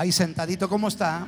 Ahí 0.00 0.12
sentadito, 0.12 0.66
¿cómo 0.66 0.88
está? 0.88 1.26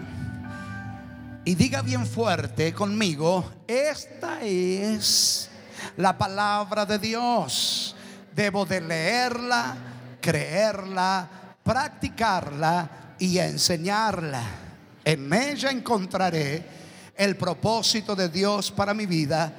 Y 1.45 1.55
diga 1.57 1.83
bien 1.83 2.07
fuerte 2.07 2.73
conmigo, 2.73 3.45
esta 3.67 4.41
es 4.41 5.51
la 5.99 6.17
palabra 6.17 6.87
de 6.87 6.99
Dios. 6.99 7.95
Debo 8.35 8.65
de 8.65 8.81
leerla, 8.81 9.77
creerla, 10.23 11.29
practicarla 11.63 12.89
y 13.19 13.37
enseñarla. 13.37 14.43
En 15.05 15.31
ella 15.31 15.71
encontraré 15.71 16.65
el 17.15 17.37
propósito 17.37 18.17
de 18.17 18.31
Dios 18.31 18.71
para 18.71 18.95
mi 18.95 19.05
vida 19.05 19.53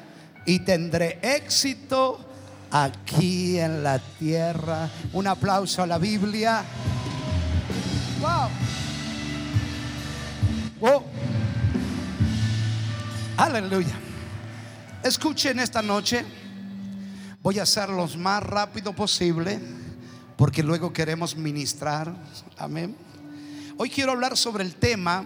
y 0.43 0.61
tendré 0.61 1.19
éxito 1.21 2.17
aquí 2.71 3.59
en 3.59 3.83
la 3.83 3.99
tierra. 3.99 4.89
Un 5.11 5.27
aplauso 5.27 5.83
a 5.83 5.85
la 5.85 5.99
Biblia. 5.99 6.63
Wow. 8.19 8.49
Wow. 10.83 11.01
Aleluya. 13.37 13.95
Escuchen 15.01 15.59
esta 15.59 15.81
noche. 15.81 16.25
Voy 17.41 17.57
a 17.59 17.63
hacer 17.63 17.87
lo 17.87 18.05
más 18.17 18.43
rápido 18.43 18.91
posible 18.91 19.61
porque 20.35 20.61
luego 20.61 20.91
queremos 20.91 21.37
ministrar. 21.37 22.13
Amén. 22.57 22.97
Hoy 23.77 23.89
quiero 23.89 24.11
hablar 24.11 24.35
sobre 24.35 24.65
el 24.65 24.75
tema 24.75 25.25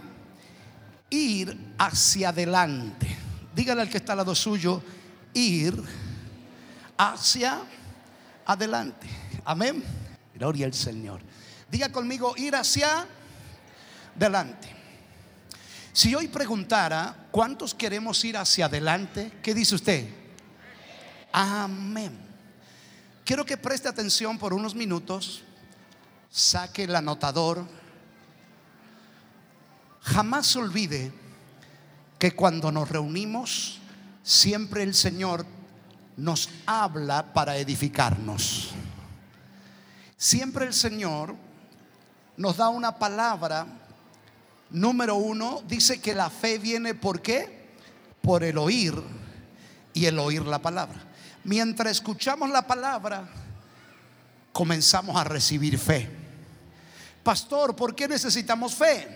ir 1.09 1.57
hacia 1.79 2.29
adelante. 2.29 3.17
Dígale 3.55 3.81
al 3.81 3.89
que 3.89 3.97
está 3.97 4.11
al 4.11 4.19
lado 4.19 4.35
suyo, 4.35 4.83
ir 5.33 5.73
hacia 6.99 7.61
adelante. 8.45 9.07
Amén. 9.43 9.83
Gloria 10.35 10.67
al 10.67 10.75
Señor. 10.75 11.19
Diga 11.67 11.91
conmigo, 11.91 12.35
ir 12.37 12.55
hacia 12.55 13.07
adelante. 14.15 14.76
Si 15.97 16.13
hoy 16.13 16.27
preguntara, 16.27 17.25
¿cuántos 17.31 17.73
queremos 17.73 18.23
ir 18.23 18.37
hacia 18.37 18.67
adelante? 18.67 19.39
¿Qué 19.41 19.55
dice 19.55 19.73
usted? 19.73 20.07
Amén. 21.31 22.15
Quiero 23.25 23.43
que 23.43 23.57
preste 23.57 23.89
atención 23.89 24.37
por 24.37 24.53
unos 24.53 24.75
minutos, 24.75 25.41
saque 26.29 26.83
el 26.83 26.95
anotador. 26.95 27.65
Jamás 30.01 30.55
olvide 30.55 31.11
que 32.19 32.35
cuando 32.35 32.71
nos 32.71 32.87
reunimos, 32.89 33.79
siempre 34.21 34.83
el 34.83 34.93
Señor 34.93 35.47
nos 36.15 36.47
habla 36.67 37.33
para 37.33 37.57
edificarnos. 37.57 38.69
Siempre 40.15 40.67
el 40.67 40.75
Señor 40.75 41.35
nos 42.37 42.57
da 42.57 42.69
una 42.69 42.99
palabra. 42.99 43.65
Número 44.69 45.15
uno, 45.15 45.63
dice 45.67 46.01
que 46.01 46.13
la 46.13 46.29
fe 46.29 46.57
viene 46.57 46.93
por 46.93 47.21
qué? 47.21 47.67
Por 48.21 48.43
el 48.43 48.57
oír 48.57 48.93
y 49.93 50.05
el 50.05 50.19
oír 50.19 50.43
la 50.43 50.59
palabra. 50.59 51.05
Mientras 51.43 51.91
escuchamos 51.93 52.49
la 52.49 52.67
palabra, 52.67 53.29
comenzamos 54.51 55.15
a 55.15 55.23
recibir 55.23 55.79
fe. 55.79 56.09
Pastor, 57.23 57.75
¿por 57.75 57.95
qué 57.95 58.07
necesitamos 58.07 58.75
fe? 58.75 59.07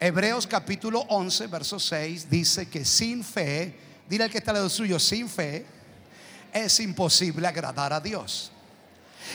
Hebreos 0.00 0.46
capítulo 0.46 1.00
11, 1.08 1.46
verso 1.46 1.78
6 1.78 2.28
dice 2.30 2.68
que 2.68 2.84
sin 2.84 3.22
fe, 3.22 3.78
dile 4.08 4.24
al 4.24 4.30
que 4.30 4.38
está 4.38 4.50
al 4.50 4.56
lado 4.56 4.68
suyo, 4.70 4.98
sin 4.98 5.28
fe 5.28 5.66
es 6.52 6.80
imposible 6.80 7.46
agradar 7.46 7.92
a 7.92 8.00
Dios. 8.00 8.50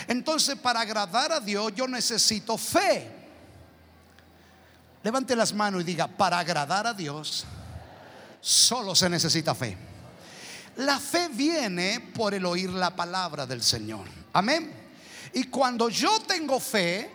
Entonces, 0.07 0.55
para 0.55 0.81
agradar 0.81 1.31
a 1.31 1.39
Dios 1.39 1.73
yo 1.75 1.87
necesito 1.87 2.57
fe. 2.57 3.18
Levante 5.03 5.35
las 5.35 5.53
manos 5.53 5.81
y 5.81 5.85
diga, 5.85 6.07
para 6.07 6.39
agradar 6.39 6.87
a 6.87 6.93
Dios 6.93 7.45
solo 8.41 8.95
se 8.95 9.09
necesita 9.09 9.55
fe. 9.55 9.77
La 10.77 10.99
fe 10.99 11.29
viene 11.29 11.99
por 12.13 12.33
el 12.33 12.45
oír 12.45 12.69
la 12.69 12.95
palabra 12.95 13.45
del 13.45 13.61
Señor. 13.61 14.05
Amén. 14.33 14.73
Y 15.33 15.45
cuando 15.45 15.89
yo 15.89 16.21
tengo 16.21 16.59
fe, 16.59 17.09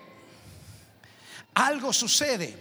algo 1.54 1.92
sucede. 1.92 2.58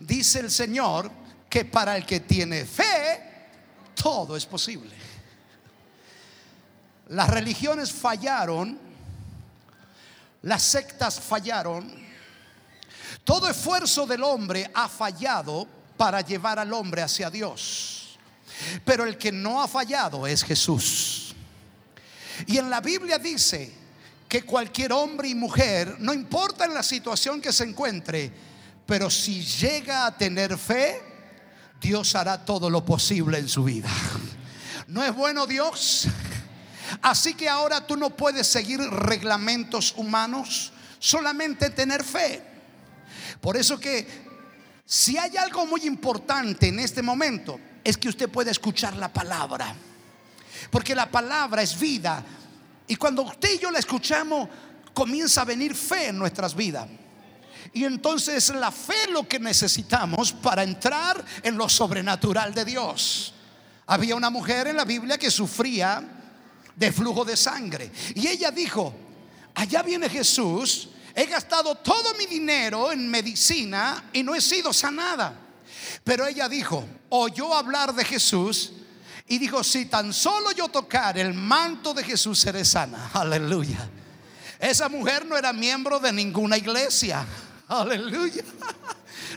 Dice 0.00 0.40
el 0.40 0.50
Señor 0.50 1.10
que 1.48 1.64
para 1.64 1.96
el 1.96 2.06
que 2.06 2.20
tiene 2.20 2.64
fe, 2.64 3.22
todo 3.94 4.36
es 4.36 4.46
posible. 4.46 4.94
Las 7.08 7.28
religiones 7.28 7.92
fallaron, 7.92 8.78
las 10.42 10.62
sectas 10.62 11.20
fallaron, 11.20 11.92
todo 13.24 13.48
esfuerzo 13.48 14.06
del 14.06 14.22
hombre 14.22 14.70
ha 14.74 14.88
fallado 14.88 15.66
para 15.96 16.20
llevar 16.20 16.58
al 16.58 16.72
hombre 16.72 17.02
hacia 17.02 17.30
Dios. 17.30 18.18
Pero 18.84 19.04
el 19.04 19.16
que 19.16 19.32
no 19.32 19.62
ha 19.62 19.68
fallado 19.68 20.26
es 20.26 20.42
Jesús. 20.42 21.34
Y 22.46 22.58
en 22.58 22.70
la 22.70 22.80
Biblia 22.80 23.18
dice 23.18 23.72
que 24.28 24.42
cualquier 24.42 24.92
hombre 24.92 25.28
y 25.28 25.34
mujer, 25.34 25.96
no 25.98 26.14
importa 26.14 26.64
en 26.64 26.74
la 26.74 26.82
situación 26.82 27.40
que 27.40 27.52
se 27.52 27.64
encuentre, 27.64 28.32
pero 28.86 29.10
si 29.10 29.44
llega 29.44 30.06
a 30.06 30.16
tener 30.16 30.56
fe, 30.56 31.02
Dios 31.80 32.14
hará 32.14 32.44
todo 32.44 32.68
lo 32.70 32.84
posible 32.84 33.38
en 33.38 33.48
su 33.48 33.64
vida. 33.64 33.88
¿No 34.86 35.04
es 35.04 35.14
bueno 35.14 35.46
Dios? 35.46 36.06
Así 37.02 37.34
que 37.34 37.48
ahora 37.48 37.86
tú 37.86 37.96
no 37.96 38.10
puedes 38.10 38.46
seguir 38.46 38.80
reglamentos 38.80 39.94
humanos, 39.96 40.72
solamente 40.98 41.70
tener 41.70 42.04
fe. 42.04 42.49
Por 43.40 43.56
eso 43.56 43.78
que 43.78 44.06
si 44.84 45.16
hay 45.16 45.36
algo 45.36 45.66
muy 45.66 45.82
importante 45.86 46.68
en 46.68 46.80
este 46.80 47.02
momento, 47.02 47.58
es 47.82 47.96
que 47.96 48.08
usted 48.08 48.28
pueda 48.28 48.50
escuchar 48.50 48.96
la 48.96 49.12
palabra. 49.12 49.74
Porque 50.70 50.94
la 50.94 51.10
palabra 51.10 51.62
es 51.62 51.78
vida. 51.78 52.24
Y 52.86 52.96
cuando 52.96 53.22
usted 53.22 53.54
y 53.54 53.58
yo 53.58 53.70
la 53.70 53.78
escuchamos, 53.78 54.48
comienza 54.92 55.42
a 55.42 55.44
venir 55.44 55.74
fe 55.74 56.08
en 56.08 56.18
nuestras 56.18 56.54
vidas. 56.54 56.88
Y 57.72 57.84
entonces 57.84 58.50
la 58.50 58.70
fe 58.72 59.04
es 59.04 59.10
lo 59.10 59.28
que 59.28 59.38
necesitamos 59.38 60.32
para 60.32 60.62
entrar 60.62 61.24
en 61.42 61.56
lo 61.56 61.68
sobrenatural 61.68 62.52
de 62.52 62.64
Dios. 62.64 63.32
Había 63.86 64.16
una 64.16 64.30
mujer 64.30 64.66
en 64.66 64.76
la 64.76 64.84
Biblia 64.84 65.18
que 65.18 65.30
sufría 65.30 66.02
de 66.74 66.92
flujo 66.92 67.24
de 67.24 67.36
sangre. 67.36 67.90
Y 68.14 68.26
ella 68.26 68.50
dijo, 68.50 68.92
allá 69.54 69.82
viene 69.82 70.08
Jesús, 70.08 70.88
he 71.20 71.26
gastado 71.26 71.74
todo 71.74 72.14
mi 72.14 72.24
dinero 72.24 72.90
en 72.92 73.10
medicina 73.10 74.04
y 74.12 74.22
no 74.22 74.34
he 74.34 74.40
sido 74.40 74.72
sanada. 74.72 75.34
Pero 76.02 76.26
ella 76.26 76.48
dijo, 76.48 76.86
oyó 77.10 77.54
hablar 77.54 77.94
de 77.94 78.04
Jesús 78.04 78.72
y 79.26 79.38
dijo, 79.38 79.62
si 79.62 79.84
tan 79.84 80.14
solo 80.14 80.50
yo 80.52 80.68
tocar 80.68 81.18
el 81.18 81.34
manto 81.34 81.92
de 81.92 82.04
Jesús 82.04 82.38
seré 82.38 82.64
sana. 82.64 83.10
Aleluya. 83.14 83.86
Esa 84.58 84.88
mujer 84.88 85.26
no 85.26 85.36
era 85.36 85.52
miembro 85.52 86.00
de 86.00 86.10
ninguna 86.12 86.56
iglesia. 86.56 87.26
Aleluya. 87.68 88.42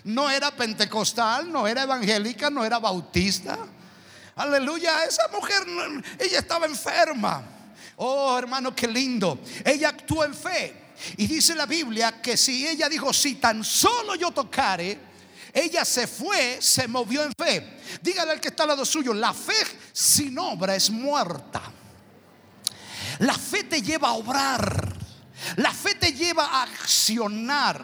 No 0.06 0.30
era 0.30 0.52
pentecostal, 0.52 1.50
no 1.50 1.66
era 1.66 1.84
evangélica, 1.84 2.50
no 2.50 2.66
era 2.66 2.78
bautista. 2.78 3.58
Aleluya, 4.36 5.06
esa 5.06 5.30
mujer, 5.30 5.64
ella 6.20 6.40
estaba 6.40 6.66
enferma. 6.66 7.42
Oh, 7.96 8.38
hermano, 8.38 8.76
qué 8.76 8.88
lindo. 8.88 9.40
Ella 9.64 9.90
actuó 9.90 10.26
en 10.26 10.34
fe. 10.34 10.83
Y 11.18 11.28
dice 11.28 11.56
la 11.56 11.66
Biblia 11.66 12.22
que 12.22 12.38
si 12.38 12.68
ella 12.68 12.88
dijo, 12.90 13.14
si 13.14 13.36
tan 13.36 13.64
solo 13.64 14.16
yo 14.16 14.32
tocare, 14.32 15.00
ella 15.54 15.86
se 15.86 16.08
fue, 16.08 16.58
se 16.62 16.88
movió 16.88 17.24
en 17.24 17.34
fe. 17.38 17.80
Dígale 18.02 18.32
al 18.32 18.42
que 18.42 18.48
está 18.48 18.64
al 18.64 18.70
lado 18.70 18.86
suyo, 18.86 19.14
la 19.14 19.34
fe 19.34 19.54
sin 19.92 20.38
obra 20.40 20.76
es 20.76 20.90
muerta. 20.90 21.62
La 23.20 23.36
fe 23.36 23.64
te 23.64 23.82
lleva 23.82 24.10
a 24.10 24.14
obrar. 24.14 24.94
La 25.58 25.72
fe 25.72 25.96
te 25.96 26.14
lleva 26.14 26.46
a 26.46 26.64
accionar. 26.64 27.84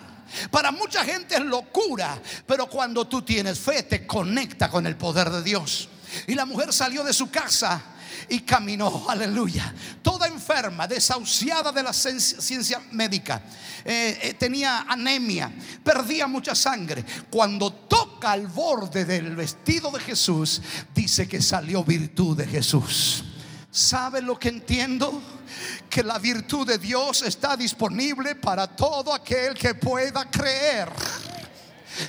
Para 0.51 0.71
mucha 0.71 1.03
gente 1.03 1.35
es 1.35 1.41
locura, 1.41 2.19
pero 2.45 2.67
cuando 2.67 3.07
tú 3.07 3.21
tienes 3.21 3.59
fe 3.59 3.83
te 3.83 4.05
conecta 4.05 4.69
con 4.69 4.85
el 4.87 4.95
poder 4.95 5.29
de 5.29 5.43
Dios. 5.43 5.89
Y 6.27 6.35
la 6.35 6.45
mujer 6.45 6.73
salió 6.73 7.03
de 7.03 7.13
su 7.13 7.29
casa 7.29 7.81
y 8.27 8.41
caminó, 8.41 9.05
aleluya. 9.07 9.73
Toda 10.01 10.27
enferma, 10.27 10.87
desahuciada 10.87 11.71
de 11.71 11.83
la 11.83 11.93
ciencia 11.93 12.81
médica, 12.91 13.41
eh, 13.85 14.19
eh, 14.21 14.33
tenía 14.33 14.81
anemia, 14.81 15.51
perdía 15.83 16.27
mucha 16.27 16.55
sangre. 16.55 17.05
Cuando 17.29 17.71
toca 17.71 18.31
al 18.31 18.47
borde 18.47 19.05
del 19.05 19.35
vestido 19.35 19.91
de 19.91 19.99
Jesús, 19.99 20.61
dice 20.93 21.27
que 21.27 21.41
salió 21.41 21.83
virtud 21.83 22.37
de 22.37 22.47
Jesús. 22.47 23.23
¿Sabe 23.71 24.21
lo 24.21 24.37
que 24.37 24.49
entiendo? 24.49 25.21
Que 25.89 26.03
la 26.03 26.17
virtud 26.17 26.67
de 26.67 26.77
Dios 26.77 27.21
está 27.21 27.55
disponible 27.55 28.35
para 28.35 28.67
todo 28.67 29.13
aquel 29.13 29.53
que 29.53 29.75
pueda 29.75 30.29
creer. 30.29 30.89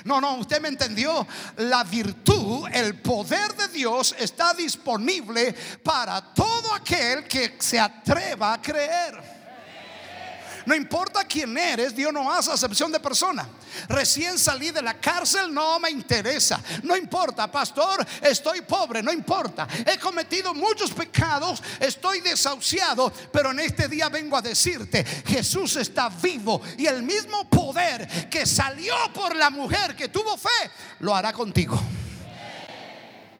No, 0.05 0.21
no, 0.21 0.37
usted 0.37 0.61
me 0.61 0.69
entendió. 0.69 1.27
La 1.57 1.85
virtud, 1.85 2.69
el 2.73 3.01
poder 3.01 3.55
de 3.55 3.69
Dios 3.69 4.15
está 4.19 4.55
disponible 4.55 5.55
para 5.83 6.21
todo 6.35 6.75
aquel 6.75 7.25
que 7.25 7.57
se 7.59 7.79
atreva 7.79 8.55
a 8.55 8.63
creer. 8.63 9.40
No 10.67 10.75
importa 10.75 11.25
quién 11.25 11.57
eres, 11.57 11.95
Dios 11.95 12.13
no 12.13 12.31
hace 12.31 12.53
acepción 12.53 12.93
de 12.93 13.01
persona. 13.01 13.49
Recién 13.89 14.39
salí 14.39 14.71
de 14.71 14.83
la 14.83 15.01
cárcel, 15.01 15.53
no 15.53 15.79
me 15.79 15.91
interesa. 15.91 16.61
No 16.83 16.97
importa, 16.97 17.51
pastor, 17.51 18.07
estoy 18.23 18.61
pobre, 18.63 19.03
no 19.03 19.13
importa. 19.13 19.67
He 19.87 19.99
cometido 19.99 20.55
muchos 20.55 20.91
pecados, 20.93 21.63
estoy 21.79 22.21
desahuciado, 22.21 23.13
pero 23.33 23.51
en 23.51 23.61
este 23.61 23.89
día 23.89 24.09
vengo 24.09 24.37
a 24.37 24.43
decirte, 24.43 25.05
Jesús 25.05 25.77
está 25.77 26.09
vivo 26.09 26.61
y 26.77 26.87
el 26.87 27.03
mismo 27.03 27.49
poder 27.49 28.29
que 28.29 28.47
salió 28.47 28.95
por 29.15 29.35
la 29.35 29.51
mujer 29.51 29.97
que 29.97 30.09
tuvo 30.09 30.37
fe, 30.37 30.71
lo 31.01 31.15
hará 31.15 31.33
contigo. 31.33 31.81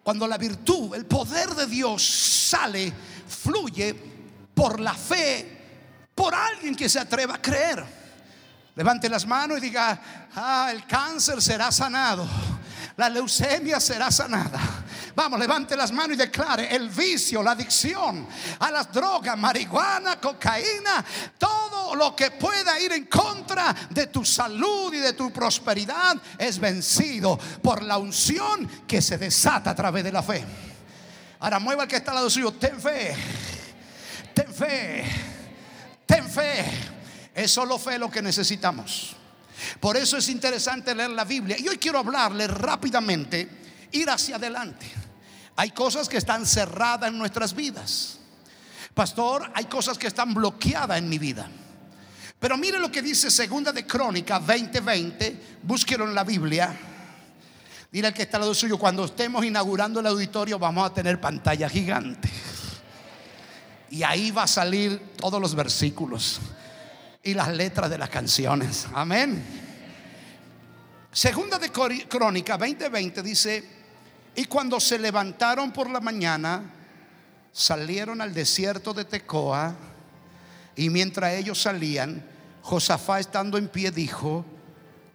Cuando 0.03 0.27
la 0.27 0.39
virtud, 0.39 0.95
el 0.95 1.07
poder 1.07 1.51
de 1.51 1.67
Dios 1.67 2.03
sale, 2.03 2.93
fluye 3.29 3.95
por 4.55 4.81
la 4.81 4.95
fe, 4.95 5.60
por 6.21 6.35
alguien 6.35 6.75
que 6.75 6.89
se 6.89 6.99
atreva 6.99 7.37
a 7.37 7.41
creer. 7.41 7.83
Levante 8.75 9.09
las 9.09 9.27
manos 9.27 9.57
y 9.59 9.63
diga, 9.63 10.01
ah, 10.35 10.69
el 10.71 10.87
cáncer 10.87 11.41
será 11.41 11.73
sanado 11.73 12.29
la 13.01 13.09
leucemia 13.09 13.81
será 13.81 14.11
sanada. 14.11 14.61
Vamos, 15.15 15.41
levante 15.41 15.75
las 15.75 15.91
manos 15.91 16.17
y 16.17 16.19
declare 16.19 16.75
el 16.77 16.91
vicio, 16.91 17.43
la 17.43 17.53
adicción 17.53 18.29
a 18.59 18.71
las 18.71 18.93
drogas, 18.93 19.39
marihuana, 19.39 20.21
cocaína, 20.21 21.03
todo 21.39 21.95
lo 21.95 22.15
que 22.15 22.31
pueda 22.33 22.79
ir 22.79 22.93
en 22.93 23.07
contra 23.07 23.75
de 23.89 24.09
tu 24.09 24.23
salud 24.23 24.93
y 24.93 24.99
de 24.99 25.15
tu 25.15 25.33
prosperidad 25.33 26.17
es 26.39 26.59
vencido 26.59 27.39
por 27.63 27.83
la 27.83 27.97
unción 27.97 28.69
que 28.87 29.01
se 29.01 29.17
desata 29.17 29.71
a 29.71 29.75
través 29.75 30.05
de 30.05 30.13
la 30.13 30.23
fe. 30.23 30.45
Ahora 31.41 31.59
mueva 31.59 31.85
el 31.85 31.89
que 31.89 31.97
está 31.97 32.11
al 32.11 32.17
lado 32.17 32.29
suyo, 32.29 32.53
ten 32.53 32.79
fe, 32.79 33.17
ten 34.35 34.53
fe, 34.53 35.05
ten 36.11 36.29
fe. 36.29 36.65
Es 37.35 37.53
solo 37.53 37.79
fe 37.79 37.99
lo 37.99 38.11
que 38.11 38.21
necesitamos. 38.21 39.17
Por 39.79 39.97
eso 39.97 40.17
es 40.17 40.29
interesante 40.29 40.95
leer 40.95 41.11
la 41.11 41.25
Biblia. 41.25 41.57
Y 41.59 41.69
hoy 41.69 41.79
quiero 41.79 41.99
hablarle 41.99 42.47
rápidamente, 42.47 43.49
ir 43.93 44.11
hacia 44.11 44.37
adelante. 44.37 44.87
Hay 45.57 45.71
cosas 45.71 46.09
que 46.09 46.17
están 46.17 46.47
cerradas 46.47 47.11
en 47.11 47.19
nuestras 47.19 47.55
vidas. 47.55 48.19
Pastor, 48.95 49.51
hay 49.55 49.67
cosas 49.67 49.97
que 49.99 50.09
están 50.09 50.35
bloqueadas 50.35 50.99
en 50.99 51.09
mi 51.09 51.19
vida. 51.19 51.49
Pero 52.39 52.57
mire 52.57 52.79
lo 52.79 52.91
que 52.91 53.03
dice 53.03 53.31
Segunda 53.31 53.71
de 53.71 53.87
Crónica 53.87 54.39
2020, 54.41 55.59
búsquelo 55.63 56.05
en 56.05 56.15
la 56.15 56.25
Biblia. 56.25 56.75
Dile 57.93 58.09
al 58.09 58.15
que 58.15 58.23
está 58.23 58.39
al 58.39 58.43
lado 58.43 58.55
suyo, 58.55 58.79
cuando 58.79 59.05
estemos 59.05 59.45
inaugurando 59.45 60.01
el 60.01 60.07
auditorio 60.07 60.59
vamos 60.59 60.91
a 60.91 60.95
tener 60.95 61.21
pantalla 61.21 61.69
gigante. 61.69 62.31
Y 63.91 64.05
ahí 64.05 64.31
va 64.31 64.45
a 64.45 64.47
salir 64.47 64.99
todos 65.17 65.41
los 65.41 65.55
versículos 65.55 66.41
y 67.23 67.35
las 67.35 67.49
letras 67.49 67.91
de 67.91 67.99
las 67.99 68.09
canciones. 68.09 68.87
Amén. 68.95 69.43
Segunda 71.13 71.59
de 71.59 71.71
Crónica 71.71 72.57
20:20 72.57 73.23
dice, 73.23 73.65
y 74.37 74.45
cuando 74.45 74.79
se 74.79 74.99
levantaron 74.99 75.73
por 75.73 75.91
la 75.91 76.01
mañana, 76.01 76.63
salieron 77.53 78.21
al 78.21 78.33
desierto 78.33 78.95
de 78.95 79.05
Tecoa, 79.05 79.75
y 80.77 80.89
mientras 80.89 81.35
ellos 81.35 81.61
salían, 81.61 82.25
Josafá 82.63 83.19
estando 83.19 83.59
en 83.59 83.67
pie 83.67 83.91
dijo, 83.91 84.45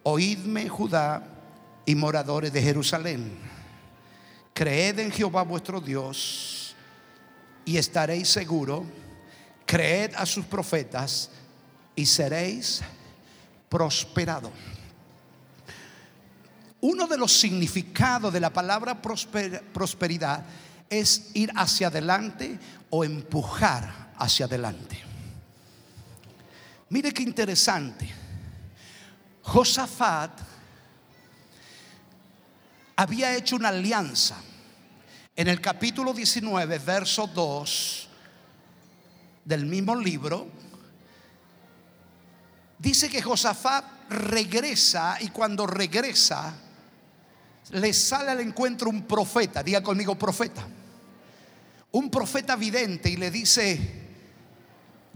oídme 0.02 0.68
Judá 0.68 1.22
y 1.86 1.94
moradores 1.94 2.52
de 2.52 2.62
Jerusalén, 2.62 3.38
creed 4.52 4.98
en 4.98 5.10
Jehová 5.10 5.42
vuestro 5.42 5.80
Dios 5.80 6.55
y 7.66 7.76
estaréis 7.76 8.28
seguros, 8.28 8.84
creed 9.66 10.14
a 10.16 10.24
sus 10.24 10.46
profetas 10.46 11.28
y 11.94 12.06
seréis 12.06 12.80
prosperado. 13.68 14.50
Uno 16.80 17.06
de 17.06 17.18
los 17.18 17.38
significados 17.38 18.32
de 18.32 18.40
la 18.40 18.52
palabra 18.52 19.02
prosperidad 19.02 20.44
es 20.88 21.30
ir 21.34 21.50
hacia 21.56 21.88
adelante 21.88 22.58
o 22.90 23.04
empujar 23.04 24.12
hacia 24.16 24.46
adelante. 24.46 25.02
Mire 26.88 27.12
qué 27.12 27.24
interesante. 27.24 28.08
Josafat 29.42 30.30
había 32.94 33.34
hecho 33.34 33.56
una 33.56 33.70
alianza. 33.70 34.36
En 35.36 35.48
el 35.48 35.60
capítulo 35.60 36.12
19, 36.14 36.78
verso 36.78 37.26
2 37.26 38.08
del 39.44 39.66
mismo 39.66 39.94
libro, 39.94 40.50
Dice 42.78 43.08
que 43.08 43.22
Josafat 43.22 43.84
regresa 44.10 45.16
y 45.20 45.28
cuando 45.28 45.66
regresa 45.66 46.54
le 47.70 47.92
sale 47.92 48.30
al 48.30 48.40
encuentro 48.40 48.90
un 48.90 49.02
profeta, 49.02 49.62
diga 49.62 49.82
conmigo 49.82 50.16
profeta, 50.16 50.66
un 51.92 52.10
profeta 52.10 52.54
vidente 52.54 53.08
y 53.08 53.16
le 53.16 53.30
dice, 53.30 53.80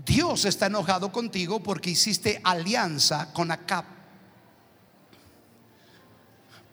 Dios 0.04 0.46
está 0.46 0.66
enojado 0.66 1.12
contigo 1.12 1.62
porque 1.62 1.90
hiciste 1.90 2.40
alianza 2.42 3.32
con 3.32 3.50
Acab. 3.50 3.84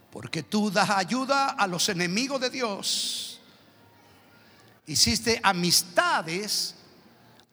Porque 0.09 0.41
tú 0.41 0.71
das 0.71 0.89
ayuda 0.89 1.49
a 1.49 1.67
los 1.67 1.89
enemigos 1.89 2.41
de 2.41 2.49
Dios. 2.49 3.26
Hiciste 4.87 5.39
amistades, 5.43 6.73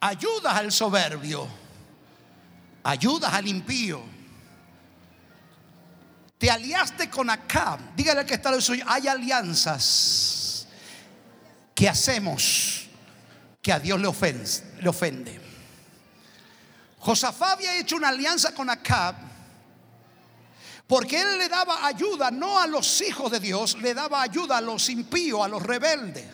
ayudas 0.01 0.55
al 0.55 0.73
soberbio 0.73 1.65
ayudas 2.85 3.33
al 3.33 3.49
impío. 3.49 4.03
Te 6.39 6.51
aliaste 6.51 7.11
con 7.11 7.31
Acab. 7.31 7.81
Dígale 7.97 8.25
que 8.25 8.35
está 8.35 8.51
el 8.51 8.63
suyo. 8.63 8.85
Hay 8.87 9.09
alianzas 9.09 10.69
que 11.75 11.89
hacemos 11.89 12.87
que 13.61 13.73
a 13.73 13.81
Dios 13.81 13.99
le 13.99 14.07
ofende. 14.07 14.51
Le 14.81 14.89
ofende. 14.89 15.41
Josafá 16.99 17.53
había 17.53 17.77
hecho 17.79 17.97
una 17.97 18.09
alianza 18.09 18.55
con 18.55 18.71
Acab 18.71 19.17
porque 20.87 21.21
él 21.21 21.39
le 21.39 21.49
daba 21.49 21.87
ayuda 21.87 22.31
no 22.31 22.59
a 22.59 22.67
los 22.67 23.01
hijos 23.01 23.33
de 23.33 23.41
Dios, 23.41 23.79
le 23.81 23.95
daba 23.95 24.21
ayuda 24.21 24.59
a 24.59 24.61
los 24.61 24.91
impíos, 24.91 25.43
a 25.43 25.49
los 25.49 25.63
rebeldes. 25.63 26.27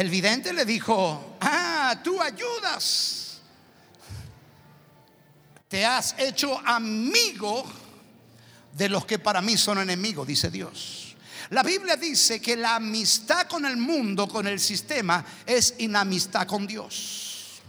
El 0.00 0.08
vidente 0.08 0.54
le 0.54 0.64
dijo, 0.64 1.36
ah, 1.42 2.00
tú 2.02 2.22
ayudas 2.22 3.20
te 5.70 5.86
has 5.86 6.16
hecho 6.18 6.60
amigo 6.66 7.64
de 8.72 8.88
los 8.88 9.06
que 9.06 9.20
para 9.20 9.40
mí 9.40 9.56
son 9.56 9.78
enemigos, 9.78 10.26
dice 10.26 10.50
Dios. 10.50 11.14
La 11.50 11.62
Biblia 11.62 11.96
dice 11.96 12.40
que 12.40 12.56
la 12.56 12.74
amistad 12.74 13.46
con 13.46 13.64
el 13.64 13.76
mundo, 13.76 14.26
con 14.26 14.48
el 14.48 14.58
sistema, 14.58 15.24
es 15.46 15.76
inamistad 15.78 16.48
con 16.48 16.66
Dios. 16.66 17.60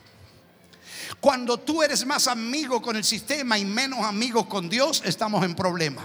Cuando 1.20 1.60
tú 1.60 1.84
eres 1.84 2.04
más 2.08 2.28
amigo 2.28 2.82
con 2.82 2.96
el 2.96 3.04
sistema 3.04 3.60
y 3.60 3.66
menos 3.66 4.00
amigo 4.04 4.50
con 4.50 4.68
Dios, 4.68 5.04
estamos 5.06 5.46
en 5.46 5.54
problema. 5.54 6.04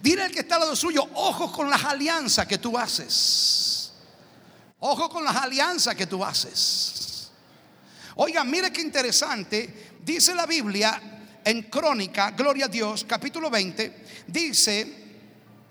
Dile 0.00 0.22
al 0.22 0.30
que 0.30 0.40
está 0.40 0.54
al 0.54 0.62
lado 0.62 0.76
suyo, 0.76 1.06
ojo 1.12 1.52
con 1.52 1.68
las 1.68 1.84
alianzas 1.84 2.46
que 2.46 2.56
tú 2.56 2.78
haces. 2.78 3.75
Ojo 4.88 5.08
con 5.08 5.24
las 5.24 5.36
alianzas 5.36 5.94
que 5.94 6.06
tú 6.06 6.24
haces. 6.24 7.30
Oiga, 8.14 8.44
mire 8.44 8.72
qué 8.72 8.80
interesante 8.80 9.86
Dice 10.06 10.36
la 10.36 10.46
Biblia 10.46 11.02
en 11.44 11.62
Crónica, 11.62 12.30
Gloria 12.30 12.66
a 12.66 12.68
Dios, 12.68 13.04
capítulo 13.08 13.50
20, 13.50 14.04
dice, 14.28 14.86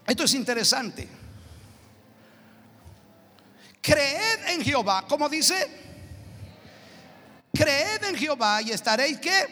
esto 0.05 0.25
es 0.25 0.33
interesante, 0.33 1.07
creed 3.81 4.49
en 4.49 4.61
Jehová, 4.61 5.05
como 5.07 5.29
dice, 5.29 5.55
creed 7.53 8.03
en 8.03 8.15
Jehová 8.17 8.61
y 8.61 8.71
estaréis 8.71 9.19
que 9.19 9.47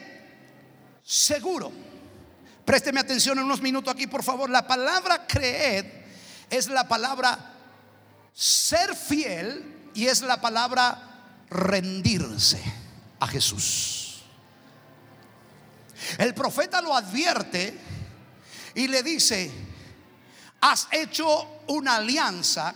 seguro. 1.02 1.72
Présteme 2.66 3.00
atención 3.00 3.38
en 3.38 3.46
unos 3.46 3.62
minutos 3.62 3.94
aquí, 3.94 4.08
por 4.08 4.22
favor. 4.22 4.50
La 4.50 4.68
palabra 4.68 5.26
creed 5.26 5.86
es 6.50 6.68
la 6.68 6.86
palabra 6.90 7.53
ser 8.34 8.96
fiel 8.96 9.92
y 9.94 10.08
es 10.08 10.22
la 10.22 10.42
palabra 10.42 11.46
rendirse 11.50 12.62
a 13.20 13.28
Jesús. 13.28 14.24
El 16.18 16.34
profeta 16.34 16.82
lo 16.82 16.96
advierte 16.96 17.80
y 18.76 18.88
le 18.88 19.04
dice, 19.04 19.52
has 20.62 20.88
hecho 20.92 21.62
una 21.68 21.98
alianza 21.98 22.74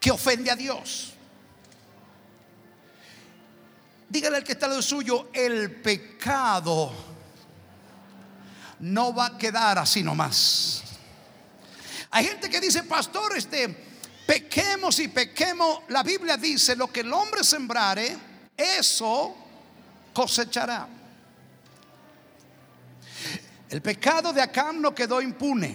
que 0.00 0.10
ofende 0.10 0.50
a 0.50 0.56
Dios. 0.56 1.12
Dígale 4.08 4.38
al 4.38 4.44
que 4.44 4.52
está 4.52 4.68
lo 4.68 4.82
suyo, 4.82 5.30
el 5.32 5.80
pecado 5.80 6.92
no 8.80 9.14
va 9.14 9.26
a 9.26 9.38
quedar 9.38 9.78
así 9.78 10.02
nomás. 10.02 10.82
Hay 12.14 12.26
gente 12.26 12.50
que 12.50 12.60
dice, 12.60 12.82
pastor, 12.82 13.34
este, 13.34 13.68
pequemos 14.26 14.98
y 14.98 15.08
pequemos. 15.08 15.80
La 15.88 16.02
Biblia 16.02 16.36
dice, 16.36 16.76
lo 16.76 16.92
que 16.92 17.00
el 17.00 17.10
hombre 17.10 17.42
sembrare, 17.42 18.14
eso 18.54 19.34
cosechará. 20.12 20.86
El 23.70 23.80
pecado 23.80 24.30
de 24.34 24.42
Acán 24.42 24.82
no 24.82 24.94
quedó 24.94 25.22
impune. 25.22 25.74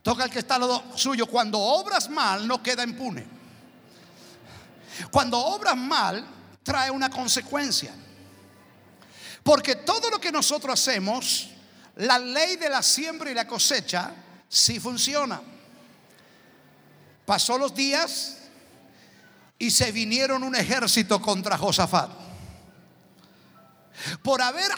Toca 0.00 0.22
el 0.22 0.30
que 0.30 0.38
está 0.38 0.54
al 0.54 0.60
lado 0.60 0.84
suyo. 0.94 1.26
Cuando 1.26 1.58
obras 1.58 2.08
mal, 2.08 2.46
no 2.46 2.62
queda 2.62 2.84
impune. 2.84 3.26
Cuando 5.10 5.36
obras 5.38 5.76
mal, 5.76 6.24
trae 6.62 6.88
una 6.88 7.10
consecuencia. 7.10 7.92
Porque 9.42 9.74
todo 9.74 10.08
lo 10.08 10.20
que 10.20 10.30
nosotros 10.30 10.72
hacemos, 10.72 11.48
la 11.96 12.16
ley 12.16 12.54
de 12.54 12.68
la 12.68 12.80
siembra 12.80 13.28
y 13.32 13.34
la 13.34 13.48
cosecha, 13.48 14.12
sí 14.50 14.80
funciona. 14.80 15.40
Pasó 17.24 17.56
los 17.56 17.74
días 17.74 18.36
y 19.58 19.70
se 19.70 19.92
vinieron 19.92 20.42
un 20.42 20.56
ejército 20.56 21.22
contra 21.22 21.56
Josafat. 21.56 22.10
Por 24.22 24.42
haber 24.42 24.70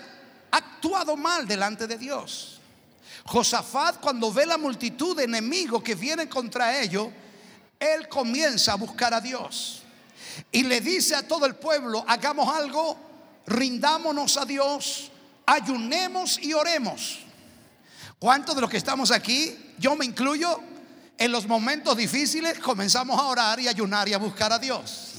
actuado 0.51 1.17
mal 1.17 1.47
delante 1.47 1.87
de 1.87 1.97
Dios. 1.97 2.61
Josafat 3.25 4.01
cuando 4.01 4.33
ve 4.33 4.45
la 4.45 4.59
multitud 4.59 5.17
de 5.17 5.25
enemigos 5.25 5.83
que 5.83 5.95
vienen 5.95 6.29
contra 6.29 6.81
ellos, 6.81 7.09
él 7.81 8.09
comienza 8.09 8.73
a 8.73 8.77
buscar 8.77 9.15
a 9.15 9.21
Dios. 9.21 9.83
Y 10.51 10.65
le 10.65 10.81
dice 10.81 11.15
a 11.15 11.27
todo 11.27 11.47
el 11.47 11.55
pueblo, 11.55 12.05
hagamos 12.07 12.55
algo, 12.55 12.99
rindámonos 13.47 14.37
a 14.37 14.45
Dios, 14.45 15.11
ayunemos 15.47 16.39
y 16.39 16.53
oremos. 16.53 17.22
¿Cuántos 18.23 18.55
de 18.55 18.61
los 18.61 18.71
que 18.71 18.77
estamos 18.77 19.11
aquí, 19.11 19.75
yo 19.79 19.97
me 19.97 20.05
incluyo, 20.05 20.61
en 21.19 21.33
los 21.33 21.45
momentos 21.49 21.97
difíciles 21.97 22.57
comenzamos 22.61 23.19
a 23.19 23.25
orar 23.25 23.59
y 23.59 23.67
ayunar 23.67 24.09
y 24.09 24.15
a 24.15 24.19
buscar 24.19 24.53
a 24.53 24.61
Dios? 24.61 25.15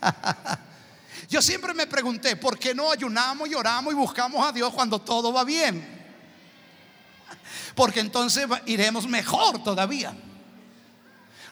Yo 1.28 1.42
siempre 1.42 1.74
me 1.74 1.86
pregunté, 1.86 2.36
¿por 2.36 2.58
qué 2.58 2.74
no 2.74 2.90
ayunamos 2.90 3.46
y 3.46 3.54
oramos 3.54 3.92
y 3.92 3.96
buscamos 3.96 4.42
a 4.42 4.52
Dios 4.52 4.72
cuando 4.72 4.98
todo 5.02 5.34
va 5.34 5.44
bien? 5.44 5.86
Porque 7.74 8.00
entonces 8.00 8.46
iremos 8.64 9.06
mejor 9.06 9.62
todavía. 9.62 10.16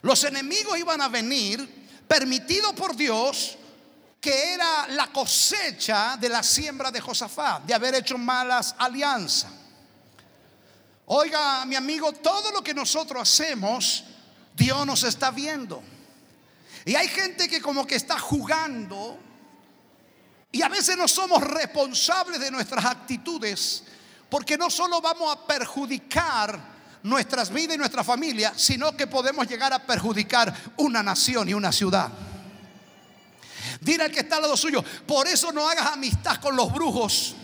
Los 0.00 0.24
enemigos 0.24 0.78
iban 0.78 1.02
a 1.02 1.08
venir 1.08 1.68
permitido 2.08 2.74
por 2.74 2.96
Dios 2.96 3.58
que 4.22 4.54
era 4.54 4.88
la 4.88 5.08
cosecha 5.08 6.16
de 6.16 6.30
la 6.30 6.42
siembra 6.42 6.90
de 6.90 7.02
Josafat, 7.02 7.64
de 7.64 7.74
haber 7.74 7.96
hecho 7.96 8.16
malas 8.16 8.74
alianzas. 8.78 9.67
Oiga, 11.10 11.64
mi 11.64 11.74
amigo, 11.74 12.12
todo 12.12 12.52
lo 12.52 12.62
que 12.62 12.74
nosotros 12.74 13.22
hacemos, 13.22 14.04
Dios 14.54 14.86
nos 14.86 15.04
está 15.04 15.30
viendo. 15.30 15.82
Y 16.84 16.94
hay 16.94 17.08
gente 17.08 17.48
que 17.48 17.62
como 17.62 17.86
que 17.86 17.96
está 17.96 18.18
jugando 18.18 19.18
y 20.52 20.62
a 20.62 20.68
veces 20.68 20.96
no 20.96 21.08
somos 21.08 21.42
responsables 21.42 22.40
de 22.40 22.50
nuestras 22.50 22.84
actitudes 22.84 23.84
porque 24.28 24.58
no 24.58 24.68
solo 24.70 25.00
vamos 25.00 25.34
a 25.34 25.46
perjudicar 25.46 26.78
nuestras 27.02 27.50
vidas 27.50 27.76
y 27.76 27.78
nuestra 27.78 28.04
familia, 28.04 28.52
sino 28.56 28.96
que 28.96 29.06
podemos 29.06 29.46
llegar 29.46 29.72
a 29.72 29.78
perjudicar 29.78 30.54
una 30.76 31.02
nación 31.02 31.48
y 31.48 31.54
una 31.54 31.72
ciudad. 31.72 32.10
Dile 33.80 34.04
al 34.04 34.10
que 34.10 34.20
está 34.20 34.36
al 34.36 34.42
lado 34.42 34.56
suyo, 34.56 34.84
por 35.06 35.26
eso 35.26 35.52
no 35.52 35.68
hagas 35.68 35.86
amistad 35.92 36.36
con 36.40 36.56
los 36.56 36.70
brujos, 36.72 37.34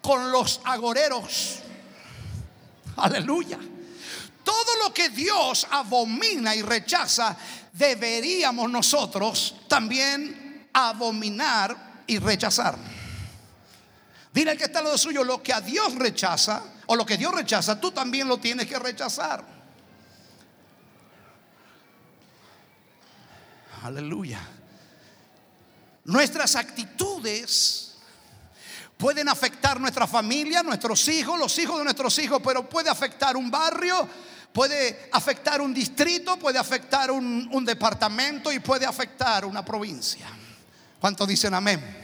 con 0.00 0.30
los 0.32 0.60
agoreros. 0.64 1.60
Aleluya. 2.96 3.58
Todo 4.42 4.76
lo 4.82 4.92
que 4.92 5.08
Dios 5.08 5.66
abomina 5.70 6.54
y 6.54 6.62
rechaza, 6.62 7.36
deberíamos 7.72 8.70
nosotros 8.70 9.56
también 9.68 10.68
abominar 10.72 12.02
y 12.06 12.18
rechazar. 12.18 12.76
Dile 14.32 14.50
al 14.50 14.58
que 14.58 14.64
está 14.64 14.82
lado 14.82 14.98
suyo, 14.98 15.24
lo 15.24 15.42
que 15.42 15.52
a 15.52 15.60
Dios 15.60 15.94
rechaza, 15.94 16.62
o 16.86 16.96
lo 16.96 17.06
que 17.06 17.16
Dios 17.16 17.32
rechaza, 17.32 17.80
tú 17.80 17.92
también 17.92 18.28
lo 18.28 18.38
tienes 18.38 18.66
que 18.66 18.78
rechazar. 18.78 19.44
Aleluya. 23.82 24.40
Nuestras 26.04 26.56
actitudes 26.56 27.83
pueden 28.96 29.28
afectar 29.28 29.80
nuestra 29.80 30.06
familia, 30.06 30.62
nuestros 30.62 31.06
hijos, 31.08 31.38
los 31.38 31.58
hijos 31.58 31.78
de 31.78 31.84
nuestros 31.84 32.18
hijos, 32.18 32.40
pero 32.44 32.68
puede 32.68 32.90
afectar 32.90 33.36
un 33.36 33.50
barrio, 33.50 34.08
puede 34.52 35.08
afectar 35.12 35.60
un 35.60 35.74
distrito, 35.74 36.38
puede 36.38 36.58
afectar 36.58 37.10
un, 37.10 37.64
departamento 37.64 38.52
y 38.52 38.60
puede 38.60 38.86
afectar 38.86 39.44
una 39.44 39.64
provincia. 39.64 40.26
¿Cuántos 41.00 41.28
dicen 41.28 41.54
amén? 41.54 42.02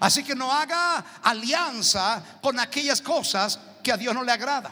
Así 0.00 0.22
que 0.22 0.34
no 0.34 0.52
haga 0.52 1.04
alianza 1.22 2.22
con 2.42 2.58
aquellas 2.60 3.00
cosas 3.00 3.58
que 3.82 3.92
a 3.92 3.96
Dios 3.96 4.14
no 4.14 4.22
le 4.22 4.32
agrada. 4.32 4.70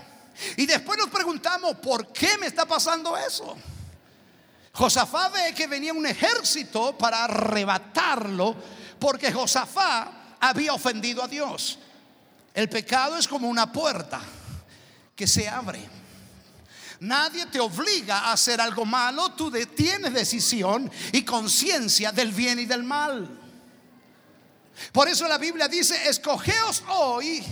Y 0.56 0.66
después 0.66 0.98
nos 0.98 1.08
preguntamos, 1.08 1.76
¿por 1.76 2.12
qué 2.12 2.36
me 2.38 2.46
está 2.46 2.66
pasando 2.66 3.16
eso? 3.16 3.56
Josafá 4.72 5.30
ve 5.30 5.54
que 5.54 5.66
venía 5.66 5.94
un 5.94 6.06
ejército 6.06 6.98
para 6.98 7.24
arrebatarlo 7.24 8.54
porque 8.98 9.32
Josafá 9.32 10.15
había 10.40 10.72
ofendido 10.72 11.22
a 11.22 11.28
Dios. 11.28 11.78
El 12.54 12.68
pecado 12.68 13.16
es 13.18 13.28
como 13.28 13.48
una 13.48 13.70
puerta 13.70 14.20
que 15.14 15.26
se 15.26 15.48
abre. 15.48 15.80
Nadie 17.00 17.46
te 17.46 17.60
obliga 17.60 18.20
a 18.20 18.32
hacer 18.32 18.60
algo 18.60 18.86
malo, 18.86 19.32
tú 19.32 19.50
tienes 19.74 20.14
decisión 20.14 20.90
y 21.12 21.22
conciencia 21.22 22.12
del 22.12 22.32
bien 22.32 22.58
y 22.58 22.64
del 22.64 22.82
mal. 22.82 23.28
Por 24.92 25.08
eso 25.08 25.28
la 25.28 25.38
Biblia 25.38 25.68
dice, 25.68 26.08
escogeos 26.08 26.82
hoy 26.88 27.44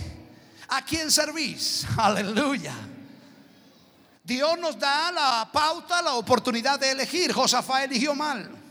a 0.69 0.83
quien 0.83 1.11
servís. 1.11 1.85
Aleluya. 1.97 2.73
Dios 4.23 4.57
nos 4.57 4.79
da 4.79 5.11
la 5.11 5.49
pauta, 5.51 6.01
la 6.01 6.15
oportunidad 6.15 6.79
de 6.79 6.91
elegir. 6.91 7.31
Josafá 7.31 7.83
eligió 7.83 8.15
mal. 8.15 8.64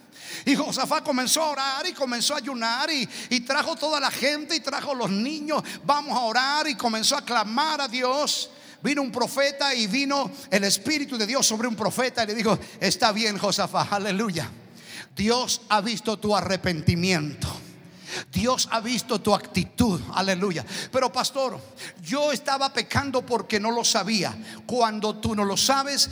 Y 0.45 0.55
Josafá 0.55 1.03
comenzó 1.03 1.43
a 1.43 1.51
orar 1.51 1.87
y 1.87 1.93
comenzó 1.93 2.35
a 2.35 2.39
ayunar 2.39 2.91
y, 2.91 3.07
trajo 3.41 3.77
toda 3.77 3.99
la 3.99 4.11
gente 4.11 4.57
y 4.57 4.61
trajo 4.61 4.95
los 4.95 5.11
niños. 5.11 5.63
Vamos 5.85 6.17
a 6.17 6.21
orar 6.21 6.69
y 6.69 6.75
comenzó 6.75 7.17
a 7.17 7.25
clamar 7.25 7.81
a 7.81 7.89
Dios. 7.89 8.51
Vino 8.83 9.01
un 9.01 9.11
profeta 9.11 9.75
y 9.75 9.87
vino 9.87 10.31
el 10.51 10.65
Espíritu 10.65 11.17
de 11.17 11.27
Dios 11.27 11.47
sobre 11.47 11.67
un 11.67 11.75
profeta 11.75 12.25
y 12.25 12.27
le 12.27 12.35
dijo, 12.35 12.59
está 12.81 13.13
bien 13.13 13.39
Josafá, 13.39 13.89
aleluya. 13.91 14.51
Dios 15.17 15.63
ha 15.71 15.81
visto 15.81 16.19
tu 16.19 16.37
arrepentimiento. 16.37 17.49
Dios 18.31 18.69
ha 18.71 18.81
visto 18.81 19.21
tu 19.21 19.35
actitud, 19.35 20.01
aleluya. 20.13 20.65
Pero 20.93 21.11
pastor, 21.11 21.59
yo 22.03 22.33
estaba 22.33 22.73
pecando 22.73 23.25
porque 23.25 23.59
no 23.59 23.71
lo 23.71 23.85
sabía. 23.85 24.37
Cuando 24.67 25.17
tú 25.17 25.35
no 25.35 25.45
lo 25.45 25.57
sabes, 25.57 26.11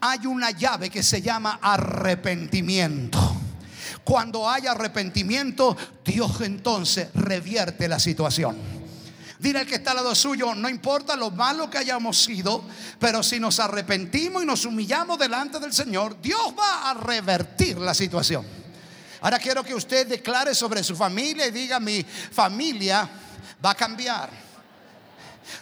hay 0.00 0.26
una 0.26 0.50
llave 0.50 0.90
que 0.90 1.02
se 1.02 1.22
llama 1.22 1.58
arrepentimiento. 1.62 3.39
Cuando 4.04 4.48
hay 4.48 4.66
arrepentimiento, 4.66 5.76
Dios 6.04 6.40
entonces 6.40 7.08
revierte 7.14 7.88
la 7.88 7.98
situación. 7.98 8.80
Dile 9.38 9.60
al 9.60 9.66
que 9.66 9.76
está 9.76 9.92
al 9.92 9.98
lado 9.98 10.14
suyo, 10.14 10.54
no 10.54 10.68
importa 10.68 11.16
lo 11.16 11.30
malo 11.30 11.70
que 11.70 11.78
hayamos 11.78 12.22
sido, 12.22 12.62
pero 12.98 13.22
si 13.22 13.40
nos 13.40 13.58
arrepentimos 13.58 14.42
y 14.42 14.46
nos 14.46 14.66
humillamos 14.66 15.18
delante 15.18 15.58
del 15.58 15.72
Señor, 15.72 16.20
Dios 16.20 16.54
va 16.58 16.90
a 16.90 16.94
revertir 16.94 17.78
la 17.78 17.94
situación. 17.94 18.44
Ahora 19.22 19.38
quiero 19.38 19.64
que 19.64 19.74
usted 19.74 20.06
declare 20.06 20.54
sobre 20.54 20.84
su 20.84 20.94
familia 20.94 21.46
y 21.46 21.50
diga, 21.50 21.80
mi 21.80 22.02
familia 22.02 23.08
va 23.64 23.70
a 23.70 23.74
cambiar. 23.74 24.49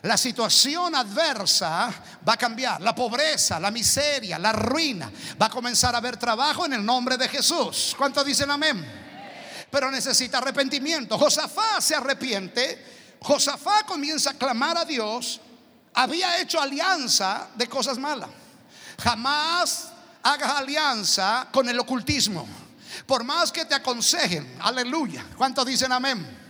La 0.02 0.16
situación 0.16 0.94
adversa 0.94 1.92
va 2.26 2.34
a 2.34 2.36
cambiar. 2.36 2.80
La 2.80 2.94
pobreza, 2.94 3.58
la 3.58 3.70
miseria, 3.70 4.38
la 4.38 4.52
ruina. 4.52 5.10
Va 5.40 5.46
a 5.46 5.50
comenzar 5.50 5.94
a 5.94 5.98
haber 5.98 6.16
trabajo 6.16 6.66
en 6.66 6.74
el 6.74 6.84
nombre 6.84 7.16
de 7.16 7.28
Jesús. 7.28 7.94
¿Cuántos 7.96 8.24
dicen 8.24 8.50
amén? 8.50 8.84
Pero 9.70 9.90
necesita 9.90 10.38
arrepentimiento. 10.38 11.18
Josafá 11.18 11.80
se 11.80 11.94
arrepiente. 11.94 13.16
Josafá 13.20 13.84
comienza 13.84 14.30
a 14.30 14.34
clamar 14.34 14.78
a 14.78 14.84
Dios. 14.84 15.40
Había 15.94 16.40
hecho 16.40 16.60
alianza 16.60 17.48
de 17.54 17.66
cosas 17.68 17.98
malas. 17.98 18.30
Jamás 19.02 19.88
hagas 20.22 20.50
alianza 20.50 21.48
con 21.52 21.68
el 21.68 21.78
ocultismo. 21.78 22.46
Por 23.06 23.24
más 23.24 23.52
que 23.52 23.64
te 23.64 23.74
aconsejen, 23.74 24.56
aleluya. 24.60 25.24
¿Cuántos 25.36 25.66
dicen 25.66 25.92
amén? 25.92 26.47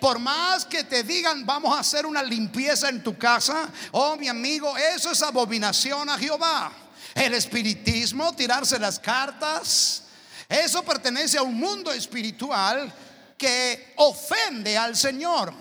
Por 0.00 0.18
más 0.18 0.64
que 0.64 0.84
te 0.84 1.02
digan, 1.02 1.44
vamos 1.46 1.74
a 1.74 1.80
hacer 1.80 2.06
una 2.06 2.22
limpieza 2.22 2.88
en 2.88 3.02
tu 3.02 3.16
casa, 3.16 3.68
oh 3.92 4.16
mi 4.16 4.28
amigo, 4.28 4.76
eso 4.76 5.10
es 5.10 5.22
abominación 5.22 6.08
a 6.10 6.18
Jehová. 6.18 6.72
El 7.14 7.34
espiritismo, 7.34 8.34
tirarse 8.34 8.78
las 8.78 8.98
cartas, 8.98 10.02
eso 10.48 10.82
pertenece 10.82 11.38
a 11.38 11.42
un 11.42 11.54
mundo 11.54 11.92
espiritual 11.92 12.92
que 13.36 13.94
ofende 13.96 14.76
al 14.76 14.96
Señor. 14.96 15.52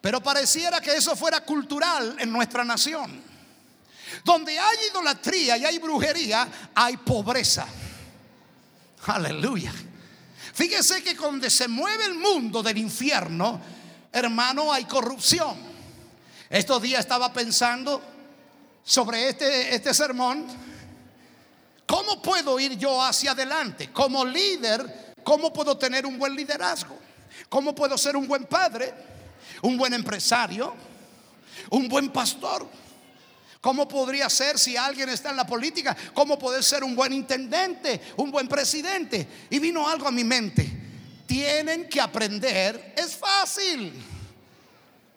Pero 0.00 0.22
pareciera 0.22 0.80
que 0.80 0.94
eso 0.94 1.14
fuera 1.14 1.40
cultural 1.40 2.16
en 2.18 2.32
nuestra 2.32 2.64
nación. 2.64 3.22
Donde 4.24 4.58
hay 4.58 4.76
idolatría 4.90 5.56
y 5.56 5.64
hay 5.64 5.78
brujería, 5.78 6.48
hay 6.74 6.96
pobreza. 6.96 7.66
Aleluya. 9.06 9.72
Fíjese 10.60 11.02
que 11.02 11.16
cuando 11.16 11.48
se 11.48 11.68
mueve 11.68 12.04
el 12.04 12.16
mundo 12.16 12.62
del 12.62 12.76
infierno, 12.76 13.58
hermano, 14.12 14.70
hay 14.70 14.84
corrupción. 14.84 15.56
Estos 16.50 16.82
días 16.82 17.00
estaba 17.00 17.32
pensando 17.32 18.02
sobre 18.84 19.30
este, 19.30 19.74
este 19.74 19.94
sermón. 19.94 20.44
¿Cómo 21.86 22.20
puedo 22.20 22.60
ir 22.60 22.76
yo 22.76 23.02
hacia 23.02 23.30
adelante? 23.30 23.90
Como 23.90 24.22
líder, 24.22 25.14
¿cómo 25.24 25.50
puedo 25.50 25.78
tener 25.78 26.04
un 26.04 26.18
buen 26.18 26.36
liderazgo? 26.36 26.94
¿Cómo 27.48 27.74
puedo 27.74 27.96
ser 27.96 28.14
un 28.14 28.28
buen 28.28 28.44
padre? 28.44 28.92
¿Un 29.62 29.78
buen 29.78 29.94
empresario? 29.94 30.74
¿Un 31.70 31.88
buen 31.88 32.10
pastor? 32.10 32.68
¿Cómo 33.60 33.86
podría 33.86 34.30
ser 34.30 34.58
si 34.58 34.76
alguien 34.76 35.10
está 35.10 35.30
en 35.30 35.36
la 35.36 35.46
política? 35.46 35.96
¿Cómo 36.14 36.38
poder 36.38 36.64
ser 36.64 36.82
un 36.82 36.96
buen 36.96 37.12
intendente, 37.12 38.00
un 38.16 38.30
buen 38.30 38.48
presidente? 38.48 39.28
Y 39.50 39.58
vino 39.58 39.86
algo 39.86 40.08
a 40.08 40.10
mi 40.10 40.24
mente. 40.24 40.66
Tienen 41.26 41.88
que 41.88 42.00
aprender, 42.00 42.94
es 42.96 43.14
fácil. 43.14 43.92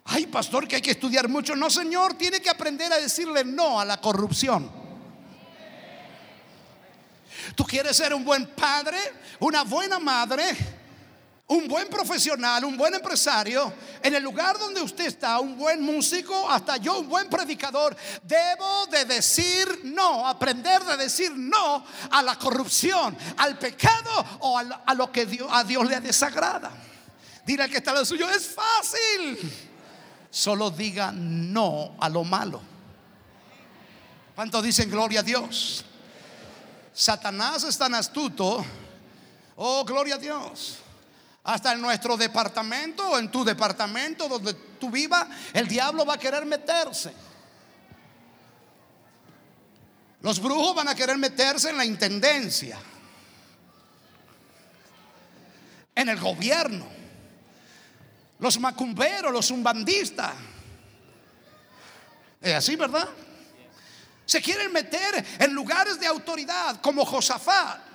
Ay, 0.04 0.26
pastor, 0.26 0.68
que 0.68 0.76
hay 0.76 0.82
que 0.82 0.90
estudiar 0.90 1.28
mucho. 1.28 1.56
No, 1.56 1.70
Señor, 1.70 2.14
tiene 2.14 2.40
que 2.40 2.50
aprender 2.50 2.92
a 2.92 2.98
decirle 2.98 3.44
no 3.44 3.80
a 3.80 3.84
la 3.86 3.98
corrupción. 3.98 4.70
Tú 7.54 7.64
quieres 7.64 7.96
ser 7.96 8.12
un 8.12 8.24
buen 8.24 8.46
padre, 8.48 8.98
una 9.40 9.64
buena 9.64 9.98
madre, 9.98 10.44
un 11.46 11.68
buen 11.68 11.88
profesional, 11.88 12.64
un 12.64 12.76
buen 12.76 12.94
empresario, 12.94 13.70
en 14.02 14.14
el 14.14 14.22
lugar 14.22 14.58
donde 14.58 14.80
usted 14.80 15.06
está, 15.06 15.38
un 15.40 15.58
buen 15.58 15.82
músico, 15.82 16.48
hasta 16.48 16.78
yo, 16.78 17.00
un 17.00 17.08
buen 17.08 17.28
predicador, 17.28 17.94
debo 18.22 18.86
de 18.86 19.04
decir 19.04 19.80
no, 19.84 20.26
aprender 20.26 20.82
de 20.84 20.96
decir 20.96 21.32
no 21.36 21.84
a 22.10 22.22
la 22.22 22.38
corrupción, 22.38 23.16
al 23.36 23.58
pecado 23.58 24.38
o 24.40 24.58
a 24.58 24.94
lo 24.94 25.12
que 25.12 25.28
a 25.50 25.64
Dios 25.64 25.86
le 25.86 26.00
desagrada. 26.00 26.70
Al 27.46 27.70
que 27.70 27.76
está 27.76 27.92
lo 27.92 28.06
suyo, 28.06 28.28
es 28.30 28.48
fácil. 28.48 29.52
Solo 30.30 30.70
diga 30.70 31.12
no 31.12 31.94
a 32.00 32.08
lo 32.08 32.24
malo. 32.24 32.62
¿Cuántos 34.34 34.64
dicen 34.64 34.90
gloria 34.90 35.20
a 35.20 35.22
Dios? 35.22 35.84
Satanás 36.94 37.64
es 37.64 37.76
tan 37.76 37.94
astuto. 37.94 38.64
Oh, 39.56 39.84
gloria 39.84 40.14
a 40.14 40.18
Dios 40.18 40.78
hasta 41.44 41.72
en 41.72 41.82
nuestro 41.82 42.16
departamento 42.16 43.06
o 43.06 43.18
en 43.18 43.30
tu 43.30 43.44
departamento 43.44 44.28
donde 44.28 44.54
tú 44.54 44.90
vivas, 44.90 45.28
el 45.52 45.68
diablo 45.68 46.06
va 46.06 46.14
a 46.14 46.18
querer 46.18 46.46
meterse. 46.46 47.12
Los 50.22 50.40
brujos 50.40 50.74
van 50.74 50.88
a 50.88 50.94
querer 50.94 51.18
meterse 51.18 51.68
en 51.68 51.76
la 51.76 51.84
intendencia, 51.84 52.78
en 55.94 56.08
el 56.08 56.18
gobierno. 56.18 56.86
Los 58.38 58.58
macumberos, 58.58 59.30
los 59.30 59.46
zumbandistas. 59.46 60.32
Es 62.40 62.54
así, 62.54 62.74
¿verdad? 62.74 63.08
Se 64.24 64.40
quieren 64.40 64.72
meter 64.72 65.24
en 65.38 65.52
lugares 65.52 66.00
de 66.00 66.06
autoridad 66.06 66.80
como 66.80 67.04
Josafat. 67.04 67.93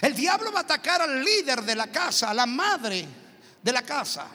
El 0.00 0.14
diablo 0.14 0.52
va 0.52 0.60
a 0.60 0.62
atacar 0.62 1.02
al 1.02 1.24
líder 1.24 1.62
de 1.62 1.74
la 1.74 1.86
casa, 1.88 2.30
a 2.30 2.34
la 2.34 2.46
madre 2.46 3.06
de 3.62 3.72
la 3.72 3.82
casa. 3.82 4.26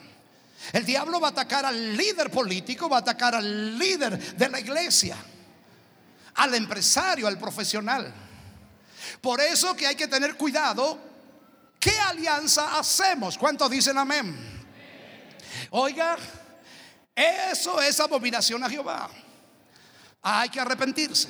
El 0.72 0.84
diablo 0.84 1.20
va 1.20 1.28
a 1.28 1.30
atacar 1.30 1.64
al 1.64 1.96
líder 1.96 2.30
político, 2.30 2.88
va 2.88 2.96
a 2.96 3.00
atacar 3.00 3.34
al 3.34 3.78
líder 3.78 4.36
de 4.36 4.48
la 4.48 4.58
iglesia, 4.58 5.16
al 6.34 6.54
empresario, 6.54 7.26
al 7.26 7.38
profesional. 7.38 8.12
Por 9.20 9.40
eso 9.40 9.74
que 9.76 9.86
hay 9.86 9.94
que 9.94 10.08
tener 10.08 10.36
cuidado. 10.36 10.98
¿Qué 11.78 11.98
alianza 11.98 12.78
hacemos? 12.78 13.36
¿Cuántos 13.36 13.70
dicen 13.70 13.96
amén? 13.98 14.64
Oiga, 15.70 16.16
eso 17.14 17.80
es 17.80 18.00
abominación 18.00 18.64
a 18.64 18.70
Jehová. 18.70 19.10
Hay 20.22 20.48
que 20.48 20.60
arrepentirse. 20.60 21.28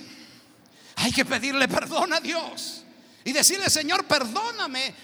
Hay 0.96 1.12
que 1.12 1.24
pedirle 1.24 1.66
perdón 1.66 2.12
a 2.12 2.20
Dios 2.20 2.83
y 3.24 3.32
decirle, 3.32 3.70
Señor, 3.70 4.06
perdóname 4.06 4.94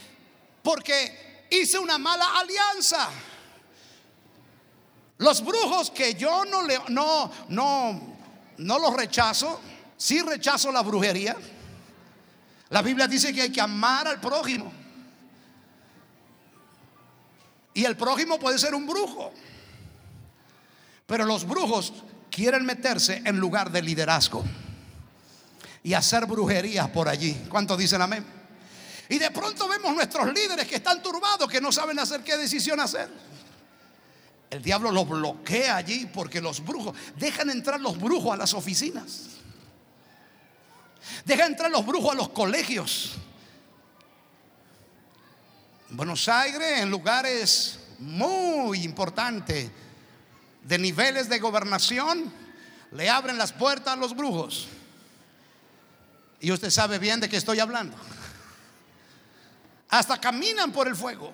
porque 0.62 1.46
hice 1.50 1.78
una 1.78 1.98
mala 1.98 2.38
alianza. 2.38 3.08
Los 5.18 5.44
brujos 5.44 5.90
que 5.90 6.14
yo 6.14 6.44
no 6.44 6.62
le 6.62 6.78
no 6.88 7.30
no 7.48 8.16
no 8.58 8.78
los 8.78 8.94
rechazo, 8.94 9.60
sí 9.96 10.20
rechazo 10.20 10.70
la 10.70 10.82
brujería. 10.82 11.36
La 12.68 12.82
Biblia 12.82 13.08
dice 13.08 13.32
que 13.32 13.42
hay 13.42 13.52
que 13.52 13.60
amar 13.60 14.06
al 14.06 14.20
prójimo. 14.20 14.72
Y 17.72 17.84
el 17.84 17.96
prójimo 17.96 18.38
puede 18.38 18.58
ser 18.58 18.74
un 18.74 18.86
brujo. 18.86 19.32
Pero 21.06 21.24
los 21.24 21.46
brujos 21.46 21.92
quieren 22.30 22.64
meterse 22.64 23.22
en 23.24 23.38
lugar 23.38 23.70
de 23.72 23.82
liderazgo 23.82 24.44
y 25.82 25.94
hacer 25.94 26.26
brujerías 26.26 26.88
por 26.90 27.08
allí. 27.08 27.46
¿Cuántos 27.48 27.78
dicen 27.78 28.02
amén? 28.02 28.24
Y 29.08 29.18
de 29.18 29.30
pronto 29.30 29.66
vemos 29.68 29.94
nuestros 29.94 30.32
líderes 30.32 30.66
que 30.66 30.76
están 30.76 31.02
turbados, 31.02 31.48
que 31.50 31.60
no 31.60 31.72
saben 31.72 31.98
hacer 31.98 32.22
qué 32.22 32.36
decisión 32.36 32.78
hacer. 32.80 33.08
El 34.50 34.62
diablo 34.62 34.90
los 34.90 35.08
bloquea 35.08 35.76
allí 35.76 36.06
porque 36.06 36.40
los 36.40 36.64
brujos 36.64 36.96
dejan 37.16 37.50
entrar 37.50 37.80
los 37.80 37.98
brujos 37.98 38.34
a 38.34 38.36
las 38.36 38.54
oficinas. 38.54 39.26
Dejan 41.24 41.52
entrar 41.52 41.70
los 41.70 41.86
brujos 41.86 42.12
a 42.12 42.14
los 42.14 42.28
colegios. 42.30 43.12
En 45.90 45.96
Buenos 45.96 46.28
Aires, 46.28 46.80
en 46.80 46.90
lugares 46.90 47.80
muy 47.98 48.84
importantes 48.84 49.70
de 50.62 50.78
niveles 50.78 51.28
de 51.28 51.38
gobernación, 51.38 52.32
le 52.92 53.08
abren 53.08 53.38
las 53.38 53.52
puertas 53.52 53.94
a 53.94 53.96
los 53.96 54.14
brujos. 54.14 54.68
Y 56.40 56.50
usted 56.50 56.70
sabe 56.70 56.98
bien 56.98 57.20
de 57.20 57.28
qué 57.28 57.36
estoy 57.36 57.60
hablando. 57.60 57.96
Hasta 59.90 60.20
caminan 60.20 60.72
por 60.72 60.88
el 60.88 60.96
fuego, 60.96 61.32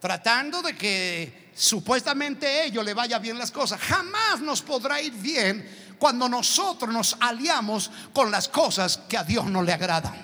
tratando 0.00 0.62
de 0.62 0.76
que 0.76 1.52
supuestamente 1.54 2.64
ellos 2.64 2.84
le 2.84 2.94
vaya 2.94 3.18
bien 3.18 3.38
las 3.38 3.50
cosas. 3.50 3.80
Jamás 3.80 4.40
nos 4.40 4.62
podrá 4.62 5.00
ir 5.00 5.12
bien 5.12 5.96
cuando 5.98 6.28
nosotros 6.28 6.92
nos 6.92 7.16
aliamos 7.20 7.90
con 8.12 8.30
las 8.30 8.48
cosas 8.48 8.98
que 9.08 9.16
a 9.16 9.24
Dios 9.24 9.46
no 9.46 9.62
le 9.62 9.72
agradan. 9.72 10.14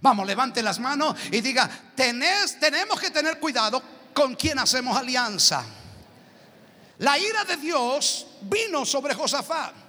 Vamos, 0.00 0.26
levante 0.26 0.62
las 0.62 0.78
manos 0.78 1.16
y 1.30 1.40
diga, 1.40 1.70
Tenés, 1.94 2.58
tenemos 2.58 2.98
que 3.00 3.10
tener 3.10 3.38
cuidado 3.38 3.82
con 4.12 4.34
quien 4.34 4.58
hacemos 4.58 4.96
alianza. 4.96 5.64
La 6.98 7.18
ira 7.18 7.44
de 7.44 7.56
Dios 7.58 8.26
vino 8.42 8.84
sobre 8.84 9.14
Josafat 9.14 9.85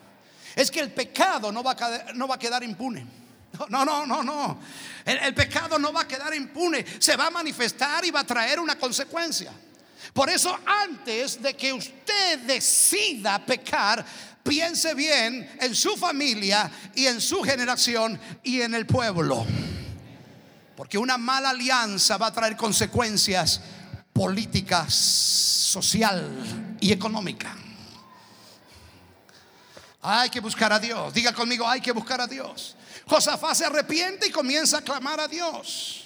es 0.57 0.71
que 0.71 0.79
el 0.79 0.91
pecado 0.91 1.51
no 1.51 1.61
va 1.61 1.73
a, 1.79 2.13
no 2.13 2.27
va 2.27 2.35
a 2.35 2.39
quedar 2.39 2.63
impune. 2.63 3.05
No, 3.69 3.85
no, 3.85 4.05
no, 4.05 4.23
no. 4.23 4.59
El, 5.05 5.17
el, 5.19 5.33
pecado 5.33 5.79
no 5.79 5.93
va 5.93 6.01
a 6.01 6.07
quedar 6.07 6.33
impune. 6.33 6.83
Se 6.99 7.15
va 7.15 7.27
a 7.27 7.31
manifestar 7.31 8.03
y 8.05 8.11
va 8.11 8.21
a 8.21 8.23
traer 8.23 8.59
una 8.59 8.77
consecuencia. 8.77 9.51
Por 10.13 10.29
eso 10.29 10.57
antes 10.65 11.41
de 11.41 11.55
que 11.55 11.73
usted 11.73 12.39
decida 12.39 13.43
pecar, 13.45 14.03
piense 14.43 14.95
bien 14.95 15.57
en 15.61 15.75
su 15.75 15.95
familia 15.95 16.71
y 16.95 17.05
en 17.05 17.21
su 17.21 17.43
generación 17.43 18.19
y 18.43 18.61
en 18.61 18.73
el 18.73 18.87
pueblo. 18.87 19.45
Porque 20.75 20.97
una 20.97 21.19
mala 21.19 21.51
alianza 21.51 22.17
va 22.17 22.27
a 22.27 22.33
traer 22.33 22.57
consecuencias 22.57 23.61
políticas, 24.11 24.93
social 24.93 26.77
y 26.79 26.91
económicas. 26.91 27.66
Hay 30.09 30.29
que 30.29 30.39
buscar 30.39 30.71
a 30.71 30.79
Dios. 30.79 31.13
Diga 31.13 31.33
conmigo, 31.33 31.67
hay 31.67 31.81
que 31.81 31.91
buscar 31.91 32.21
a 32.21 32.27
Dios. 32.27 32.77
Josafat 33.05 33.55
se 33.55 33.65
arrepiente 33.65 34.27
y 34.27 34.31
comienza 34.31 34.77
a 34.77 34.81
clamar 34.81 35.19
a 35.19 35.27
Dios. 35.27 36.05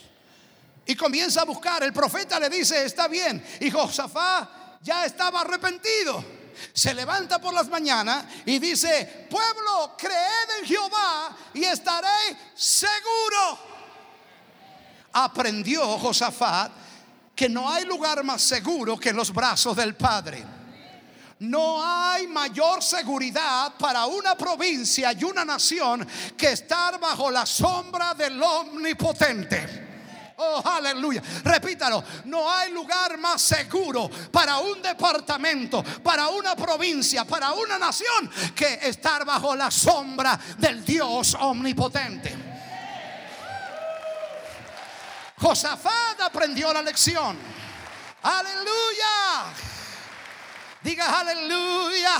Y 0.88 0.96
comienza 0.96 1.42
a 1.42 1.46
buscar. 1.46 1.84
El 1.84 1.94
profeta 1.94 2.40
le 2.40 2.50
dice, 2.50 2.84
está 2.84 3.08
bien. 3.08 3.46
Y 3.60 3.70
Josafat 3.70 4.82
ya 4.82 5.06
estaba 5.06 5.42
arrepentido. 5.42 6.26
Se 6.74 6.96
levanta 6.96 7.40
por 7.40 7.54
las 7.54 7.68
mañanas 7.68 8.26
y 8.44 8.58
dice, 8.58 9.28
pueblo, 9.30 9.96
creed 9.96 10.60
en 10.60 10.66
Jehová 10.66 11.38
y 11.54 11.64
estaré 11.64 12.36
seguro. 12.56 13.60
Aprendió 15.14 16.00
Josafat 16.00 16.72
que 17.36 17.48
no 17.48 17.70
hay 17.70 17.86
lugar 17.86 18.24
más 18.24 18.42
seguro 18.42 18.98
que 18.98 19.14
los 19.14 19.32
brazos 19.32 19.78
del 19.78 19.96
Padre. 19.96 20.61
No 21.42 21.84
hay 21.84 22.28
mayor 22.28 22.84
seguridad 22.84 23.74
para 23.80 24.06
una 24.06 24.38
provincia 24.38 25.12
y 25.12 25.24
una 25.24 25.44
nación 25.44 26.08
que 26.38 26.52
estar 26.52 27.00
bajo 27.00 27.32
la 27.32 27.48
sombra 27.48 28.14
del 28.14 28.40
omnipotente. 28.44 30.34
Oh, 30.38 30.62
aleluya. 30.64 31.20
Repítalo. 31.44 32.04
No 32.26 32.48
hay 32.48 32.72
lugar 32.72 33.18
más 33.18 33.42
seguro 33.42 34.08
para 34.32 34.60
un 34.60 34.84
departamento, 34.84 35.84
para 36.04 36.28
una 36.28 36.56
provincia, 36.56 37.26
para 37.26 37.54
una 37.54 37.80
nación 37.80 38.30
que 38.54 38.78
estar 38.84 39.26
bajo 39.26 39.56
la 39.56 39.72
sombra 39.72 40.40
del 40.60 40.86
Dios 40.86 41.36
omnipotente. 41.40 42.36
Josafat 45.40 46.22
aprendió 46.22 46.72
la 46.72 46.84
lección. 46.84 47.36
Aleluya. 48.22 49.71
Diga 50.84 51.20
aleluya. 51.20 52.18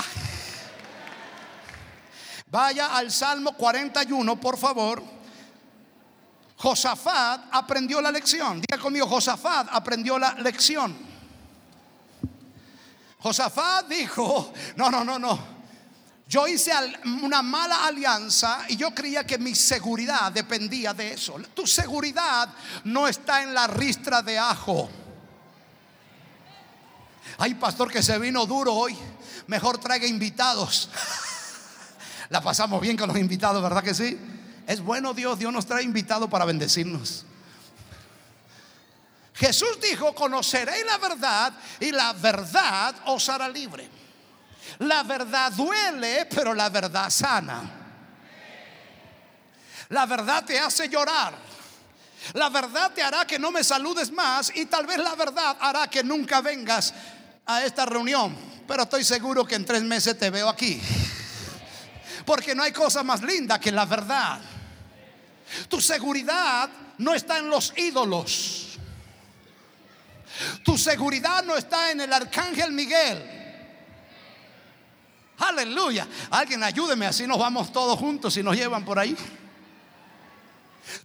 Vaya 2.46 2.94
al 2.94 3.10
Salmo 3.10 3.52
41, 3.56 4.36
por 4.36 4.58
favor. 4.58 5.02
Josafat 6.56 7.46
aprendió 7.50 8.00
la 8.00 8.12
lección. 8.12 8.60
Diga 8.60 8.80
conmigo, 8.80 9.06
Josafat 9.06 9.68
aprendió 9.70 10.18
la 10.18 10.34
lección. 10.34 10.96
Josafat 13.18 13.88
dijo, 13.88 14.52
no, 14.76 14.90
no, 14.90 15.02
no, 15.02 15.18
no. 15.18 15.62
Yo 16.28 16.46
hice 16.46 16.72
una 17.22 17.42
mala 17.42 17.84
alianza 17.86 18.64
y 18.68 18.76
yo 18.76 18.94
creía 18.94 19.24
que 19.24 19.38
mi 19.38 19.54
seguridad 19.54 20.30
dependía 20.32 20.94
de 20.94 21.14
eso. 21.14 21.34
Tu 21.54 21.66
seguridad 21.66 22.48
no 22.84 23.08
está 23.08 23.42
en 23.42 23.54
la 23.54 23.66
ristra 23.66 24.22
de 24.22 24.38
ajo. 24.38 24.88
Hay 27.38 27.54
pastor 27.54 27.90
que 27.90 28.02
se 28.02 28.18
vino 28.18 28.46
duro 28.46 28.74
hoy. 28.74 28.96
Mejor 29.46 29.78
traiga 29.78 30.06
invitados. 30.06 30.88
La 32.30 32.40
pasamos 32.40 32.80
bien 32.80 32.96
con 32.96 33.08
los 33.08 33.18
invitados, 33.18 33.62
¿verdad 33.62 33.82
que 33.82 33.94
sí? 33.94 34.18
Es 34.66 34.80
bueno 34.80 35.12
Dios, 35.12 35.38
Dios 35.38 35.52
nos 35.52 35.66
trae 35.66 35.82
invitados 35.82 36.30
para 36.30 36.44
bendecirnos. 36.44 37.26
Jesús 39.34 39.78
dijo, 39.80 40.14
conoceréis 40.14 40.84
la 40.86 40.98
verdad 40.98 41.52
y 41.80 41.90
la 41.90 42.12
verdad 42.12 42.94
os 43.06 43.28
hará 43.28 43.48
libre. 43.48 43.88
La 44.78 45.02
verdad 45.02 45.52
duele, 45.52 46.26
pero 46.26 46.54
la 46.54 46.68
verdad 46.68 47.10
sana. 47.10 47.62
La 49.88 50.06
verdad 50.06 50.44
te 50.44 50.58
hace 50.58 50.88
llorar. 50.88 51.34
La 52.34 52.48
verdad 52.48 52.92
te 52.92 53.02
hará 53.02 53.26
que 53.26 53.38
no 53.38 53.50
me 53.50 53.64
saludes 53.64 54.12
más 54.12 54.52
y 54.54 54.66
tal 54.66 54.86
vez 54.86 54.98
la 54.98 55.14
verdad 55.16 55.56
hará 55.60 55.88
que 55.88 56.04
nunca 56.04 56.40
vengas 56.40 56.94
a 57.46 57.64
esta 57.64 57.86
reunión. 57.86 58.36
Pero 58.66 58.84
estoy 58.84 59.04
seguro 59.04 59.44
que 59.44 59.54
en 59.54 59.64
tres 59.64 59.82
meses 59.82 60.18
te 60.18 60.30
veo 60.30 60.48
aquí. 60.48 60.80
Porque 62.24 62.54
no 62.54 62.62
hay 62.62 62.72
cosa 62.72 63.02
más 63.02 63.22
linda 63.22 63.58
que 63.58 63.72
la 63.72 63.84
verdad. 63.84 64.40
Tu 65.68 65.80
seguridad 65.80 66.70
no 66.98 67.14
está 67.14 67.38
en 67.38 67.50
los 67.50 67.72
ídolos. 67.76 68.78
Tu 70.62 70.78
seguridad 70.78 71.42
no 71.44 71.56
está 71.56 71.90
en 71.90 72.00
el 72.00 72.12
arcángel 72.12 72.72
Miguel. 72.72 73.40
Aleluya. 75.38 76.06
Alguien 76.30 76.62
ayúdeme, 76.62 77.06
así 77.06 77.26
nos 77.26 77.38
vamos 77.38 77.72
todos 77.72 77.98
juntos 77.98 78.36
y 78.36 78.42
nos 78.42 78.56
llevan 78.56 78.84
por 78.84 78.98
ahí. 78.98 79.16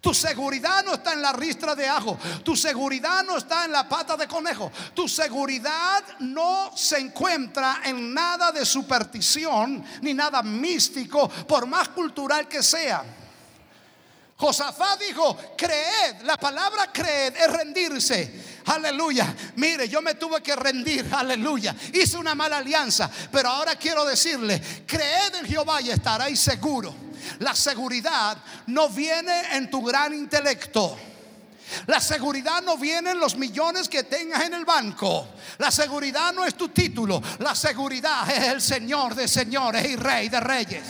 Tu 0.01 0.13
seguridad 0.13 0.83
no 0.83 0.93
está 0.93 1.13
en 1.13 1.21
la 1.21 1.33
ristra 1.33 1.75
de 1.75 1.87
ajo. 1.87 2.17
Tu 2.43 2.55
seguridad 2.55 3.23
no 3.23 3.37
está 3.37 3.65
en 3.65 3.71
la 3.71 3.87
pata 3.87 4.15
de 4.17 4.27
conejo. 4.27 4.71
Tu 4.93 5.07
seguridad 5.07 6.03
no 6.19 6.71
se 6.75 6.97
encuentra 6.99 7.81
en 7.83 8.13
nada 8.13 8.51
de 8.51 8.65
superstición 8.65 9.83
ni 10.01 10.13
nada 10.13 10.43
místico, 10.43 11.29
por 11.29 11.65
más 11.65 11.89
cultural 11.89 12.47
que 12.47 12.63
sea. 12.63 13.03
Josafat 14.37 15.01
dijo, 15.01 15.35
creed, 15.57 16.21
la 16.23 16.37
palabra 16.37 16.91
creed 16.93 17.35
es 17.35 17.51
rendirse. 17.51 18.45
Aleluya. 18.65 19.33
Mire, 19.55 19.89
yo 19.89 19.99
me 20.01 20.13
tuve 20.13 20.43
que 20.43 20.55
rendir. 20.55 21.09
Aleluya. 21.11 21.75
Hice 21.91 22.17
una 22.17 22.35
mala 22.35 22.57
alianza. 22.57 23.09
Pero 23.31 23.49
ahora 23.49 23.75
quiero 23.75 24.05
decirle, 24.05 24.61
creed 24.85 25.35
en 25.39 25.45
Jehová 25.45 25.81
y 25.81 25.89
estaréis 25.89 26.39
seguro. 26.39 27.06
La 27.39 27.55
seguridad 27.55 28.37
no 28.67 28.89
viene 28.89 29.55
en 29.55 29.69
tu 29.69 29.81
gran 29.83 30.13
intelecto. 30.13 30.97
La 31.87 31.99
seguridad 31.99 32.61
no 32.61 32.77
viene 32.77 33.11
en 33.11 33.19
los 33.19 33.35
millones 33.35 33.89
que 33.89 34.03
tengas 34.03 34.43
en 34.43 34.53
el 34.53 34.65
banco. 34.65 35.27
La 35.57 35.69
seguridad 35.69 36.33
no 36.33 36.45
es 36.45 36.55
tu 36.55 36.69
título. 36.69 37.21
La 37.39 37.55
seguridad 37.55 38.29
es 38.29 38.43
el 38.45 38.61
Señor 38.61 39.15
de 39.15 39.27
señores 39.27 39.85
y 39.85 39.95
Rey 39.95 40.29
de 40.29 40.39
reyes. 40.39 40.83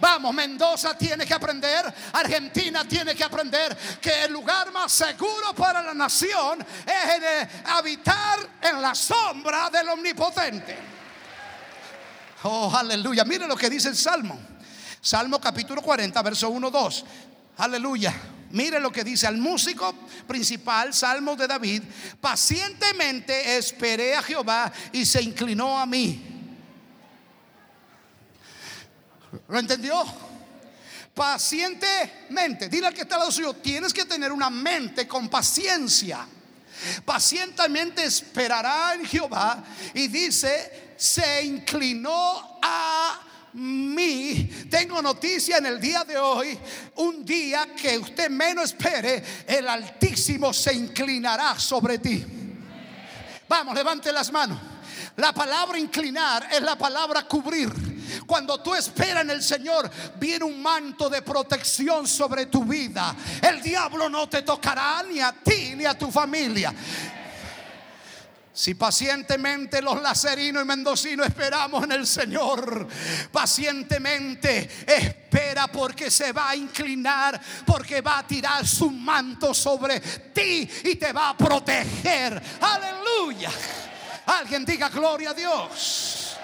Vamos, 0.00 0.32
Mendoza 0.32 0.96
tiene 0.96 1.26
que 1.26 1.34
aprender, 1.34 1.92
Argentina 2.12 2.84
tiene 2.84 3.16
que 3.16 3.24
aprender 3.24 3.76
que 4.00 4.24
el 4.24 4.32
lugar 4.32 4.70
más 4.70 4.92
seguro 4.92 5.52
para 5.56 5.82
la 5.82 5.92
nación 5.92 6.64
es 6.86 7.48
habitar 7.64 8.38
en 8.62 8.80
la 8.80 8.94
sombra 8.94 9.68
del 9.70 9.88
omnipotente. 9.88 10.78
Oh, 12.44 12.72
aleluya. 12.72 13.24
Mire 13.24 13.48
lo 13.48 13.56
que 13.56 13.68
dice 13.68 13.88
el 13.88 13.96
Salmo. 13.96 14.38
Salmo 15.08 15.40
capítulo 15.40 15.80
40, 15.80 16.20
verso 16.20 16.50
1, 16.50 16.70
2. 16.70 17.04
Aleluya. 17.56 18.14
Mire 18.50 18.78
lo 18.78 18.92
que 18.92 19.02
dice 19.02 19.26
al 19.26 19.38
músico 19.38 19.94
principal, 20.26 20.92
Salmo 20.92 21.34
de 21.34 21.46
David. 21.46 21.82
Pacientemente 22.20 23.56
esperé 23.56 24.14
a 24.14 24.22
Jehová 24.22 24.70
y 24.92 25.06
se 25.06 25.22
inclinó 25.22 25.78
a 25.78 25.86
mí 25.86 26.22
¿Lo 29.48 29.58
entendió? 29.58 30.04
Pacientemente. 31.14 32.68
Dile 32.68 32.88
al 32.88 32.92
que 32.92 33.00
está 33.00 33.14
al 33.14 33.20
lado 33.20 33.32
suyo, 33.32 33.54
tienes 33.54 33.94
que 33.94 34.04
tener 34.04 34.30
una 34.30 34.50
mente 34.50 35.08
con 35.08 35.30
paciencia. 35.30 36.28
Pacientemente 37.06 38.04
esperará 38.04 38.92
en 38.92 39.06
Jehová 39.06 39.64
y 39.94 40.08
dice, 40.08 40.92
se 40.98 41.44
inclinó 41.44 42.58
a 42.60 43.22
mí. 43.54 44.50
Tengo 44.70 45.00
noticia 45.02 45.58
en 45.58 45.66
el 45.66 45.80
día 45.80 46.04
de 46.04 46.18
hoy, 46.18 46.58
un 46.96 47.24
día 47.24 47.74
que 47.74 47.98
usted 47.98 48.30
menos 48.30 48.72
espere, 48.72 49.22
el 49.46 49.68
Altísimo 49.68 50.52
se 50.52 50.74
inclinará 50.74 51.58
sobre 51.58 51.98
ti. 51.98 52.24
Vamos, 53.48 53.74
levante 53.74 54.12
las 54.12 54.30
manos. 54.30 54.58
La 55.16 55.32
palabra 55.32 55.78
inclinar 55.78 56.48
es 56.52 56.62
la 56.62 56.76
palabra 56.76 57.26
cubrir. 57.26 57.98
Cuando 58.26 58.60
tú 58.60 58.74
esperas 58.74 59.22
en 59.22 59.30
el 59.30 59.42
Señor, 59.42 59.90
viene 60.18 60.44
un 60.44 60.62
manto 60.62 61.08
de 61.08 61.22
protección 61.22 62.06
sobre 62.06 62.46
tu 62.46 62.64
vida. 62.64 63.16
El 63.42 63.62
diablo 63.62 64.08
no 64.08 64.28
te 64.28 64.42
tocará 64.42 65.02
ni 65.02 65.20
a 65.20 65.32
ti 65.32 65.74
ni 65.74 65.84
a 65.84 65.96
tu 65.96 66.10
familia. 66.10 66.74
Si 68.58 68.74
pacientemente 68.74 69.80
los 69.80 70.02
lacerinos 70.02 70.64
y 70.64 70.66
mendocinos 70.66 71.28
esperamos 71.28 71.84
en 71.84 71.92
el 71.92 72.04
Señor, 72.04 72.88
pacientemente 73.30 74.68
espera 74.84 75.68
porque 75.68 76.10
se 76.10 76.32
va 76.32 76.50
a 76.50 76.56
inclinar, 76.56 77.40
porque 77.64 78.00
va 78.00 78.18
a 78.18 78.26
tirar 78.26 78.66
su 78.66 78.90
manto 78.90 79.54
sobre 79.54 80.00
ti 80.00 80.68
y 80.86 80.96
te 80.96 81.12
va 81.12 81.28
a 81.28 81.36
proteger. 81.36 82.42
Aleluya. 82.60 83.52
Alguien 84.26 84.64
diga 84.64 84.88
gloria 84.88 85.30
a 85.30 85.34
Dios. 85.34 86.36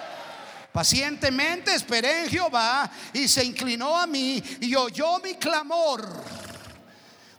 Pacientemente 0.71 1.75
esperé 1.75 2.23
en 2.23 2.29
Jehová 2.29 2.89
y 3.11 3.27
se 3.27 3.43
inclinó 3.43 3.99
a 3.99 4.07
mí 4.07 4.41
y 4.61 4.73
oyó 4.73 5.19
mi 5.19 5.35
clamor. 5.35 6.44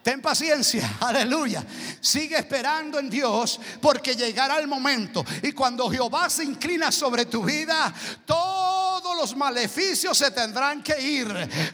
Ten 0.07 0.23
paciencia, 0.23 0.89
aleluya. 1.01 1.65
Sigue 2.01 2.39
esperando 2.39 3.01
en 3.01 3.11
Dios 3.11 3.59
porque 3.81 4.15
llegará 4.15 4.61
el 4.61 4.69
momento. 4.69 5.25
Y 5.43 5.51
cuando 5.51 5.91
Jehová 5.91 6.31
se 6.31 6.45
inclina 6.45 6.93
sobre 6.93 7.27
tu 7.27 7.43
vida, 7.43 7.93
todos 8.25 9.17
los 9.17 9.35
maleficios 9.35 10.17
se 10.17 10.31
tendrán 10.31 10.81
que 10.81 10.97
ir. 11.03 11.27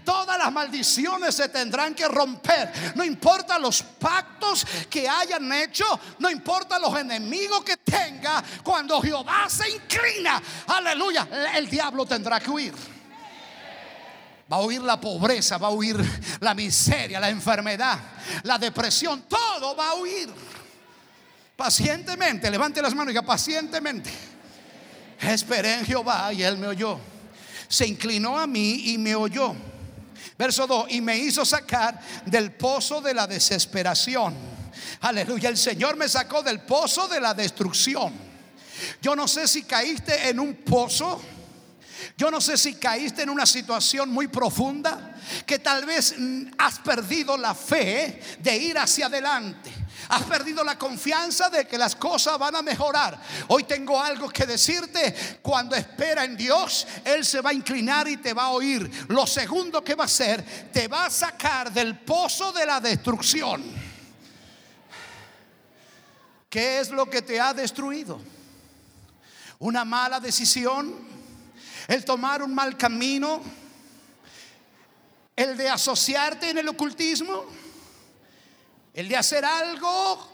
Todas 0.03 0.39
las 0.39 0.51
maldiciones 0.51 1.35
se 1.35 1.51
tendrán 1.51 1.95
que 1.95 2.09
romper. 2.09 2.73
No 2.95 3.05
importa 3.05 3.59
los 3.59 3.83
pactos 3.83 4.67
que 4.89 5.07
hayan 5.07 5.53
hecho, 5.53 5.85
no 6.19 6.31
importa 6.31 6.79
los 6.79 6.99
enemigos 6.99 7.63
que 7.63 7.77
tenga. 7.77 8.43
Cuando 8.65 8.99
Jehová 9.03 9.47
se 9.51 9.69
inclina, 9.69 10.43
aleluya, 10.69 11.29
el 11.55 11.69
diablo 11.69 12.07
tendrá 12.07 12.41
que 12.41 12.49
huir. 12.49 13.02
Va 14.53 14.59
a 14.59 14.61
huir 14.61 14.83
la 14.83 15.01
pobreza, 15.01 15.57
va 15.57 15.69
a 15.69 15.71
huir 15.71 15.97
la 16.41 16.53
miseria, 16.53 17.19
la 17.19 17.31
enfermedad, 17.31 17.99
la 18.43 18.59
depresión, 18.59 19.25
todo 19.27 19.75
va 19.75 19.93
a 19.93 19.95
huir. 19.95 20.29
Pacientemente, 21.57 22.51
levante 22.51 22.83
las 22.83 22.95
manos 22.95 23.07
y 23.07 23.15
diga 23.15 23.23
pacientemente. 23.23 24.11
Esperé 25.19 25.79
en 25.79 25.87
Jehová 25.87 26.35
y 26.35 26.43
él 26.43 26.59
me 26.59 26.67
oyó. 26.67 27.01
Se 27.67 27.87
inclinó 27.87 28.39
a 28.39 28.47
mí 28.47 28.91
y 28.93 28.99
me 28.99 29.15
oyó. 29.15 29.55
Verso 30.37 30.67
2, 30.67 30.87
y 30.91 31.01
me 31.01 31.17
hizo 31.17 31.47
sacar 31.47 31.99
del 32.27 32.53
pozo 32.53 33.01
de 33.01 33.15
la 33.15 33.27
desesperación. 33.27 34.35
Aleluya, 35.01 35.49
el 35.49 35.57
Señor 35.57 35.97
me 35.97 36.11
sacó 36.11 36.43
del 36.43 36.61
pozo 36.61 37.09
de 37.09 37.23
la 37.23 37.33
destrucción. 37.33 38.13
Yo 39.01 39.17
no 39.17 39.27
sé 39.27 39.49
si 39.49 39.63
caíste 39.63 40.29
en 40.29 40.39
un 40.41 40.57
pozo 40.57 41.23
yo 42.17 42.31
no 42.31 42.41
sé 42.41 42.57
si 42.57 42.75
caíste 42.75 43.23
en 43.23 43.31
una 43.31 43.47
situación 43.47 44.11
muy 44.11 44.29
profunda 44.29 45.17
que 45.47 45.59
tal 45.59 45.85
vez 45.85 46.15
mm, 46.19 46.53
has 46.59 46.79
perdido 46.81 47.37
la 47.37 47.55
fe 47.55 48.21
de 48.39 48.57
ir 48.57 48.79
hacia 48.79 49.07
adelante. 49.07 49.71
Has 50.09 50.25
perdido 50.25 50.63
la 50.63 50.79
confianza 50.79 51.49
de 51.49 51.67
que 51.67 51.79
las 51.79 51.97
cosas 51.97 52.39
van 52.39 52.57
a 52.57 52.63
mejorar. 52.63 53.19
Hoy 53.49 53.65
tengo 53.65 54.01
algo 54.01 54.29
que 54.29 54.45
decirte. 54.45 55.39
Cuando 55.41 55.75
espera 55.75 56.25
en 56.25 56.37
Dios, 56.37 56.87
Él 57.05 57.25
se 57.25 57.41
va 57.41 57.51
a 57.51 57.55
inclinar 57.55 58.09
y 58.09 58.19
te 58.19 58.35
va 58.35 58.45
a 58.45 58.51
oír. 58.51 58.91
Lo 59.09 59.27
segundo 59.27 59.83
que 59.83 59.95
va 59.95 60.05
a 60.05 60.07
hacer, 60.07 60.71
te 60.73 60.89
va 60.89 61.07
a 61.07 61.11
sacar 61.11 61.73
del 61.73 62.01
pozo 62.01 62.53
de 62.53 62.67
la 62.67 62.81
destrucción. 62.81 63.63
¿Qué 66.51 66.81
es 66.81 66.91
lo 66.91 67.09
que 67.09 67.23
te 67.23 67.41
ha 67.41 67.55
destruido? 67.55 68.21
Una 69.61 69.85
mala 69.87 70.21
decisión, 70.21 71.12
el 71.89 72.05
tomar 72.05 72.43
un 72.43 72.55
mal 72.55 72.77
camino, 72.77 73.43
el 75.35 75.57
de 75.57 75.69
asociarte 75.69 76.51
en 76.51 76.59
el 76.59 76.69
ocultismo, 76.69 77.45
el 78.95 79.09
de 79.09 79.17
hacer 79.17 79.45
algo, 79.45 80.29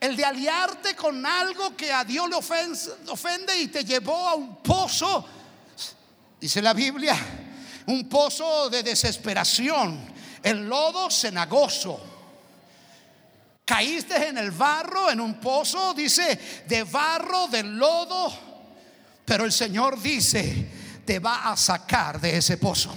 el 0.00 0.16
de 0.16 0.24
aliarte 0.24 0.96
con 0.96 1.24
algo 1.24 1.76
que 1.76 1.92
a 1.92 2.04
Dios 2.04 2.28
le 2.28 2.36
ofende 3.10 3.58
y 3.58 3.68
te 3.68 3.84
llevó 3.84 4.28
a 4.28 4.34
un 4.34 4.56
pozo, 4.56 5.26
dice 6.40 6.62
la 6.62 6.72
Biblia, 6.72 7.16
un 7.86 8.08
pozo 8.08 8.68
de 8.68 8.82
desesperación, 8.82 10.12
el 10.42 10.68
lodo 10.68 11.10
cenagoso. 11.10 12.14
Caíste 13.64 14.28
en 14.28 14.38
el 14.38 14.52
barro, 14.52 15.10
en 15.10 15.20
un 15.20 15.40
pozo, 15.40 15.92
dice, 15.92 16.64
de 16.68 16.84
barro, 16.84 17.48
de 17.48 17.64
lodo. 17.64 18.45
Pero 19.26 19.44
el 19.44 19.52
Señor 19.52 20.00
dice, 20.00 20.70
te 21.04 21.18
va 21.18 21.50
a 21.50 21.56
sacar 21.56 22.20
de 22.20 22.36
ese 22.38 22.56
pozo. 22.56 22.94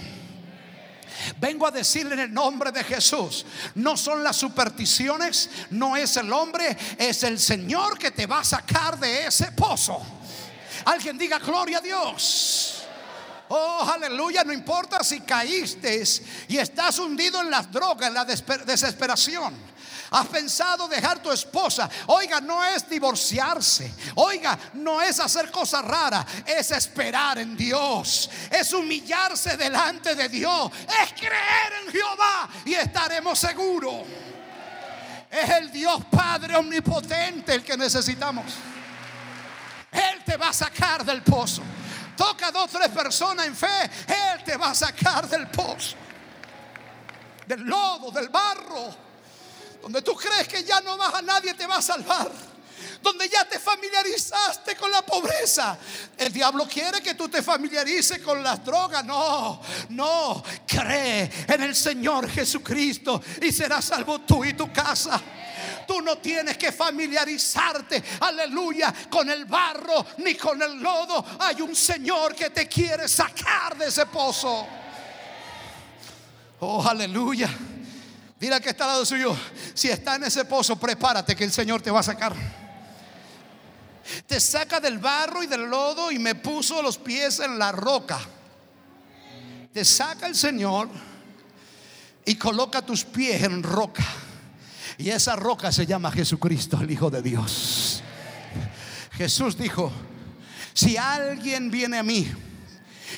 Vengo 1.38 1.66
a 1.66 1.70
decirle 1.70 2.14
en 2.14 2.20
el 2.20 2.32
nombre 2.32 2.72
de 2.72 2.82
Jesús, 2.84 3.44
no 3.74 3.96
son 3.96 4.22
las 4.24 4.36
supersticiones, 4.36 5.50
no 5.70 5.96
es 5.96 6.16
el 6.16 6.32
hombre, 6.32 6.76
es 6.96 7.22
el 7.24 7.38
Señor 7.38 7.98
que 7.98 8.12
te 8.12 8.26
va 8.26 8.40
a 8.40 8.44
sacar 8.44 8.98
de 8.98 9.26
ese 9.26 9.52
pozo. 9.52 10.00
Alguien 10.84 11.18
diga 11.18 11.38
gloria 11.38 11.78
a 11.78 11.80
Dios. 11.82 12.84
Oh, 13.48 13.90
aleluya, 13.92 14.44
no 14.44 14.52
importa 14.52 15.02
si 15.02 15.20
caíste 15.22 16.04
y 16.46 16.56
estás 16.56 17.00
hundido 17.00 17.40
en 17.40 17.50
las 17.50 17.70
drogas, 17.70 18.06
en 18.06 18.14
la 18.14 18.24
desesperación. 18.24 19.69
Has 20.10 20.26
pensado 20.26 20.88
dejar 20.88 21.22
tu 21.22 21.30
esposa. 21.30 21.88
Oiga, 22.06 22.40
no 22.40 22.64
es 22.64 22.88
divorciarse. 22.88 23.92
Oiga, 24.16 24.58
no 24.74 25.00
es 25.00 25.20
hacer 25.20 25.50
cosas 25.52 25.84
raras. 25.84 26.26
Es 26.44 26.72
esperar 26.72 27.38
en 27.38 27.56
Dios. 27.56 28.28
Es 28.50 28.72
humillarse 28.72 29.56
delante 29.56 30.16
de 30.16 30.28
Dios. 30.28 30.72
Es 31.02 31.12
creer 31.12 31.84
en 31.84 31.92
Jehová 31.92 32.48
y 32.64 32.74
estaremos 32.74 33.38
seguros. 33.38 34.04
Es 35.30 35.48
el 35.48 35.70
Dios 35.70 36.02
Padre 36.10 36.56
omnipotente 36.56 37.54
el 37.54 37.62
que 37.62 37.76
necesitamos. 37.76 38.46
Él 39.92 40.24
te 40.24 40.36
va 40.36 40.48
a 40.48 40.52
sacar 40.52 41.04
del 41.04 41.22
pozo. 41.22 41.62
Toca 42.16 42.48
a 42.48 42.50
dos, 42.50 42.68
tres 42.68 42.88
personas 42.88 43.46
en 43.46 43.54
fe. 43.54 43.84
Él 44.08 44.42
te 44.44 44.56
va 44.56 44.70
a 44.70 44.74
sacar 44.74 45.28
del 45.28 45.46
pozo. 45.46 45.94
Del 47.46 47.60
lodo, 47.60 48.10
del 48.10 48.28
barro 48.28 49.09
donde 49.82 50.02
tú 50.02 50.14
crees 50.14 50.46
que 50.46 50.64
ya 50.64 50.80
no 50.80 50.96
vas 50.96 51.14
a 51.14 51.22
nadie 51.22 51.54
te 51.54 51.66
va 51.66 51.76
a 51.76 51.82
salvar, 51.82 52.30
donde 53.02 53.28
ya 53.28 53.48
te 53.48 53.58
familiarizaste 53.58 54.76
con 54.76 54.90
la 54.90 55.02
pobreza. 55.02 55.78
El 56.16 56.32
diablo 56.32 56.66
quiere 56.68 57.00
que 57.00 57.14
tú 57.14 57.28
te 57.28 57.42
familiarices 57.42 58.18
con 58.20 58.42
las 58.42 58.64
drogas. 58.64 59.04
No, 59.04 59.60
no, 59.90 60.42
cree 60.66 61.30
en 61.48 61.62
el 61.62 61.74
Señor 61.74 62.28
Jesucristo 62.28 63.22
y 63.40 63.52
serás 63.52 63.86
salvo 63.86 64.20
tú 64.20 64.44
y 64.44 64.52
tu 64.52 64.72
casa. 64.72 65.20
Tú 65.86 66.00
no 66.00 66.18
tienes 66.18 66.56
que 66.56 66.70
familiarizarte, 66.72 68.02
aleluya, 68.20 68.94
con 69.10 69.28
el 69.28 69.44
barro 69.44 70.06
ni 70.18 70.34
con 70.34 70.60
el 70.62 70.78
lodo. 70.80 71.24
Hay 71.40 71.60
un 71.62 71.74
Señor 71.74 72.34
que 72.34 72.50
te 72.50 72.68
quiere 72.68 73.08
sacar 73.08 73.76
de 73.76 73.88
ese 73.88 74.06
pozo. 74.06 74.66
Oh, 76.60 76.86
aleluya. 76.86 77.48
Dile 78.40 78.58
que 78.62 78.70
está 78.70 78.84
al 78.84 78.92
lado 78.92 79.04
suyo, 79.04 79.36
si 79.74 79.90
está 79.90 80.14
en 80.14 80.24
ese 80.24 80.46
pozo, 80.46 80.76
prepárate 80.76 81.36
que 81.36 81.44
el 81.44 81.52
Señor 81.52 81.82
te 81.82 81.90
va 81.90 82.00
a 82.00 82.02
sacar. 82.02 82.34
Te 84.26 84.40
saca 84.40 84.80
del 84.80 84.98
barro 84.98 85.42
y 85.42 85.46
del 85.46 85.68
lodo 85.68 86.10
y 86.10 86.18
me 86.18 86.34
puso 86.34 86.80
los 86.80 86.96
pies 86.96 87.40
en 87.40 87.58
la 87.58 87.70
roca. 87.70 88.18
Te 89.74 89.84
saca 89.84 90.26
el 90.26 90.34
Señor 90.34 90.88
y 92.24 92.34
coloca 92.36 92.80
tus 92.80 93.04
pies 93.04 93.42
en 93.42 93.62
roca. 93.62 94.04
Y 94.96 95.10
esa 95.10 95.36
roca 95.36 95.70
se 95.70 95.84
llama 95.84 96.10
Jesucristo, 96.10 96.78
el 96.80 96.90
Hijo 96.90 97.10
de 97.10 97.20
Dios. 97.20 98.02
Jesús 99.12 99.58
dijo, 99.58 99.92
si 100.72 100.96
alguien 100.96 101.70
viene 101.70 101.98
a 101.98 102.02
mí 102.02 102.26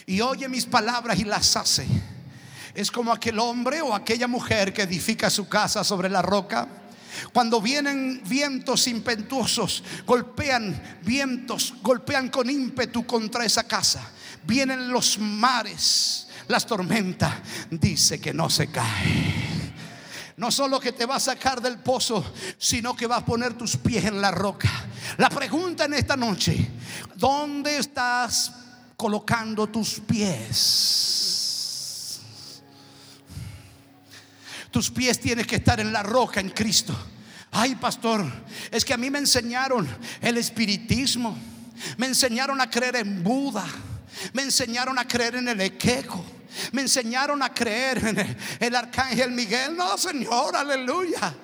y 0.05 0.21
oye 0.21 0.49
mis 0.49 0.67
palabras 0.67 1.17
y 1.21 1.25
las 1.25 1.57
hace, 1.57 1.87
es 2.75 2.91
como 2.91 3.13
aquel 3.13 3.39
hombre 3.39 3.83
o 3.83 3.95
aquella 3.95 4.27
mujer 4.27 4.73
que 4.73 4.83
edifica 4.83 5.31
su 5.31 5.49
casa 5.49 5.85
sobre 5.85 6.09
la 6.09 6.23
roca. 6.23 6.69
Cuando 7.33 7.61
vienen 7.61 8.23
vientos 8.25 8.87
impetuosos, 8.89 9.85
golpean 10.07 10.99
vientos, 11.03 11.75
golpean 11.83 12.31
con 12.31 12.49
ímpetu 12.49 13.07
contra 13.07 13.45
esa 13.45 13.65
casa. 13.65 14.11
Vienen 14.45 14.89
los 14.89 15.19
mares, 15.19 16.29
las 16.49 16.67
tormentas, 16.67 17.35
dice 17.71 18.21
que 18.21 18.33
no 18.33 18.49
se 18.49 18.69
cae. 18.69 19.53
No 20.39 20.51
solo 20.51 20.81
que 20.81 20.93
te 20.93 21.05
va 21.05 21.17
a 21.17 21.21
sacar 21.21 21.61
del 21.61 21.79
pozo, 21.79 22.25
sino 22.59 22.97
que 22.97 23.07
va 23.07 23.19
a 23.19 23.25
poner 23.25 23.53
tus 23.55 23.77
pies 23.77 24.07
en 24.07 24.21
la 24.21 24.31
roca. 24.31 24.71
La 25.19 25.29
pregunta 25.29 25.85
en 25.85 25.95
esta 25.95 26.17
noche, 26.17 26.71
¿dónde 27.15 27.77
estás 27.77 28.53
colocando 28.97 29.69
tus 29.69 30.01
pies? 30.01 31.42
Tus 34.73 34.91
pies 34.91 35.21
tienen 35.21 35.45
que 35.45 35.57
estar 35.57 35.79
en 35.79 35.93
la 35.93 36.03
roca 36.03 36.41
en 36.41 36.49
Cristo. 36.51 36.97
Ay, 37.51 37.75
pastor, 37.75 38.25
es 38.71 38.85
que 38.85 38.95
a 38.95 38.97
mí 38.97 39.11
me 39.11 39.19
enseñaron 39.19 39.87
el 40.23 40.39
espiritismo. 40.39 41.39
Me 41.99 42.07
enseñaron 42.07 42.59
a 42.61 42.71
creer 42.71 42.97
en 42.97 43.23
Buda. 43.23 43.67
Me 44.33 44.43
enseñaron 44.43 44.99
a 44.99 45.07
creer 45.07 45.37
en 45.37 45.49
el 45.49 45.61
equeco. 45.61 46.25
Me 46.73 46.83
enseñaron 46.83 47.43
a 47.43 47.53
creer 47.53 47.99
en 47.99 48.19
el, 48.19 48.37
el 48.61 48.75
arcángel 48.75 49.31
Miguel. 49.33 49.77
No, 49.77 49.99
Señor, 49.99 50.57
aleluya. 50.57 51.35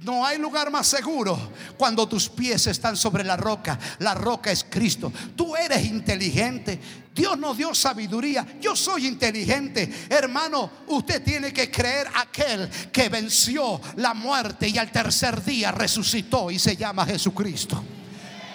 No 0.00 0.26
hay 0.26 0.38
lugar 0.38 0.70
más 0.70 0.88
seguro 0.88 1.52
cuando 1.76 2.08
tus 2.08 2.28
pies 2.28 2.66
están 2.66 2.96
sobre 2.96 3.22
la 3.22 3.36
roca. 3.36 3.78
La 4.00 4.14
roca 4.14 4.50
es 4.50 4.64
Cristo. 4.68 5.12
Tú 5.36 5.54
eres 5.54 5.84
inteligente. 5.84 6.80
Dios 7.14 7.38
nos 7.38 7.56
dio 7.56 7.74
sabiduría. 7.74 8.44
Yo 8.60 8.74
soy 8.74 9.06
inteligente. 9.06 10.06
Hermano, 10.08 10.70
usted 10.88 11.22
tiene 11.22 11.52
que 11.52 11.70
creer 11.70 12.08
aquel 12.14 12.68
que 12.90 13.08
venció 13.08 13.80
la 13.96 14.12
muerte 14.14 14.68
y 14.68 14.78
al 14.78 14.90
tercer 14.90 15.44
día 15.44 15.70
resucitó 15.70 16.50
y 16.50 16.58
se 16.58 16.76
llama 16.76 17.06
Jesucristo. 17.06 17.84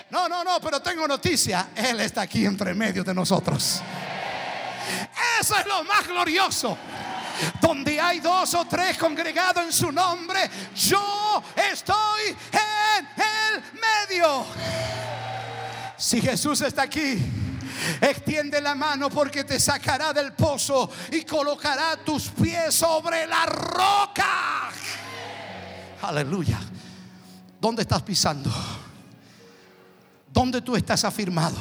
No, 0.09 0.27
no, 0.27 0.43
no, 0.43 0.59
pero 0.61 0.81
tengo 0.81 1.07
noticia. 1.07 1.69
Él 1.75 1.99
está 2.01 2.21
aquí 2.21 2.45
entre 2.45 2.73
medio 2.73 3.03
de 3.03 3.13
nosotros. 3.13 3.81
Eso 5.39 5.55
es 5.55 5.65
lo 5.65 5.83
más 5.83 6.07
glorioso. 6.07 6.77
Donde 7.61 7.99
hay 7.99 8.19
dos 8.19 8.53
o 8.53 8.65
tres 8.65 8.97
congregados 8.97 9.63
en 9.63 9.73
su 9.73 9.91
nombre, 9.91 10.49
yo 10.75 11.43
estoy 11.71 12.35
en 12.51 13.07
el 13.21 13.63
medio. 13.79 14.45
Si 15.97 16.21
Jesús 16.21 16.61
está 16.61 16.83
aquí, 16.83 17.17
extiende 18.01 18.61
la 18.61 18.75
mano 18.75 19.09
porque 19.09 19.43
te 19.43 19.59
sacará 19.59 20.13
del 20.13 20.33
pozo 20.33 20.89
y 21.11 21.23
colocará 21.23 21.97
tus 21.97 22.29
pies 22.29 22.75
sobre 22.75 23.25
la 23.27 23.45
roca. 23.45 24.69
Aleluya. 26.01 26.59
¿Dónde 27.59 27.81
estás 27.81 28.03
pisando? 28.03 28.51
¿Dónde 30.31 30.61
tú 30.61 30.75
estás 30.75 31.03
afirmado? 31.03 31.57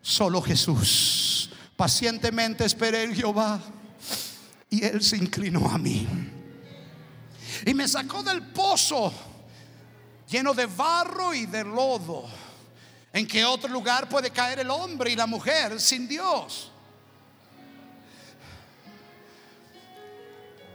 Solo 0.00 0.40
Jesús. 0.40 1.50
Pacientemente 1.76 2.64
esperé 2.64 3.02
en 3.02 3.14
Jehová 3.14 3.60
y 4.72 4.82
él 4.86 5.02
se 5.02 5.18
inclinó 5.18 5.70
a 5.70 5.76
mí. 5.76 6.08
Y 7.66 7.74
me 7.74 7.86
sacó 7.86 8.22
del 8.22 8.42
pozo 8.42 9.12
lleno 10.26 10.54
de 10.54 10.64
barro 10.64 11.34
y 11.34 11.44
de 11.44 11.62
lodo. 11.62 12.24
¿En 13.12 13.26
qué 13.26 13.44
otro 13.44 13.68
lugar 13.68 14.08
puede 14.08 14.30
caer 14.30 14.60
el 14.60 14.70
hombre 14.70 15.12
y 15.12 15.16
la 15.16 15.26
mujer 15.26 15.78
sin 15.78 16.08
Dios? 16.08 16.70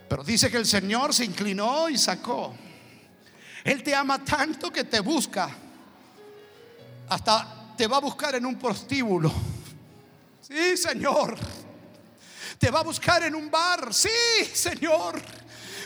Pero 0.07 0.23
dice 0.23 0.51
que 0.51 0.57
el 0.57 0.67
Señor 0.67 1.11
se 1.11 1.25
inclinó 1.25 1.89
y 1.89 1.97
sacó. 1.97 2.53
Él 3.63 3.81
te 3.81 3.95
ama 3.95 4.23
tanto 4.23 4.71
que 4.71 4.83
te 4.83 4.99
busca. 4.99 5.49
Hasta 7.09 7.73
te 7.75 7.87
va 7.87 7.97
a 7.97 8.01
buscar 8.01 8.35
en 8.35 8.45
un 8.45 8.59
prostíbulo. 8.59 9.33
Sí, 10.39 10.77
Señor. 10.77 11.35
Te 12.57 12.71
va 12.71 12.79
a 12.79 12.83
buscar 12.83 13.23
en 13.23 13.35
un 13.35 13.49
bar. 13.49 13.93
Sí, 13.93 14.09
Señor. 14.53 15.21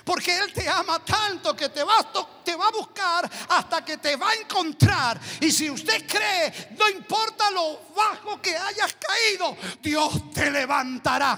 Porque 0.03 0.35
Él 0.37 0.51
te 0.51 0.67
ama 0.67 1.03
tanto 1.03 1.55
que 1.55 1.69
te 1.69 1.83
va, 1.83 1.99
a 1.99 2.71
buscar 2.71 3.29
hasta 3.49 3.85
que 3.85 3.97
te 3.97 4.15
va 4.15 4.31
a 4.31 4.35
encontrar. 4.35 5.19
Y 5.39 5.51
si 5.51 5.69
usted 5.69 6.07
cree, 6.07 6.75
no 6.77 6.89
importa 6.89 7.51
lo 7.51 7.79
bajo 7.95 8.41
que 8.41 8.55
hayas 8.57 8.95
caído, 8.95 9.55
Dios 9.81 10.31
te 10.33 10.49
levantará. 10.49 11.37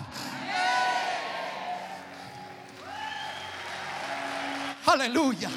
Aleluya. 4.85 5.49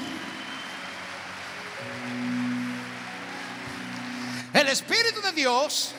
El 4.53 4.69
Espíritu 4.69 5.21
de 5.21 5.33
Dios 5.33 5.93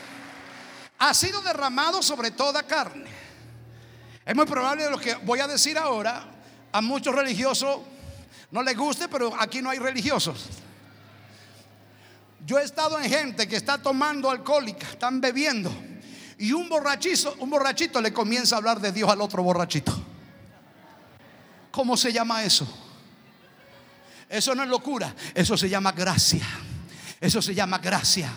ha 1.00 1.14
sido 1.14 1.42
derramado 1.42 2.02
sobre 2.02 2.32
toda 2.32 2.64
carne. 2.64 3.17
Es 4.28 4.36
muy 4.36 4.46
probable 4.46 4.90
lo 4.90 5.00
que 5.00 5.16
voy 5.16 5.40
a 5.40 5.48
decir 5.48 5.78
ahora 5.78 6.26
a 6.72 6.82
muchos 6.82 7.16
religiosos 7.16 7.80
no 8.52 8.64
les 8.64 8.78
guste, 8.78 9.08
pero 9.08 9.34
aquí 9.40 9.62
no 9.62 9.70
hay 9.70 9.80
religiosos. 9.80 10.46
Yo 12.46 12.58
he 12.60 12.64
estado 12.64 13.00
en 13.00 13.10
gente 13.10 13.48
que 13.48 13.58
está 13.58 13.78
tomando 13.78 14.30
alcohólica, 14.30 14.88
están 14.88 15.20
bebiendo, 15.20 15.72
y 16.38 16.54
un 16.54 16.70
borrachito, 16.70 17.36
un 17.40 17.50
borrachito 17.50 18.00
le 18.00 18.14
comienza 18.14 18.56
a 18.56 18.58
hablar 18.60 18.80
de 18.80 18.92
Dios 18.92 19.10
al 19.10 19.20
otro 19.22 19.44
borrachito. 19.44 19.98
¿Cómo 21.72 21.98
se 21.98 22.14
llama 22.14 22.44
eso? 22.44 22.68
Eso 24.30 24.56
no 24.56 24.64
es 24.64 24.70
locura, 24.70 25.14
eso 25.34 25.58
se 25.58 25.70
llama 25.70 25.92
gracia. 25.92 26.46
Eso 27.20 27.42
se 27.42 27.56
llama 27.56 27.80
gracia. 27.80 28.32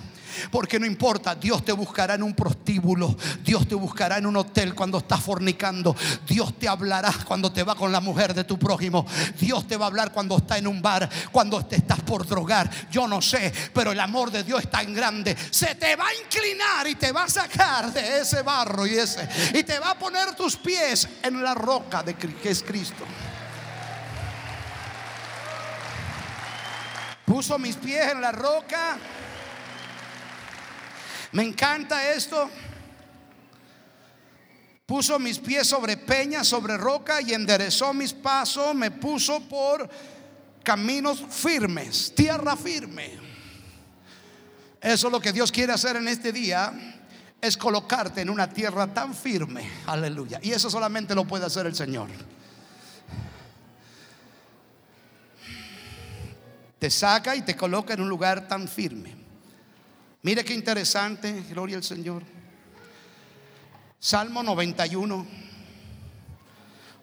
Porque 0.50 0.78
no 0.78 0.86
importa, 0.86 1.34
Dios 1.34 1.64
te 1.64 1.72
buscará 1.72 2.14
en 2.14 2.22
un 2.22 2.34
prostíbulo, 2.34 3.16
Dios 3.44 3.66
te 3.66 3.74
buscará 3.74 4.18
en 4.18 4.26
un 4.26 4.36
hotel 4.36 4.74
cuando 4.74 4.98
estás 4.98 5.20
fornicando, 5.20 5.96
Dios 6.26 6.58
te 6.58 6.68
hablará 6.68 7.12
cuando 7.24 7.52
te 7.52 7.62
va 7.62 7.74
con 7.74 7.92
la 7.92 8.00
mujer 8.00 8.34
de 8.34 8.44
tu 8.44 8.58
prójimo, 8.58 9.06
Dios 9.38 9.66
te 9.66 9.76
va 9.76 9.86
a 9.86 9.88
hablar 9.88 10.12
cuando 10.12 10.36
está 10.36 10.58
en 10.58 10.66
un 10.66 10.80
bar, 10.82 11.08
cuando 11.32 11.64
te 11.64 11.76
estás 11.76 12.00
por 12.00 12.26
drogar. 12.26 12.70
Yo 12.90 13.06
no 13.06 13.20
sé, 13.20 13.52
pero 13.72 13.92
el 13.92 14.00
amor 14.00 14.30
de 14.30 14.42
Dios 14.42 14.60
es 14.60 14.70
tan 14.70 14.94
grande, 14.94 15.36
se 15.50 15.74
te 15.74 15.96
va 15.96 16.08
a 16.08 16.14
inclinar 16.14 16.86
y 16.86 16.94
te 16.94 17.12
va 17.12 17.24
a 17.24 17.28
sacar 17.28 17.92
de 17.92 18.20
ese 18.20 18.42
barro 18.42 18.86
y 18.86 18.94
ese 18.94 19.28
y 19.54 19.62
te 19.62 19.78
va 19.78 19.92
a 19.92 19.98
poner 19.98 20.34
tus 20.34 20.56
pies 20.56 21.08
en 21.22 21.42
la 21.42 21.54
roca 21.54 22.02
de 22.02 22.14
que 22.14 22.50
es 22.50 22.62
Cristo. 22.62 23.04
Puso 27.30 27.58
mis 27.58 27.76
pies 27.76 28.10
en 28.10 28.20
la 28.20 28.32
roca 28.32 28.98
me 31.32 31.44
encanta 31.44 32.12
esto. 32.12 32.50
Puso 34.84 35.18
mis 35.20 35.38
pies 35.38 35.68
sobre 35.68 35.96
peña, 35.96 36.42
sobre 36.42 36.76
roca 36.76 37.20
y 37.20 37.32
enderezó 37.32 37.94
mis 37.94 38.12
pasos. 38.12 38.74
Me 38.74 38.90
puso 38.90 39.40
por 39.48 39.88
caminos 40.64 41.22
firmes, 41.30 42.12
tierra 42.14 42.56
firme. 42.56 43.18
Eso 44.80 45.06
es 45.06 45.12
lo 45.12 45.20
que 45.20 45.32
Dios 45.32 45.52
quiere 45.52 45.72
hacer 45.72 45.96
en 45.96 46.08
este 46.08 46.32
día. 46.32 46.72
Es 47.40 47.56
colocarte 47.56 48.20
en 48.20 48.30
una 48.30 48.48
tierra 48.50 48.92
tan 48.92 49.14
firme. 49.14 49.70
Aleluya. 49.86 50.40
Y 50.42 50.50
eso 50.50 50.68
solamente 50.68 51.14
lo 51.14 51.24
puede 51.24 51.46
hacer 51.46 51.66
el 51.66 51.74
Señor. 51.74 52.08
Te 56.80 56.90
saca 56.90 57.36
y 57.36 57.42
te 57.42 57.56
coloca 57.56 57.94
en 57.94 58.00
un 58.00 58.08
lugar 58.08 58.48
tan 58.48 58.66
firme. 58.66 59.19
Mire 60.22 60.44
qué 60.44 60.52
interesante, 60.52 61.44
gloria 61.48 61.78
al 61.78 61.84
Señor. 61.84 62.22
Salmo 63.98 64.42
91. 64.42 65.26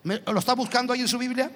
¿Lo 0.04 0.40
está 0.40 0.54
buscando 0.54 0.94
ahí 0.94 1.02
en 1.02 1.08
su 1.08 1.18
Biblia? 1.18 1.52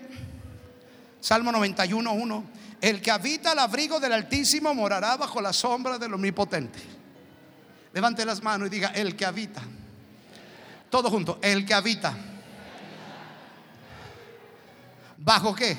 Salmo 1.19 1.51
91, 1.51 2.11
1. 2.11 2.43
El 2.81 2.99
que 2.99 3.11
habita 3.11 3.51
al 3.51 3.59
abrigo 3.59 3.99
del 3.99 4.13
Altísimo 4.13 4.73
morará 4.73 5.15
bajo 5.17 5.39
la 5.39 5.53
sombra 5.53 5.99
del 5.99 6.15
Omnipotente. 6.15 6.79
Levante 7.93 8.25
las 8.25 8.41
manos 8.41 8.67
y 8.67 8.71
diga, 8.71 8.89
el 8.89 9.15
que 9.15 9.25
habita. 9.25 9.61
Todo 10.89 11.11
junto, 11.11 11.37
el 11.43 11.63
que 11.65 11.75
habita. 11.75 12.17
¿Bajo 15.17 15.53
qué? 15.53 15.77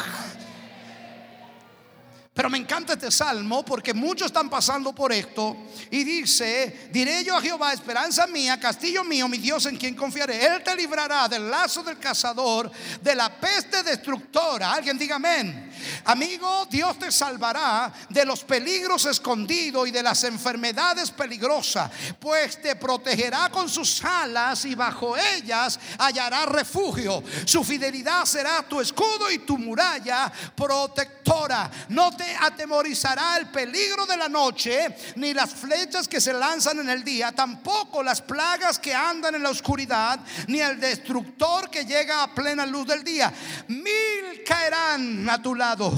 Pero 2.34 2.50
me 2.50 2.58
encanta 2.58 2.94
este 2.94 3.12
salmo 3.12 3.64
porque 3.66 3.94
muchos 3.94 4.28
están 4.28 4.50
pasando 4.50 4.96
por 4.96 5.12
esto 5.12 5.58
y 5.90 6.06
dice, 6.06 6.90
diré 6.90 7.26
yo 7.26 7.36
a 7.36 7.42
Jehová, 7.42 7.74
esperanza 7.74 8.26
mía, 8.26 8.58
castillo 8.58 9.04
mío, 9.04 9.28
mi 9.28 9.38
Dios 9.38 9.66
en 9.66 9.76
quien 9.76 9.94
confiaré. 9.96 10.46
Él 10.46 10.64
te 10.64 10.74
librará 10.74 11.28
del 11.28 11.52
lazo 11.52 11.84
del 11.84 12.00
cazador, 12.00 12.72
de 13.02 13.16
la 13.16 13.38
peste 13.38 13.84
destructora. 13.84 14.72
Alguien 14.72 14.98
diga 14.98 15.18
amén. 15.18 15.74
Amigo, 16.06 16.66
Dios 16.70 16.98
te 17.00 17.12
salvará 17.12 17.92
de 18.08 18.26
los 18.26 18.46
peligros 18.46 19.06
escondidos 19.08 19.90
y 19.90 19.92
de 19.92 20.02
las 20.02 20.24
enfermedades 20.24 21.12
peligrosas, 21.12 21.92
pues 22.18 22.62
te 22.62 22.78
protegerá 22.78 23.50
con 23.50 23.68
sus 23.68 24.02
alas 24.06 24.64
y 24.64 24.74
bajo 24.74 25.18
ellas 25.18 25.78
hallará 25.98 26.46
refugio. 26.46 27.22
Su 27.44 27.62
fidelidad 27.66 28.24
será 28.24 28.64
tu 28.64 28.80
escudo 28.80 29.30
y 29.30 29.40
tu 29.40 29.58
muralla 29.58 30.32
protectora. 30.56 31.70
No 31.90 32.21
atemorizará 32.40 33.38
el 33.38 33.48
peligro 33.48 34.06
de 34.06 34.18
la 34.18 34.30
noche, 34.30 34.96
ni 35.16 35.34
las 35.34 35.54
flechas 35.54 36.08
que 36.08 36.22
se 36.22 36.34
lanzan 36.34 36.80
en 36.80 36.90
el 36.90 37.04
día, 37.04 37.32
tampoco 37.32 38.04
las 38.04 38.22
plagas 38.22 38.80
que 38.80 38.94
andan 38.94 39.36
en 39.36 39.44
la 39.44 39.50
oscuridad, 39.50 40.20
ni 40.48 40.60
el 40.60 40.80
destructor 40.80 41.70
que 41.70 41.86
llega 41.86 42.24
a 42.24 42.34
plena 42.34 42.66
luz 42.66 42.88
del 42.88 43.04
día. 43.04 43.32
Mil 43.68 44.44
caerán 44.46 45.30
a 45.30 45.42
tu 45.42 45.56
lado. 45.56 45.92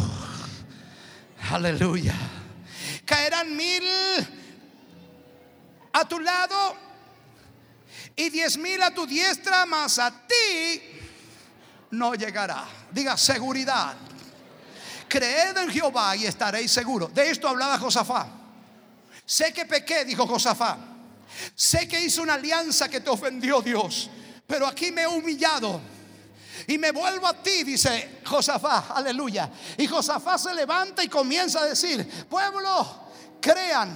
Aleluya. 1.51 2.13
Caerán 3.05 3.55
mil 3.55 3.83
a 5.91 6.07
tu 6.07 6.19
lado 6.19 6.75
y 8.15 8.29
diez 8.29 8.57
mil 8.57 8.81
a 8.81 8.91
tu 8.91 9.05
diestra, 9.05 9.65
mas 9.65 9.99
a 9.99 10.12
ti 10.12 10.81
no 11.91 12.15
llegará. 12.15 12.65
Diga 12.91 13.17
seguridad. 13.17 13.95
Creed 15.13 15.56
en 15.58 15.69
Jehová 15.69 16.15
y 16.15 16.26
estaréis 16.26 16.71
seguros. 16.71 17.13
De 17.13 17.30
esto 17.30 17.47
hablaba 17.47 17.78
Josafá. 17.78 18.26
Sé 19.23 19.54
que 19.54 19.63
pequé, 19.63 20.04
dijo 20.06 20.26
Josafá. 20.26 20.76
Sé 21.54 21.88
que 21.88 22.04
hice 22.04 22.19
una 22.19 22.34
alianza 22.34 22.89
que 22.89 22.99
te 22.99 23.12
ofendió 23.12 23.62
Dios. 23.62 24.10
Pero 24.47 24.65
aquí 24.65 24.91
me 24.91 25.04
he 25.04 25.08
humillado. 25.08 25.80
Y 26.65 26.80
me 26.80 26.89
vuelvo 26.89 27.28
a 27.28 27.43
ti, 27.43 27.63
dice 27.63 28.21
Josafá, 28.26 28.88
aleluya. 28.89 29.52
Y 29.78 29.86
Josafá 29.86 30.39
se 30.39 30.52
levanta 30.52 31.04
y 31.04 31.08
comienza 31.10 31.62
a 31.62 31.65
decir, 31.65 32.26
pueblo, 32.28 33.12
crean 33.39 33.95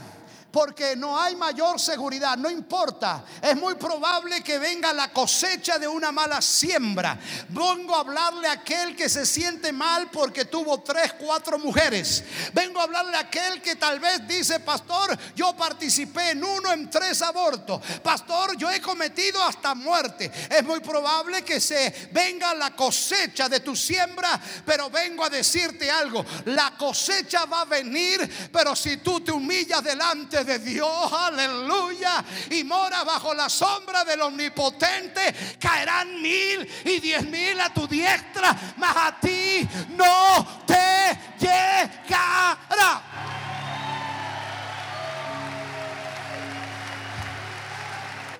porque 0.57 0.95
no 0.95 1.21
hay 1.21 1.35
mayor 1.35 1.79
seguridad, 1.79 2.35
no 2.35 2.49
importa. 2.49 3.23
Es 3.39 3.55
muy 3.55 3.75
probable 3.75 4.41
que 4.41 4.57
venga 4.57 4.91
la 4.91 5.13
cosecha 5.13 5.77
de 5.77 5.87
una 5.87 6.11
mala 6.11 6.41
siembra. 6.41 7.15
Vengo 7.49 7.95
a 7.95 7.99
hablarle 7.99 8.47
a 8.47 8.53
aquel 8.53 8.95
que 8.95 9.07
se 9.07 9.27
siente 9.27 9.71
mal 9.71 10.09
porque 10.09 10.45
tuvo 10.45 10.81
tres, 10.81 11.13
cuatro 11.13 11.59
mujeres. 11.59 12.23
Vengo 12.55 12.79
a 12.79 12.85
hablarle 12.85 13.17
a 13.17 13.19
aquel 13.19 13.61
que 13.61 13.75
tal 13.75 13.99
vez 13.99 14.27
dice, 14.27 14.59
pastor, 14.61 15.15
yo 15.35 15.55
participé 15.55 16.31
en 16.31 16.43
uno, 16.43 16.73
en 16.73 16.89
tres 16.89 17.21
abortos. 17.21 17.79
Pastor, 18.01 18.57
yo 18.57 18.71
he 18.71 18.81
cometido 18.81 19.43
hasta 19.43 19.75
muerte. 19.75 20.31
Es 20.49 20.63
muy 20.63 20.79
probable 20.79 21.43
que 21.43 21.59
se 21.59 22.09
venga 22.11 22.55
la 22.55 22.75
cosecha 22.75 23.47
de 23.47 23.59
tu 23.59 23.75
siembra, 23.75 24.41
pero 24.65 24.89
vengo 24.89 25.23
a 25.23 25.29
decirte 25.29 25.91
algo. 25.91 26.25
La 26.45 26.75
cosecha 26.75 27.45
va 27.45 27.61
a 27.61 27.65
venir, 27.65 28.49
pero 28.51 28.75
si 28.75 28.97
tú 28.97 29.21
te 29.21 29.31
humillas 29.31 29.83
delante 29.83 30.46
de 30.47 30.59
Dios, 30.59 31.13
aleluya, 31.13 32.23
y 32.49 32.63
mora 32.63 33.03
bajo 33.03 33.33
la 33.33 33.49
sombra 33.49 34.05
del 34.05 34.21
omnipotente, 34.21 35.35
caerán 35.59 36.21
mil 36.21 36.67
y 36.85 36.99
diez 37.01 37.23
mil 37.25 37.59
a 37.59 37.71
tu 37.73 37.85
diestra, 37.85 38.57
mas 38.77 38.95
a 38.95 39.19
ti 39.19 39.67
no 39.89 40.63
te 40.65 41.35
llegará. 41.37 43.03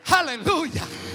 Aleluya. 0.10 1.07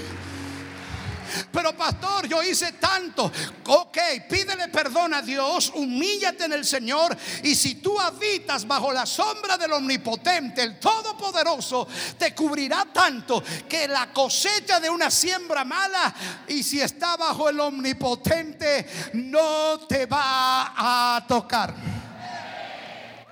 Pero 1.50 1.76
pastor, 1.76 2.26
yo 2.26 2.42
hice 2.42 2.72
tanto. 2.72 3.30
Ok, 3.66 3.98
pídele 4.28 4.68
perdón 4.68 5.14
a 5.14 5.22
Dios, 5.22 5.72
humíllate 5.74 6.44
en 6.44 6.52
el 6.52 6.64
Señor. 6.64 7.16
Y 7.42 7.54
si 7.54 7.76
tú 7.76 7.98
habitas 8.00 8.66
bajo 8.66 8.92
la 8.92 9.06
sombra 9.06 9.56
del 9.56 9.72
Omnipotente, 9.72 10.62
el 10.62 10.78
Todopoderoso, 10.78 11.86
te 12.18 12.34
cubrirá 12.34 12.86
tanto 12.92 13.42
que 13.68 13.88
la 13.88 14.12
cosecha 14.12 14.80
de 14.80 14.90
una 14.90 15.10
siembra 15.10 15.64
mala, 15.64 16.14
y 16.48 16.62
si 16.62 16.80
está 16.80 17.16
bajo 17.16 17.48
el 17.48 17.60
Omnipotente, 17.60 18.86
no 19.14 19.80
te 19.88 20.06
va 20.06 21.16
a 21.16 21.24
tocar. 21.26 21.74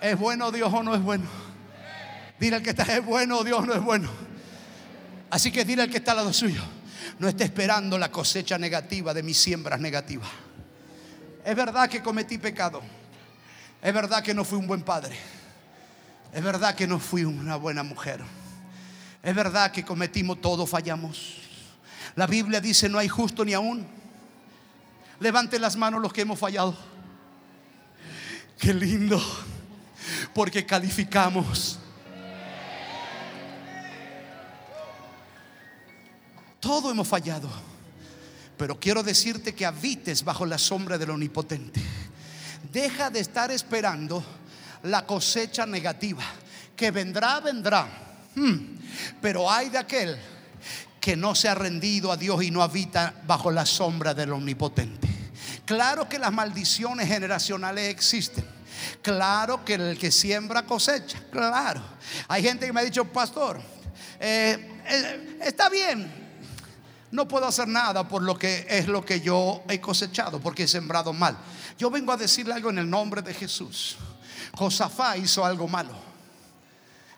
¿Es 0.01 0.19
bueno 0.19 0.51
Dios 0.51 0.73
o 0.73 0.83
no 0.83 0.95
es 0.95 1.03
bueno? 1.03 1.29
Dile 2.39 2.57
al 2.57 2.63
que 2.63 2.71
está, 2.71 2.85
es 2.85 3.05
bueno 3.05 3.45
Dios 3.45 3.67
no 3.67 3.75
es 3.75 3.83
bueno. 3.83 4.11
Así 5.29 5.53
que 5.53 5.65
dile 5.65 5.83
al 5.83 5.91
que 5.91 5.99
está 5.99 6.13
al 6.13 6.19
lado 6.19 6.33
suyo, 6.33 6.63
no 7.21 7.29
esté 7.29 7.45
esperando 7.45 7.99
la 7.99 8.11
cosecha 8.11 8.57
negativa 8.57 9.13
de 9.13 9.23
mis 9.23 9.37
siembras 9.37 9.79
negativas. 9.79 10.31
Es 11.45 11.55
verdad 11.55 11.89
que 11.89 12.03
cometí 12.03 12.39
pecado. 12.39 12.81
Es 13.83 13.93
verdad 13.93 14.23
que 14.23 14.33
no 14.33 14.43
fui 14.43 14.59
un 14.59 14.67
buen 14.67 14.81
padre. 14.81 15.19
Es 16.33 16.43
verdad 16.43 16.75
que 16.75 16.87
no 16.87 16.99
fui 16.99 17.25
una 17.25 17.57
buena 17.57 17.83
mujer. 17.83 18.23
Es 19.23 19.35
verdad 19.35 19.71
que 19.71 19.85
cometimos 19.85 20.41
todo, 20.41 20.67
fallamos. 20.67 21.37
La 22.17 22.27
Biblia 22.27 22.59
dice 22.59 22.89
no 22.89 22.99
hay 22.99 23.09
justo 23.09 23.45
ni 23.45 23.53
aún. 23.53 23.87
Levante 25.19 25.59
las 25.59 25.77
manos 25.77 26.01
los 26.01 26.15
que 26.15 26.23
hemos 26.23 26.39
fallado. 26.39 26.75
Qué 28.59 28.73
lindo. 28.73 29.23
Porque 30.33 30.65
calificamos. 30.65 31.80
Todo 36.71 36.93
hemos 36.93 37.09
fallado. 37.09 37.51
Pero 38.57 38.79
quiero 38.79 39.03
decirte 39.03 39.57
que 39.57 39.67
habites 39.67 40.23
bajo 40.23 40.47
la 40.47 40.57
sombra 40.57 40.97
del 40.99 41.11
Omnipotente. 41.11 41.81
Deja 42.73 43.11
de 43.11 43.19
estar 43.19 43.51
esperando 43.51 44.25
la 44.85 45.05
cosecha 45.05 45.67
negativa. 45.67 46.23
Que 46.77 46.93
vendrá, 46.93 47.41
vendrá. 47.41 47.89
Hmm. 48.37 48.77
Pero 49.21 49.51
hay 49.51 49.69
de 49.69 49.79
aquel 49.79 50.17
que 51.01 51.17
no 51.17 51.35
se 51.35 51.49
ha 51.49 51.57
rendido 51.57 52.13
a 52.13 52.17
Dios 52.17 52.41
y 52.45 52.53
no 52.53 52.63
habita 52.63 53.15
bajo 53.27 53.51
la 53.51 53.67
sombra 53.67 54.15
del 54.15 54.33
Omnipotente. 54.33 55.09
Claro 55.65 56.09
que 56.09 56.21
las 56.21 56.33
maldiciones 56.33 57.09
generacionales 57.09 57.89
existen. 57.91 58.45
Claro 59.03 59.65
que 59.65 59.75
el 59.75 59.99
que 59.99 60.13
siembra 60.13 60.65
cosecha. 60.65 61.19
Claro. 61.33 61.83
Hay 62.29 62.45
gente 62.45 62.65
que 62.65 62.73
me 62.73 62.79
ha 62.79 62.85
dicho, 62.85 63.05
pastor, 63.07 63.61
eh, 64.21 64.81
eh, 64.87 65.39
está 65.43 65.69
bien, 65.69 66.20
no 67.13 67.27
puedo 67.27 67.47
hacer 67.47 67.67
nada 67.67 68.07
por 68.07 68.23
lo 68.23 68.39
que 68.39 68.67
es 68.69 68.87
lo 68.87 69.05
que 69.05 69.21
yo 69.21 69.63
he 69.69 69.81
cosechado, 69.81 70.41
porque 70.41 70.65
he 70.65 70.69
sembrado 70.69 71.13
mal. 71.13 71.37
Yo 71.77 71.91
vengo 71.91 72.13
a 72.13 72.17
decirle 72.17 72.55
algo 72.55 72.71
en 72.71 72.79
el 72.79 72.89
nombre 72.89 73.21
de 73.23 73.35
Jesús. 73.35 73.97
Josafá 74.53 75.17
hizo 75.17 75.45
algo 75.45 75.67
malo. 75.67 75.95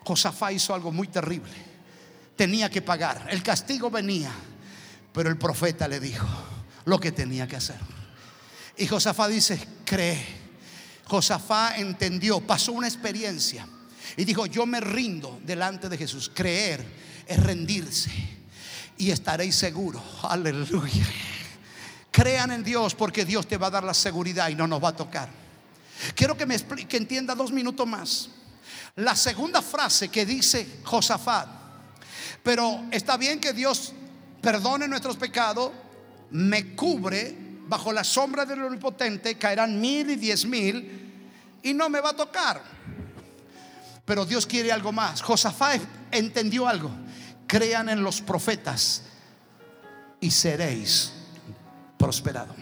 Josafá 0.03 0.51
hizo 0.51 0.73
algo 0.73 0.91
muy 0.91 1.07
terrible. 1.07 1.53
Tenía 2.35 2.69
que 2.69 2.81
pagar. 2.81 3.27
El 3.29 3.43
castigo 3.43 3.91
venía, 3.91 4.31
pero 5.13 5.29
el 5.29 5.37
profeta 5.37 5.87
le 5.87 5.99
dijo 5.99 6.27
lo 6.85 6.99
que 6.99 7.11
tenía 7.11 7.47
que 7.47 7.55
hacer. 7.55 7.79
Y 8.77 8.87
Josafá 8.87 9.27
dice, 9.27 9.67
cree. 9.85 10.43
Josafá 11.05 11.75
entendió, 11.77 12.41
pasó 12.41 12.71
una 12.71 12.87
experiencia 12.87 13.67
y 14.17 14.25
dijo, 14.25 14.47
yo 14.47 14.65
me 14.65 14.79
rindo 14.79 15.39
delante 15.43 15.87
de 15.87 15.97
Jesús. 15.97 16.31
Creer 16.33 16.83
es 17.27 17.43
rendirse 17.43 18.42
y 18.97 19.11
estaréis 19.11 19.55
seguros. 19.55 20.01
Aleluya. 20.23 21.05
Crean 22.11 22.51
en 22.51 22.63
Dios 22.63 22.93
porque 22.93 23.25
Dios 23.25 23.47
te 23.47 23.57
va 23.57 23.67
a 23.67 23.71
dar 23.71 23.83
la 23.83 23.93
seguridad 23.93 24.49
y 24.49 24.55
no 24.55 24.67
nos 24.67 24.83
va 24.83 24.89
a 24.89 24.95
tocar. 24.95 25.29
Quiero 26.15 26.37
que 26.37 26.45
me 26.45 26.53
explique, 26.55 26.87
que 26.87 26.97
entienda 26.97 27.33
dos 27.33 27.51
minutos 27.51 27.87
más. 27.87 28.29
La 28.97 29.15
segunda 29.15 29.61
frase 29.61 30.09
que 30.09 30.25
dice 30.25 30.79
Josafat, 30.83 31.47
pero 32.43 32.83
está 32.91 33.17
bien 33.17 33.39
que 33.39 33.53
Dios 33.53 33.93
perdone 34.41 34.87
nuestros 34.87 35.17
pecados, 35.17 35.71
me 36.31 36.75
cubre 36.75 37.35
bajo 37.67 37.91
la 37.91 38.03
sombra 38.03 38.45
del 38.45 38.63
omnipotente, 38.63 39.37
caerán 39.37 39.79
mil 39.79 40.09
y 40.11 40.15
diez 40.15 40.45
mil 40.45 41.59
y 41.63 41.73
no 41.73 41.89
me 41.89 41.99
va 41.99 42.09
a 42.09 42.15
tocar. 42.15 42.61
Pero 44.05 44.25
Dios 44.25 44.45
quiere 44.45 44.71
algo 44.71 44.91
más. 44.91 45.21
Josafat 45.21 45.81
entendió 46.11 46.67
algo 46.67 46.91
crean 47.53 47.87
en 47.87 48.01
los 48.01 48.19
profetas 48.19 49.03
y 50.19 50.31
seréis 50.31 51.13
prosperados. 51.99 52.55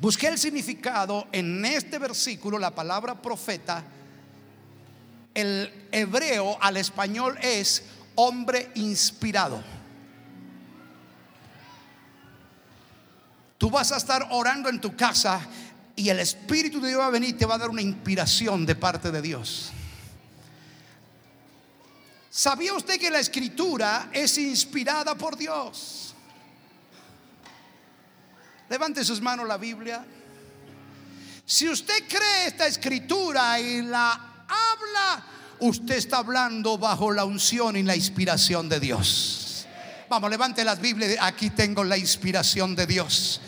Busqué 0.00 0.26
el 0.26 0.38
significado 0.38 1.28
en 1.30 1.64
este 1.64 2.00
versículo, 2.00 2.58
la 2.58 2.74
palabra 2.74 3.22
profeta, 3.22 3.84
el 5.34 5.88
hebreo 5.92 6.58
al 6.60 6.78
español 6.78 7.38
es 7.40 7.84
hombre 8.16 8.72
inspirado. 8.74 9.62
Tú 13.56 13.70
vas 13.70 13.92
a 13.92 13.98
estar 13.98 14.26
orando 14.32 14.68
en 14.68 14.80
tu 14.80 14.96
casa 14.96 15.40
y 15.94 16.08
el 16.08 16.18
Espíritu 16.18 16.80
de 16.80 16.88
Dios 16.88 17.00
va 17.00 17.06
a 17.06 17.10
venir 17.10 17.30
y 17.30 17.34
te 17.34 17.46
va 17.46 17.54
a 17.54 17.58
dar 17.58 17.70
una 17.70 17.82
inspiración 17.82 18.66
de 18.66 18.74
parte 18.74 19.12
de 19.12 19.22
Dios. 19.22 19.70
¿Sabía 22.36 22.74
usted 22.74 22.98
que 22.98 23.12
la 23.12 23.20
escritura 23.20 24.08
es 24.12 24.38
inspirada 24.38 25.14
por 25.14 25.36
Dios? 25.36 26.16
Levante 28.68 29.04
sus 29.04 29.20
manos 29.20 29.46
la 29.46 29.56
Biblia. 29.56 30.04
Si 31.46 31.68
usted 31.68 32.08
cree 32.08 32.48
esta 32.48 32.66
escritura 32.66 33.60
y 33.60 33.82
la 33.82 34.46
habla, 34.48 35.24
usted 35.60 35.94
está 35.94 36.18
hablando 36.18 36.76
bajo 36.76 37.12
la 37.12 37.24
unción 37.24 37.76
y 37.76 37.84
la 37.84 37.94
inspiración 37.94 38.68
de 38.68 38.80
Dios. 38.80 39.68
Vamos, 40.08 40.28
levante 40.28 40.64
las 40.64 40.80
Biblias. 40.80 41.16
Aquí 41.20 41.50
tengo 41.50 41.84
la 41.84 41.96
inspiración 41.96 42.74
de 42.74 42.88
Dios. 42.88 43.40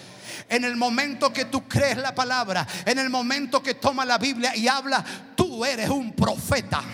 En 0.48 0.62
el 0.62 0.76
momento 0.76 1.32
que 1.32 1.46
tú 1.46 1.66
crees 1.66 1.96
la 1.96 2.14
palabra, 2.14 2.64
en 2.84 3.00
el 3.00 3.10
momento 3.10 3.60
que 3.60 3.74
toma 3.74 4.04
la 4.04 4.18
Biblia 4.18 4.54
y 4.54 4.68
habla, 4.68 5.04
tú 5.34 5.64
eres 5.64 5.90
un 5.90 6.12
profeta 6.12 6.84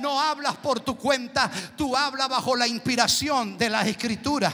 no 0.00 0.20
hablas 0.20 0.56
por 0.56 0.80
tu 0.80 0.96
cuenta, 0.96 1.50
tú 1.76 1.96
hablas 1.96 2.28
bajo 2.28 2.56
la 2.56 2.66
inspiración 2.66 3.56
de 3.56 3.70
la 3.70 3.86
escritura. 3.86 4.52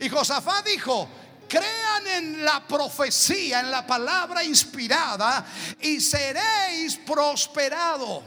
Y 0.00 0.08
Josafá 0.08 0.62
dijo, 0.62 1.08
crean 1.48 2.06
en 2.06 2.44
la 2.44 2.66
profecía, 2.66 3.60
en 3.60 3.70
la 3.70 3.86
palabra 3.86 4.42
inspirada 4.42 5.44
y 5.80 6.00
seréis 6.00 6.96
prosperados. 6.96 8.22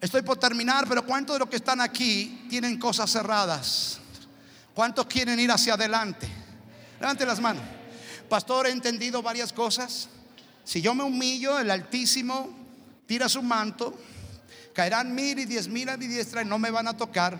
Estoy 0.00 0.22
por 0.22 0.36
terminar, 0.36 0.86
pero 0.88 1.04
¿cuántos 1.04 1.34
de 1.34 1.40
los 1.40 1.48
que 1.48 1.56
están 1.56 1.80
aquí 1.80 2.46
tienen 2.48 2.78
cosas 2.78 3.10
cerradas? 3.10 3.98
¿Cuántos 4.74 5.06
quieren 5.06 5.38
ir 5.38 5.50
hacia 5.50 5.74
adelante? 5.74 6.28
Levante 6.98 7.26
las 7.26 7.40
manos. 7.40 7.62
Pastor, 8.28 8.66
he 8.66 8.70
entendido 8.70 9.22
varias 9.22 9.52
cosas. 9.52 10.08
Si 10.64 10.80
yo 10.80 10.94
me 10.94 11.02
humillo, 11.02 11.58
el 11.58 11.70
Altísimo 11.70 12.48
tira 13.06 13.28
su 13.28 13.42
manto 13.42 13.94
Caerán 14.72 15.14
mil 15.14 15.38
y 15.38 15.44
diez 15.44 15.68
mil 15.68 15.88
a 15.88 15.96
mi 15.96 16.06
diestra 16.06 16.42
y 16.42 16.44
no 16.44 16.58
me 16.58 16.70
van 16.70 16.88
a 16.88 16.96
tocar. 16.96 17.38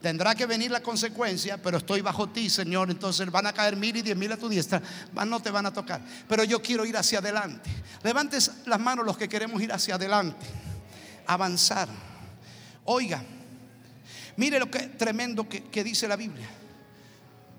Tendrá 0.00 0.34
que 0.34 0.44
venir 0.44 0.70
la 0.70 0.82
consecuencia, 0.82 1.56
pero 1.56 1.78
estoy 1.78 2.02
bajo 2.02 2.28
ti, 2.28 2.50
Señor. 2.50 2.90
Entonces 2.90 3.30
van 3.30 3.46
a 3.46 3.52
caer 3.52 3.76
mil 3.76 3.96
y 3.96 4.02
diez 4.02 4.16
mil 4.16 4.30
a 4.32 4.36
tu 4.36 4.48
diestra, 4.48 4.82
no 5.26 5.40
te 5.40 5.50
van 5.50 5.66
a 5.66 5.72
tocar. 5.72 6.02
Pero 6.28 6.44
yo 6.44 6.60
quiero 6.60 6.84
ir 6.84 6.96
hacia 6.96 7.20
adelante. 7.20 7.70
Levantes 8.02 8.50
las 8.66 8.78
manos 8.78 9.06
los 9.06 9.16
que 9.16 9.28
queremos 9.28 9.62
ir 9.62 9.72
hacia 9.72 9.94
adelante, 9.94 10.44
avanzar. 11.26 11.88
Oiga, 12.84 13.22
mire 14.36 14.58
lo 14.58 14.70
que 14.70 14.80
tremendo 14.88 15.48
que, 15.48 15.64
que 15.64 15.82
dice 15.82 16.06
la 16.06 16.16
Biblia. 16.16 16.48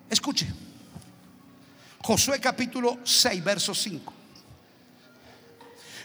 Escuche. 0.10 0.48
Josué 2.04 2.40
capítulo 2.40 3.00
6, 3.04 3.44
verso 3.44 3.74
5. 3.74 4.15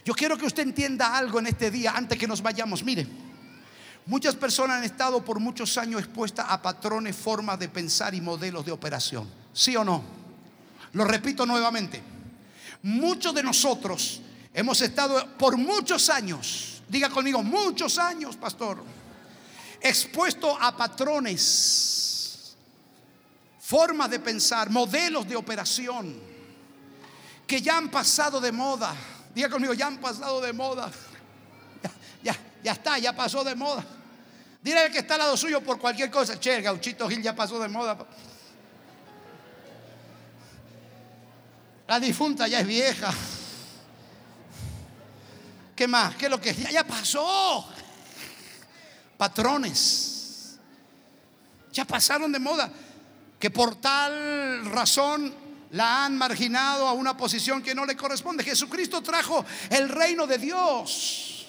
Yo 0.05 0.15
quiero 0.15 0.37
que 0.39 0.47
usted 0.47 0.63
entienda 0.63 1.17
algo 1.17 1.39
en 1.39 1.49
este 1.49 1.71
día 1.71 1.93
antes 1.95 2.19
que 2.19 2.27
nos 2.27 2.43
vayamos. 2.43 2.83
Mire, 2.83 3.07
muchas 4.07 4.35
personas 4.35 4.79
han 4.79 4.85
estado 4.85 5.25
por 5.25 5.41
muchos 5.41 5.77
años 5.77 6.01
expuestas 6.01 6.47
a 6.49 6.63
patrones, 6.63 7.17
formas 7.17 7.59
de 7.59 7.69
pensar 7.69 8.15
y 8.15 8.21
modelos 8.21 8.65
de 8.65 8.73
operación. 8.73 9.29
¿Sí 9.53 9.77
o 9.77 9.85
no? 9.85 10.03
Lo 10.93 11.05
repito 11.05 11.45
nuevamente. 11.45 12.03
Muchos 12.83 13.35
de 13.35 13.43
nosotros 13.43 14.23
hemos 14.55 14.81
estado 14.81 15.37
por 15.37 15.57
muchos 15.59 16.09
años, 16.09 16.83
diga 16.89 17.11
conmigo, 17.11 17.43
muchos 17.43 17.99
años, 17.99 18.37
pastor, 18.37 18.83
expuesto 19.83 20.57
a 20.59 20.75
patrones, 20.75 22.57
formas 23.61 24.11
de 24.11 24.19
pensar, 24.19 24.71
modelos 24.71 25.29
de 25.29 25.37
operación 25.37 26.31
que 27.47 27.61
ya 27.61 27.77
han 27.77 27.91
pasado 27.91 28.41
de 28.41 28.53
moda 28.53 28.95
Diga 29.35 29.49
conmigo, 29.49 29.75
ya 29.75 29.87
han 29.87 29.99
pasado 29.99 30.41
de 30.41 30.53
moda. 30.53 30.91
Ya, 32.23 32.37
ya, 32.63 32.73
está, 32.73 32.99
ya 32.99 33.15
pasó 33.15 33.43
de 33.45 33.55
moda. 33.55 33.85
Dile 34.63 34.91
que 34.91 34.99
está 34.99 35.15
al 35.15 35.21
lado 35.21 35.37
suyo 35.37 35.63
por 35.63 35.79
cualquier 35.79 36.11
cosa. 36.11 36.39
Che, 36.39 36.57
el 36.57 36.63
gauchito 36.63 37.09
Gil 37.09 37.23
ya 37.23 37.35
pasó 37.35 37.59
de 37.59 37.69
moda. 37.69 37.97
La 41.89 41.99
difunta 41.99 42.47
ya 42.47 42.61
es 42.61 42.67
vieja. 42.67 43.13
¿Qué 45.75 45.89
más? 45.89 46.15
¿Qué 46.17 46.27
es 46.27 46.31
lo 46.31 46.41
que 46.41 46.55
ya, 46.55 46.71
ya 46.71 46.87
pasó? 46.87 47.67
Patrones. 49.17 50.59
Ya 51.73 51.85
pasaron 51.87 52.31
de 52.31 52.39
moda. 52.39 52.71
Que 53.39 53.51
por 53.51 53.77
tal 53.77 54.67
razón 54.67 55.35
la 55.73 56.05
han 56.05 56.17
marginado 56.17 56.89
a 56.89 56.93
una 56.93 57.17
posición 57.17 57.63
que 57.63 57.75
no 57.75 57.87
le 57.87 57.97
corresponde. 57.97 58.45
Jesucristo 58.45 59.03
trajo 59.03 59.45
el 59.69 59.89
reino 59.89 60.27
de 60.27 60.39
Dios 60.39 61.47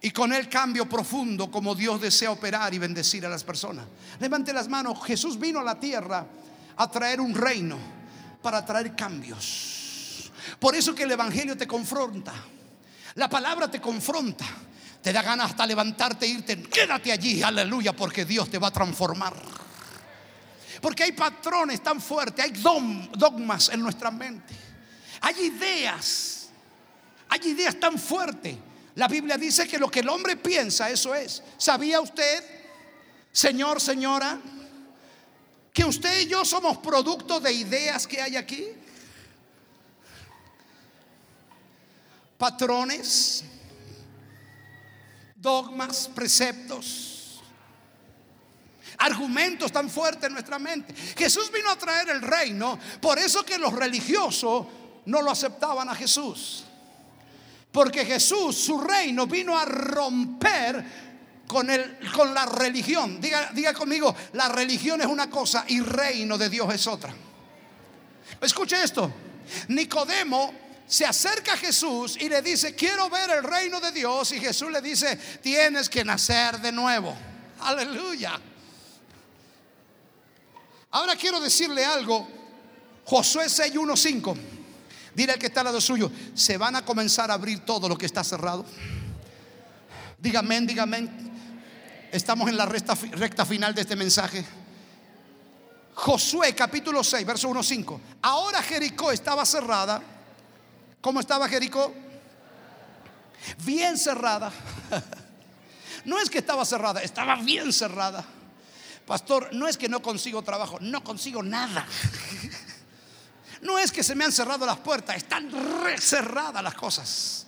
y 0.00 0.10
con 0.10 0.32
el 0.32 0.48
cambio 0.48 0.88
profundo 0.88 1.50
como 1.50 1.74
Dios 1.74 2.00
desea 2.00 2.30
operar 2.30 2.72
y 2.74 2.78
bendecir 2.78 3.24
a 3.24 3.28
las 3.28 3.44
personas. 3.44 3.86
Levante 4.20 4.52
las 4.52 4.68
manos. 4.68 4.98
Jesús 5.04 5.38
vino 5.38 5.60
a 5.60 5.64
la 5.64 5.80
tierra 5.80 6.26
a 6.76 6.90
traer 6.90 7.20
un 7.20 7.34
reino 7.34 7.78
para 8.42 8.64
traer 8.64 8.94
cambios. 8.94 10.30
Por 10.60 10.74
eso 10.74 10.94
que 10.94 11.04
el 11.04 11.12
Evangelio 11.12 11.56
te 11.56 11.66
confronta. 11.66 12.34
La 13.14 13.28
palabra 13.28 13.70
te 13.70 13.80
confronta. 13.80 14.44
Te 15.02 15.12
da 15.12 15.22
ganas 15.22 15.50
hasta 15.50 15.66
levantarte 15.66 16.26
e 16.26 16.28
irte. 16.28 16.62
Quédate 16.62 17.12
allí, 17.12 17.42
aleluya, 17.42 17.94
porque 17.94 18.24
Dios 18.24 18.50
te 18.50 18.58
va 18.58 18.68
a 18.68 18.72
transformar. 18.72 19.34
Porque 20.80 21.04
hay 21.04 21.12
patrones 21.12 21.82
tan 21.82 22.00
fuertes, 22.00 22.44
hay 22.44 22.52
dogmas 22.52 23.68
en 23.70 23.80
nuestra 23.80 24.10
mente. 24.10 24.54
Hay 25.20 25.34
ideas, 25.46 26.48
hay 27.28 27.48
ideas 27.48 27.78
tan 27.78 27.98
fuertes. 27.98 28.56
La 28.94 29.08
Biblia 29.08 29.36
dice 29.36 29.66
que 29.66 29.78
lo 29.78 29.90
que 29.90 30.00
el 30.00 30.08
hombre 30.08 30.36
piensa, 30.36 30.90
eso 30.90 31.14
es. 31.14 31.42
¿Sabía 31.56 32.00
usted, 32.00 32.44
señor, 33.32 33.80
señora, 33.80 34.38
que 35.72 35.84
usted 35.84 36.20
y 36.20 36.26
yo 36.26 36.44
somos 36.44 36.78
producto 36.78 37.40
de 37.40 37.52
ideas 37.52 38.06
que 38.06 38.20
hay 38.20 38.36
aquí? 38.36 38.66
Patrones, 42.36 43.44
dogmas, 45.34 46.08
preceptos 46.14 47.07
argumentos 48.98 49.72
tan 49.72 49.88
fuertes 49.88 50.24
en 50.24 50.32
nuestra 50.32 50.58
mente. 50.58 50.94
Jesús 51.16 51.50
vino 51.52 51.70
a 51.70 51.76
traer 51.76 52.10
el 52.10 52.22
reino, 52.22 52.78
por 53.00 53.18
eso 53.18 53.44
que 53.44 53.58
los 53.58 53.72
religiosos 53.72 54.66
no 55.06 55.22
lo 55.22 55.30
aceptaban 55.30 55.88
a 55.88 55.94
Jesús. 55.94 56.64
Porque 57.72 58.04
Jesús, 58.04 58.56
su 58.56 58.80
reino, 58.80 59.26
vino 59.26 59.58
a 59.58 59.64
romper 59.64 60.84
con, 61.46 61.70
el, 61.70 61.98
con 62.12 62.32
la 62.34 62.46
religión. 62.46 63.20
Diga, 63.20 63.50
diga 63.52 63.72
conmigo, 63.72 64.14
la 64.32 64.48
religión 64.48 65.00
es 65.00 65.06
una 65.06 65.28
cosa 65.28 65.64
y 65.68 65.80
reino 65.80 66.38
de 66.38 66.48
Dios 66.48 66.72
es 66.72 66.86
otra. 66.86 67.14
Escuche 68.40 68.82
esto. 68.82 69.12
Nicodemo 69.68 70.52
se 70.86 71.04
acerca 71.04 71.54
a 71.54 71.56
Jesús 71.56 72.16
y 72.18 72.28
le 72.28 72.40
dice, 72.42 72.74
quiero 72.74 73.10
ver 73.10 73.30
el 73.30 73.42
reino 73.42 73.80
de 73.80 73.92
Dios. 73.92 74.32
Y 74.32 74.40
Jesús 74.40 74.70
le 74.70 74.80
dice, 74.80 75.16
tienes 75.42 75.88
que 75.88 76.04
nacer 76.04 76.58
de 76.60 76.72
nuevo. 76.72 77.14
Aleluya. 77.60 78.40
Ahora 80.90 81.16
quiero 81.16 81.40
decirle 81.40 81.84
algo. 81.84 82.26
Josué 83.04 83.46
6.1.5. 83.46 84.36
Dile 85.14 85.32
al 85.32 85.38
que 85.38 85.46
está 85.46 85.60
al 85.60 85.66
lado 85.66 85.80
suyo, 85.80 86.10
se 86.34 86.56
van 86.56 86.76
a 86.76 86.84
comenzar 86.84 87.30
a 87.30 87.34
abrir 87.34 87.64
todo 87.64 87.88
lo 87.88 87.98
que 87.98 88.06
está 88.06 88.22
cerrado. 88.22 88.64
Dígame, 90.18 90.60
dígame. 90.60 91.08
Estamos 92.12 92.48
en 92.48 92.56
la 92.56 92.66
recta, 92.66 92.94
recta 93.12 93.44
final 93.44 93.74
de 93.74 93.80
este 93.80 93.96
mensaje. 93.96 94.44
Josué 95.94 96.54
capítulo 96.54 97.02
6, 97.02 97.26
verso 97.26 97.48
1.5. 97.50 98.00
Ahora 98.22 98.62
Jericó 98.62 99.10
estaba 99.10 99.44
cerrada. 99.44 100.00
¿Cómo 101.00 101.20
estaba 101.20 101.48
Jericó? 101.48 101.92
Bien 103.64 103.98
cerrada. 103.98 104.52
No 106.04 106.18
es 106.18 106.30
que 106.30 106.38
estaba 106.38 106.64
cerrada, 106.64 107.02
estaba 107.02 107.36
bien 107.36 107.70
cerrada. 107.70 108.24
Pastor, 109.08 109.48
no 109.54 109.66
es 109.66 109.78
que 109.78 109.88
no 109.88 110.02
consigo 110.02 110.42
trabajo, 110.42 110.76
no 110.80 111.02
consigo 111.02 111.42
nada. 111.42 111.86
No 113.62 113.78
es 113.78 113.90
que 113.90 114.04
se 114.04 114.14
me 114.14 114.24
han 114.24 114.30
cerrado 114.30 114.66
las 114.66 114.76
puertas, 114.76 115.16
están 115.16 115.50
cerradas 115.98 116.62
las 116.62 116.74
cosas. 116.74 117.46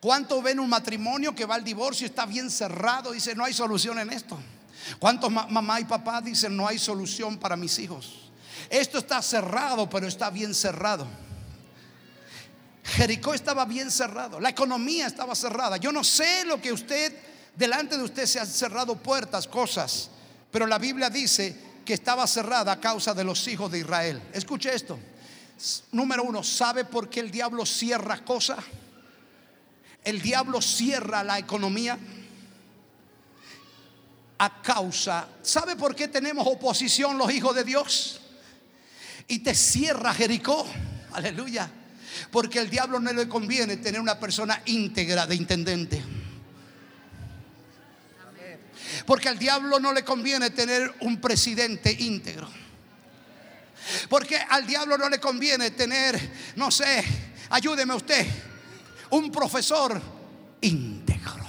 ¿Cuánto 0.00 0.42
ven 0.42 0.58
un 0.58 0.68
matrimonio 0.68 1.34
que 1.36 1.46
va 1.46 1.54
al 1.54 1.62
divorcio 1.62 2.04
está 2.04 2.26
bien 2.26 2.50
cerrado? 2.50 3.12
Dice, 3.12 3.36
no 3.36 3.44
hay 3.44 3.54
solución 3.54 4.00
en 4.00 4.12
esto. 4.12 4.36
¿Cuántos 4.98 5.30
mamá 5.30 5.80
y 5.80 5.84
papá 5.84 6.20
dicen, 6.20 6.56
no 6.56 6.66
hay 6.66 6.80
solución 6.80 7.38
para 7.38 7.56
mis 7.56 7.78
hijos? 7.78 8.30
Esto 8.68 8.98
está 8.98 9.22
cerrado, 9.22 9.88
pero 9.88 10.08
está 10.08 10.30
bien 10.30 10.52
cerrado. 10.52 11.06
Jericó 12.82 13.34
estaba 13.34 13.64
bien 13.64 13.92
cerrado, 13.92 14.40
la 14.40 14.48
economía 14.48 15.06
estaba 15.06 15.36
cerrada. 15.36 15.76
Yo 15.76 15.92
no 15.92 16.02
sé 16.02 16.44
lo 16.44 16.60
que 16.60 16.72
usted, 16.72 17.16
delante 17.54 17.96
de 17.96 18.02
usted 18.02 18.26
se 18.26 18.40
han 18.40 18.48
cerrado 18.48 18.96
puertas, 18.96 19.46
cosas. 19.46 20.10
Pero 20.50 20.66
la 20.66 20.78
Biblia 20.78 21.10
dice 21.10 21.56
que 21.84 21.94
estaba 21.94 22.26
cerrada 22.26 22.72
a 22.72 22.80
causa 22.80 23.14
de 23.14 23.24
los 23.24 23.46
hijos 23.48 23.70
de 23.70 23.78
Israel. 23.80 24.22
Escuche 24.32 24.74
esto. 24.74 24.98
Número 25.92 26.22
uno, 26.22 26.42
¿sabe 26.42 26.84
por 26.84 27.08
qué 27.08 27.20
el 27.20 27.30
diablo 27.30 27.66
cierra 27.66 28.24
cosas? 28.24 28.58
El 30.04 30.22
diablo 30.22 30.62
cierra 30.62 31.24
la 31.24 31.38
economía 31.38 31.98
a 34.38 34.62
causa. 34.62 35.28
¿Sabe 35.42 35.76
por 35.76 35.94
qué 35.94 36.08
tenemos 36.08 36.46
oposición 36.46 37.18
los 37.18 37.32
hijos 37.32 37.54
de 37.54 37.64
Dios? 37.64 38.20
Y 39.26 39.40
te 39.40 39.54
cierra 39.54 40.14
Jericó. 40.14 40.66
Aleluya. 41.12 41.70
Porque 42.30 42.58
el 42.58 42.70
diablo 42.70 43.00
no 43.00 43.12
le 43.12 43.28
conviene 43.28 43.76
tener 43.76 44.00
una 44.00 44.18
persona 44.18 44.62
íntegra 44.66 45.26
de 45.26 45.34
intendente. 45.34 46.02
Porque 49.06 49.28
al 49.28 49.38
diablo 49.38 49.78
no 49.78 49.92
le 49.92 50.04
conviene 50.04 50.50
tener 50.50 50.94
un 51.00 51.20
presidente 51.20 51.90
íntegro. 51.90 52.48
Porque 54.08 54.36
al 54.36 54.66
diablo 54.66 54.98
no 54.98 55.08
le 55.08 55.18
conviene 55.18 55.70
tener, 55.70 56.52
no 56.56 56.70
sé, 56.70 57.04
ayúdeme 57.50 57.94
usted, 57.94 58.26
un 59.10 59.30
profesor 59.30 60.00
íntegro. 60.60 61.48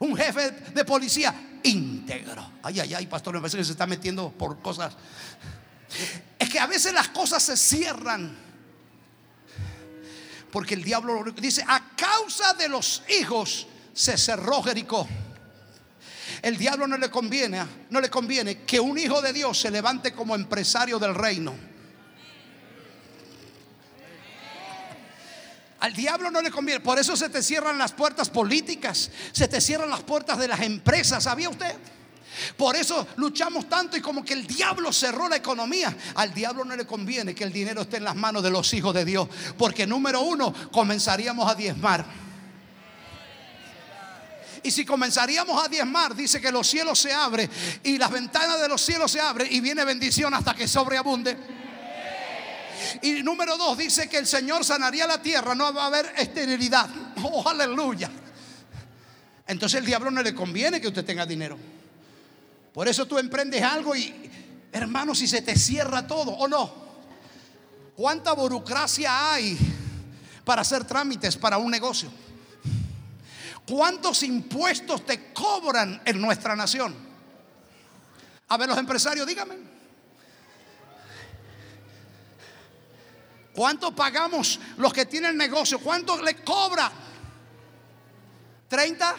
Un 0.00 0.16
jefe 0.16 0.50
de 0.50 0.84
policía 0.84 1.58
íntegro. 1.64 2.52
Ay, 2.62 2.80
ay, 2.80 2.94
ay, 2.94 3.06
pastor, 3.06 3.34
me 3.34 3.40
parece 3.40 3.58
que 3.58 3.64
se 3.64 3.72
está 3.72 3.86
metiendo 3.86 4.30
por 4.30 4.60
cosas. 4.62 4.94
Es 6.38 6.48
que 6.48 6.60
a 6.60 6.66
veces 6.66 6.92
las 6.92 7.08
cosas 7.08 7.42
se 7.42 7.56
cierran. 7.56 8.36
Porque 10.52 10.74
el 10.74 10.84
diablo 10.84 11.24
dice, 11.36 11.64
a 11.66 11.96
causa 11.96 12.54
de 12.54 12.68
los 12.68 13.02
hijos 13.20 13.66
se 13.92 14.16
cerró 14.16 14.62
Jericó. 14.62 15.06
El 16.42 16.56
diablo 16.56 16.86
no 16.86 16.96
le 16.96 17.10
conviene, 17.10 17.64
no 17.90 18.00
le 18.00 18.10
conviene 18.10 18.62
que 18.62 18.78
un 18.78 18.98
hijo 18.98 19.20
de 19.20 19.32
Dios 19.32 19.58
se 19.60 19.70
levante 19.70 20.12
como 20.12 20.34
empresario 20.34 20.98
del 20.98 21.14
reino. 21.14 21.54
Al 25.80 25.94
diablo 25.94 26.30
no 26.30 26.42
le 26.42 26.50
conviene. 26.50 26.80
Por 26.80 26.98
eso 26.98 27.16
se 27.16 27.28
te 27.28 27.42
cierran 27.42 27.78
las 27.78 27.92
puertas 27.92 28.30
políticas, 28.30 29.10
se 29.32 29.46
te 29.46 29.60
cierran 29.60 29.90
las 29.90 30.02
puertas 30.02 30.38
de 30.38 30.48
las 30.48 30.60
empresas. 30.60 31.24
¿Sabía 31.24 31.48
usted? 31.48 31.74
Por 32.56 32.76
eso 32.76 33.06
luchamos 33.16 33.68
tanto 33.68 33.96
y 33.96 34.00
como 34.00 34.24
que 34.24 34.32
el 34.32 34.46
diablo 34.46 34.92
cerró 34.92 35.28
la 35.28 35.36
economía. 35.36 35.96
Al 36.14 36.34
diablo 36.34 36.64
no 36.64 36.76
le 36.76 36.86
conviene 36.86 37.34
que 37.34 37.44
el 37.44 37.52
dinero 37.52 37.82
esté 37.82 37.98
en 37.98 38.04
las 38.04 38.16
manos 38.16 38.42
de 38.42 38.50
los 38.50 38.72
hijos 38.74 38.94
de 38.94 39.04
Dios. 39.04 39.28
Porque 39.56 39.86
número 39.86 40.20
uno, 40.20 40.52
comenzaríamos 40.72 41.50
a 41.50 41.54
diezmar. 41.54 42.27
Y 44.62 44.70
si 44.70 44.84
comenzaríamos 44.84 45.64
a 45.64 45.68
diezmar, 45.68 46.14
dice 46.14 46.40
que 46.40 46.50
los 46.50 46.66
cielos 46.66 46.98
se 46.98 47.12
abren 47.12 47.48
y 47.82 47.98
las 47.98 48.10
ventanas 48.10 48.60
de 48.60 48.68
los 48.68 48.80
cielos 48.80 49.10
se 49.10 49.20
abren 49.20 49.48
y 49.50 49.60
viene 49.60 49.84
bendición 49.84 50.34
hasta 50.34 50.54
que 50.54 50.66
sobreabunde. 50.66 51.36
Y 53.02 53.22
número 53.22 53.56
dos, 53.56 53.76
dice 53.76 54.08
que 54.08 54.18
el 54.18 54.26
Señor 54.26 54.64
sanaría 54.64 55.06
la 55.06 55.20
tierra, 55.20 55.54
no 55.54 55.72
va 55.72 55.84
a 55.84 55.86
haber 55.86 56.12
esterilidad. 56.16 56.88
Oh, 57.20 57.48
aleluya. 57.48 58.08
Entonces 59.48 59.80
el 59.80 59.86
diablo 59.86 60.08
no 60.08 60.22
le 60.22 60.32
conviene 60.36 60.80
que 60.80 60.86
usted 60.86 61.04
tenga 61.04 61.26
dinero. 61.26 61.58
Por 62.72 62.86
eso 62.86 63.06
tú 63.06 63.18
emprendes 63.18 63.60
algo 63.60 63.96
y, 63.96 64.14
hermano, 64.70 65.16
si 65.16 65.26
se 65.26 65.42
te 65.42 65.58
cierra 65.58 66.06
todo 66.06 66.30
o 66.30 66.46
no. 66.46 66.72
¿Cuánta 67.96 68.34
burocracia 68.34 69.32
hay 69.32 69.58
para 70.44 70.62
hacer 70.62 70.84
trámites 70.84 71.36
para 71.36 71.58
un 71.58 71.72
negocio? 71.72 72.08
¿Cuántos 73.68 74.22
impuestos 74.22 75.04
te 75.04 75.30
cobran 75.34 76.00
en 76.06 76.18
nuestra 76.18 76.56
nación? 76.56 76.94
A 78.48 78.56
ver, 78.56 78.66
los 78.66 78.78
empresarios, 78.78 79.26
díganme. 79.26 79.56
¿Cuánto 83.54 83.94
pagamos 83.94 84.58
los 84.78 84.90
que 84.92 85.04
tienen 85.04 85.36
negocio? 85.36 85.80
¿Cuánto 85.80 86.22
le 86.22 86.36
cobra? 86.36 86.90
¿30? 88.70 89.14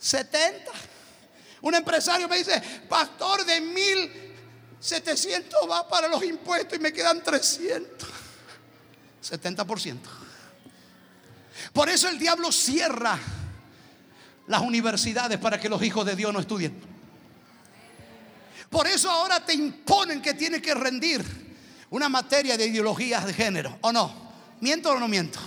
¿70? 0.00 0.50
Un 1.60 1.74
empresario 1.74 2.26
me 2.26 2.38
dice, 2.38 2.58
pastor, 2.88 3.44
de 3.44 3.60
mil 3.60 4.34
700 4.80 5.70
va 5.70 5.86
para 5.86 6.08
los 6.08 6.24
impuestos 6.24 6.78
y 6.78 6.80
me 6.80 6.90
quedan 6.90 7.22
300. 7.22 8.08
70%. 9.22 10.21
Por 11.72 11.88
eso 11.88 12.08
el 12.08 12.18
diablo 12.18 12.50
cierra 12.52 13.18
las 14.46 14.60
universidades 14.60 15.38
para 15.38 15.58
que 15.58 15.68
los 15.68 15.82
hijos 15.82 16.04
de 16.06 16.16
Dios 16.16 16.32
no 16.32 16.40
estudien. 16.40 16.78
Por 18.68 18.86
eso 18.86 19.10
ahora 19.10 19.44
te 19.44 19.52
imponen 19.52 20.22
que 20.22 20.34
tienes 20.34 20.62
que 20.62 20.74
rendir 20.74 21.22
una 21.90 22.08
materia 22.08 22.56
de 22.56 22.66
ideologías 22.66 23.26
de 23.26 23.34
género. 23.34 23.78
¿O 23.82 23.92
no? 23.92 24.12
¿Miento 24.60 24.90
o 24.90 24.98
no 24.98 25.08
miento? 25.08 25.38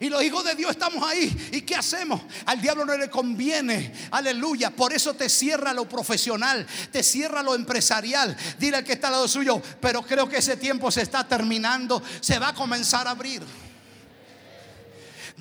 Y 0.00 0.08
los 0.08 0.22
hijos 0.24 0.42
de 0.42 0.54
Dios 0.56 0.72
estamos 0.72 1.06
ahí. 1.06 1.50
¿Y 1.52 1.60
qué 1.60 1.76
hacemos? 1.76 2.20
Al 2.46 2.60
diablo 2.60 2.84
no 2.84 2.96
le 2.96 3.08
conviene. 3.08 3.92
Aleluya. 4.10 4.70
Por 4.70 4.92
eso 4.92 5.14
te 5.14 5.28
cierra 5.28 5.72
lo 5.72 5.88
profesional, 5.88 6.66
te 6.90 7.04
cierra 7.04 7.42
lo 7.42 7.54
empresarial. 7.54 8.36
Dile 8.58 8.78
al 8.78 8.84
que 8.84 8.94
está 8.94 9.08
al 9.08 9.12
lado 9.12 9.28
suyo, 9.28 9.62
pero 9.80 10.02
creo 10.02 10.28
que 10.28 10.38
ese 10.38 10.56
tiempo 10.56 10.90
se 10.90 11.02
está 11.02 11.28
terminando. 11.28 12.02
Se 12.20 12.38
va 12.38 12.48
a 12.48 12.54
comenzar 12.54 13.06
a 13.06 13.12
abrir. 13.12 13.42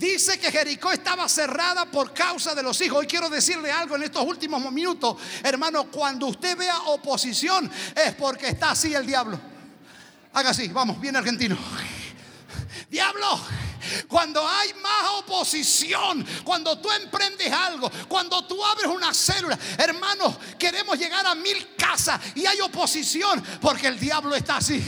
Dice 0.01 0.39
que 0.39 0.51
Jericó 0.51 0.91
estaba 0.91 1.29
cerrada 1.29 1.85
por 1.85 2.11
causa 2.11 2.55
de 2.55 2.63
los 2.63 2.81
hijos. 2.81 2.97
Hoy 2.97 3.05
quiero 3.05 3.29
decirle 3.29 3.71
algo 3.71 3.95
en 3.95 4.01
estos 4.01 4.25
últimos 4.25 4.59
minutos. 4.71 5.15
Hermano, 5.43 5.91
cuando 5.91 6.25
usted 6.25 6.57
vea 6.57 6.75
oposición 6.87 7.71
es 7.95 8.15
porque 8.15 8.47
está 8.47 8.71
así 8.71 8.95
el 8.95 9.05
diablo. 9.05 9.39
Haga 10.33 10.49
así, 10.49 10.69
vamos, 10.69 10.99
bien 10.99 11.15
argentino. 11.15 11.55
Diablo, 12.89 13.39
cuando 14.07 14.45
hay 14.47 14.73
más 14.81 15.11
oposición, 15.19 16.25
cuando 16.43 16.79
tú 16.79 16.89
emprendes 16.89 17.53
algo, 17.53 17.91
cuando 18.07 18.43
tú 18.47 18.65
abres 18.65 18.87
una 18.87 19.13
célula, 19.13 19.59
hermanos, 19.77 20.35
queremos 20.57 20.97
llegar 20.97 21.27
a 21.27 21.35
mil 21.35 21.75
casas 21.75 22.19
y 22.33 22.43
hay 22.47 22.59
oposición 22.61 23.39
porque 23.61 23.85
el 23.85 23.99
diablo 23.99 24.33
está 24.33 24.57
así. 24.57 24.83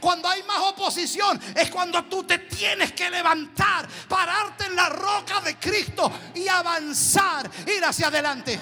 Cuando 0.00 0.28
hay 0.28 0.42
más 0.44 0.58
oposición 0.60 1.40
es 1.54 1.70
cuando 1.70 2.04
tú 2.04 2.24
te 2.24 2.38
tienes 2.38 2.92
que 2.92 3.10
levantar, 3.10 3.88
pararte 4.08 4.66
en 4.66 4.76
la 4.76 4.88
roca 4.88 5.40
de 5.40 5.56
Cristo 5.56 6.10
y 6.34 6.48
avanzar, 6.48 7.50
ir 7.66 7.84
hacia 7.84 8.08
adelante. 8.08 8.58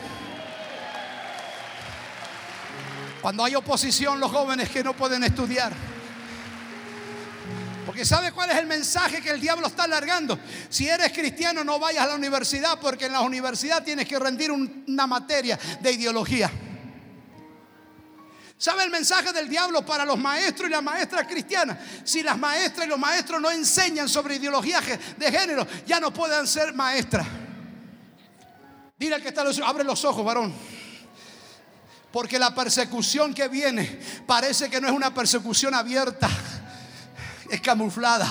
Cuando 3.21 3.45
hay 3.45 3.55
oposición, 3.55 4.18
los 4.18 4.31
jóvenes 4.31 4.71
que 4.71 4.83
no 4.83 4.95
pueden 4.95 5.25
estudiar 5.25 5.73
porque 7.91 8.05
¿sabe 8.05 8.31
cuál 8.31 8.51
es 8.51 8.57
el 8.57 8.66
mensaje 8.68 9.21
que 9.21 9.31
el 9.31 9.41
diablo 9.41 9.66
está 9.66 9.83
alargando? 9.83 10.39
Si 10.68 10.87
eres 10.87 11.11
cristiano 11.12 11.64
no 11.64 11.81
vayas 11.81 12.05
a 12.05 12.07
la 12.07 12.14
universidad 12.14 12.79
porque 12.81 13.07
en 13.07 13.12
la 13.12 13.21
universidad 13.21 13.83
tienes 13.83 14.07
que 14.07 14.16
rendir 14.16 14.53
una 14.53 15.09
materia 15.09 15.59
de 15.81 15.91
ideología. 15.91 16.49
¿Sabe 18.61 18.85
el 18.85 18.91
mensaje 18.91 19.33
del 19.33 19.49
diablo 19.49 19.87
para 19.87 20.05
los 20.05 20.19
maestros 20.19 20.69
y 20.69 20.73
las 20.73 20.83
maestras 20.83 21.27
cristianas? 21.27 21.79
Si 22.05 22.23
las 22.23 22.37
maestras 22.37 22.87
y 22.87 22.91
los 22.91 22.99
maestros 22.99 23.41
no 23.41 23.51
enseñan 23.51 24.07
sobre 24.07 24.35
ideología 24.35 24.83
de 25.17 25.33
género, 25.33 25.67
ya 25.87 25.99
no 25.99 26.13
pueden 26.13 26.47
ser 26.47 26.75
maestras. 26.75 27.27
Dile 28.99 29.15
al 29.15 29.23
que 29.23 29.29
está 29.29 29.43
abre 29.65 29.83
los 29.83 30.05
ojos, 30.05 30.23
varón. 30.23 30.53
Porque 32.13 32.39
la 32.39 32.55
persecución 32.55 33.33
que 33.33 33.49
viene 33.49 33.99
parece 34.27 34.69
que 34.69 34.79
no 34.79 34.89
es 34.89 34.93
una 34.93 35.15
persecución 35.15 35.75
abierta 35.75 36.29
es 37.49 37.63
camuflada. 37.63 38.29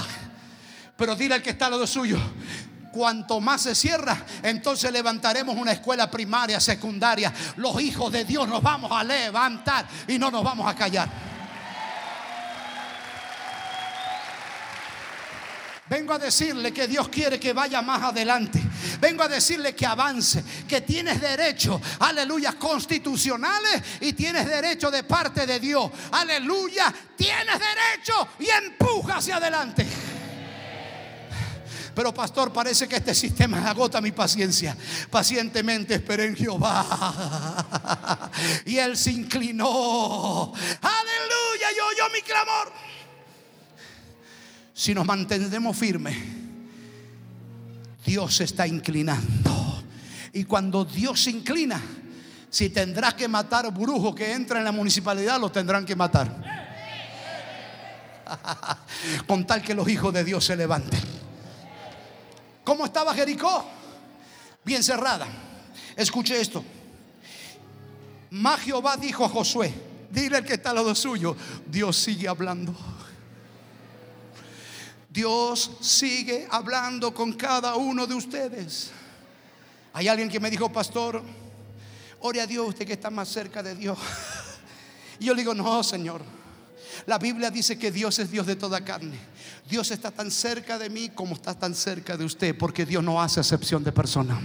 Pero 0.96 1.16
dile 1.16 1.34
al 1.34 1.42
que 1.42 1.50
está 1.50 1.66
al 1.66 1.72
lado 1.72 1.88
suyo, 1.88 2.20
cuanto 2.92 3.40
más 3.40 3.62
se 3.62 3.76
cierra, 3.76 4.18
entonces 4.44 4.92
levantaremos 4.92 5.56
una 5.56 5.72
escuela 5.72 6.10
primaria, 6.10 6.60
secundaria. 6.60 7.34
Los 7.58 7.82
hijos 7.82 8.12
de 8.12 8.26
Dios 8.26 8.48
nos 8.48 8.62
vamos 8.62 8.92
a 8.92 9.04
levantar 9.04 9.88
y 10.08 10.18
no 10.20 10.32
nos 10.32 10.44
vamos 10.44 10.68
a 10.68 10.76
callar. 10.76 11.10
Vengo 15.90 16.14
a 16.14 16.20
decirle 16.20 16.72
que 16.72 16.88
Dios 16.88 17.10
quiere 17.10 17.40
que 17.40 17.52
vaya 17.52 17.82
más 17.82 18.04
adelante. 18.04 18.62
Vengo 19.02 19.24
a 19.24 19.28
decirle 19.28 19.74
que 19.74 19.88
avance, 19.88 20.44
que 20.68 20.82
tienes 20.82 21.20
derecho, 21.20 21.82
aleluya, 22.00 22.54
constitucionales 22.54 23.82
y 24.02 24.14
tienes 24.14 24.48
derecho 24.48 24.92
de 24.92 25.04
parte 25.04 25.48
de 25.48 25.60
Dios. 25.60 25.90
Aleluya, 26.12 26.94
tienes 27.18 27.58
derecho 27.58 28.28
y 28.38 28.50
empuja 28.50 29.18
hacia 29.18 29.38
adelante. 29.38 29.88
Pero 32.00 32.14
pastor, 32.14 32.54
parece 32.54 32.88
que 32.88 32.96
este 32.96 33.14
sistema 33.14 33.58
agota 33.70 34.00
mi 34.00 34.14
paciencia. 34.14 34.74
Pacientemente 35.12 35.96
esperé 35.96 36.28
en 36.28 36.36
Jehová. 36.38 38.30
Y 38.66 38.78
él 38.78 38.96
se 38.96 39.12
inclinó. 39.12 40.54
Aleluya, 40.82 41.68
yo 41.78 41.88
oyó 41.88 42.14
mi 42.14 42.22
clamor. 42.22 42.72
Si 44.74 44.94
nos 44.94 45.06
mantenemos 45.06 45.76
firmes, 45.76 46.16
Dios 48.06 48.34
se 48.34 48.46
está 48.46 48.66
inclinando. 48.66 49.84
Y 50.32 50.46
cuando 50.46 50.86
Dios 50.86 51.22
se 51.22 51.32
inclina, 51.32 51.82
si 52.50 52.70
tendrás 52.70 53.16
que 53.16 53.28
matar 53.28 53.74
brujo 53.74 54.16
que 54.16 54.32
entra 54.32 54.60
en 54.60 54.64
la 54.64 54.72
municipalidad, 54.72 55.38
lo 55.38 55.52
tendrán 55.52 55.86
que 55.86 55.98
matar. 55.98 56.34
Con 59.28 59.46
tal 59.46 59.62
que 59.62 59.74
los 59.74 59.90
hijos 59.90 60.14
de 60.14 60.24
Dios 60.24 60.46
se 60.46 60.56
levanten. 60.56 61.29
¿Cómo 62.70 62.86
estaba 62.86 63.16
Jericó? 63.16 63.66
Bien 64.64 64.84
cerrada. 64.84 65.26
Escuche 65.96 66.40
esto. 66.40 66.64
Más 68.30 68.62
Jehová 68.62 68.96
dijo 68.96 69.26
a 69.26 69.30
Josué, 69.30 69.74
dile 70.12 70.38
al 70.38 70.46
que 70.46 70.54
está 70.54 70.70
al 70.70 70.76
lado 70.76 70.94
suyo, 70.94 71.36
Dios 71.66 71.98
sigue 71.98 72.28
hablando. 72.28 72.76
Dios 75.10 75.78
sigue 75.82 76.48
hablando 76.52 77.12
con 77.12 77.34
cada 77.34 77.74
uno 77.74 78.06
de 78.06 78.14
ustedes. 78.14 78.92
Hay 79.94 80.08
alguien 80.08 80.30
que 80.30 80.40
me 80.40 80.52
dijo, 80.52 80.72
pastor, 80.72 81.24
ore 82.20 82.40
a 82.40 82.46
Dios 82.46 82.68
usted 82.68 82.86
que 82.86 82.94
está 82.94 83.10
más 83.10 83.30
cerca 83.30 83.64
de 83.64 83.74
Dios. 83.74 83.98
Y 85.20 85.26
yo 85.26 85.34
le 85.34 85.42
digo, 85.42 85.56
no, 85.56 85.84
Señor. 85.84 86.22
La 87.08 87.18
Biblia 87.18 87.50
dice 87.50 87.80
que 87.80 87.92
Dios 87.92 88.20
es 88.20 88.30
Dios 88.30 88.46
de 88.46 88.56
toda 88.56 88.86
carne. 88.86 89.18
Dios 89.70 89.92
está 89.92 90.10
tan 90.10 90.32
cerca 90.32 90.80
de 90.80 90.90
mí 90.90 91.10
como 91.10 91.36
está 91.36 91.54
tan 91.54 91.76
cerca 91.76 92.18
de 92.18 92.26
usted, 92.26 92.58
porque 92.58 92.88
Dios 92.88 93.04
no 93.04 93.22
hace 93.22 93.40
excepción 93.40 93.84
de 93.84 93.92
persona. 93.92 94.42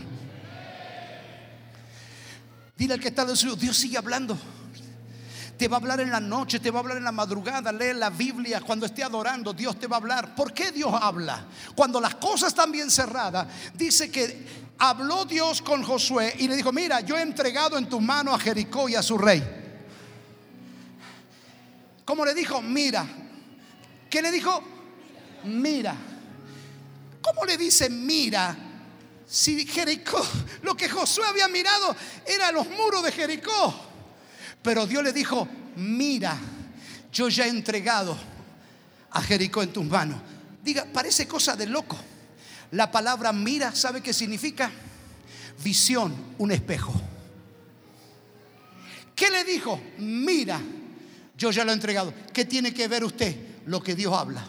Dile 2.77 2.93
al 2.93 3.01
que 3.01 3.09
está 3.09 3.25
de 3.25 3.35
suyo, 3.35 3.57
Dios 3.57 3.75
sigue 3.75 3.97
hablando. 3.97 4.37
Te 5.57 5.67
va 5.67 5.79
a 5.79 5.81
hablar 5.81 6.01
en 6.01 6.11
la 6.11 6.21
noche, 6.21 6.61
te 6.61 6.71
va 6.71 6.81
a 6.81 6.83
hablar 6.83 6.99
en 6.99 7.05
la 7.05 7.13
madrugada, 7.13 7.73
lee 7.73 7.95
la 7.95 8.11
Biblia, 8.11 8.61
cuando 8.61 8.85
esté 8.85 9.03
adorando, 9.03 9.55
Dios 9.55 9.79
te 9.79 9.87
va 9.87 9.97
a 9.97 10.01
hablar. 10.01 10.35
¿Por 10.35 10.53
qué 10.53 10.71
Dios 10.73 10.93
habla? 10.93 11.47
Cuando 11.75 12.03
las 12.03 12.17
cosas 12.17 12.49
están 12.49 12.71
bien 12.71 12.91
cerradas, 12.91 13.47
dice 13.73 14.11
que 14.11 14.47
habló 14.79 15.25
Dios 15.25 15.63
con 15.63 15.83
Josué 15.85 16.35
y 16.39 16.49
le 16.49 16.57
dijo, 16.57 16.71
mira, 16.71 17.01
yo 17.01 17.17
he 17.17 17.23
entregado 17.23 17.79
en 17.79 17.89
tu 17.89 17.99
mano 17.99 18.35
a 18.35 18.39
Jericó 18.39 18.91
y 18.91 18.95
a 18.95 19.03
su 19.03 19.17
rey. 19.17 19.43
¿Cómo 22.05 22.27
le 22.27 22.35
dijo? 22.35 22.61
Mira. 22.61 23.07
¿Qué 24.11 24.21
le 24.21 24.31
dijo? 24.31 24.74
Mira. 25.45 25.97
¿Cómo 27.21 27.45
le 27.45 27.57
dice 27.57 27.89
mira? 27.89 28.55
Si 29.27 29.67
Jericó, 29.67 30.25
lo 30.63 30.77
que 30.77 30.89
Josué 30.89 31.25
había 31.27 31.49
mirado 31.49 31.97
era 32.27 32.53
los 32.53 32.69
muros 32.69 33.03
de 33.03 33.11
Jericó. 33.13 33.75
Pero 34.63 34.87
Dios 34.87 35.03
le 35.03 35.13
dijo, 35.13 35.49
mira, 35.77 36.37
yo 37.13 37.29
ya 37.29 37.47
he 37.47 37.49
entregado 37.49 38.17
a 39.11 39.23
Jericó 39.23 39.63
en 39.63 39.73
tus 39.73 39.85
manos. 39.85 40.21
Diga, 40.63 40.87
parece 40.93 41.27
cosa 41.27 41.57
de 41.57 41.67
loco. 41.67 41.97
La 42.73 42.91
palabra 42.91 43.33
mira, 43.33 43.75
¿sabe 43.75 44.03
qué 44.03 44.13
significa? 44.13 44.71
Visión, 45.63 46.35
un 46.39 46.53
espejo. 46.53 46.93
¿Qué 49.15 49.31
le 49.31 49.45
dijo? 49.45 49.81
Mira, 49.99 50.61
yo 51.37 51.51
ya 51.51 51.65
lo 51.65 51.71
he 51.71 51.75
entregado. 51.75 52.13
¿Qué 52.33 52.45
tiene 52.45 52.75
que 52.75 52.89
ver 52.89 53.05
usted? 53.05 53.37
Lo 53.67 53.83
que 53.83 53.95
Dios 53.95 54.13
habla. 54.13 54.45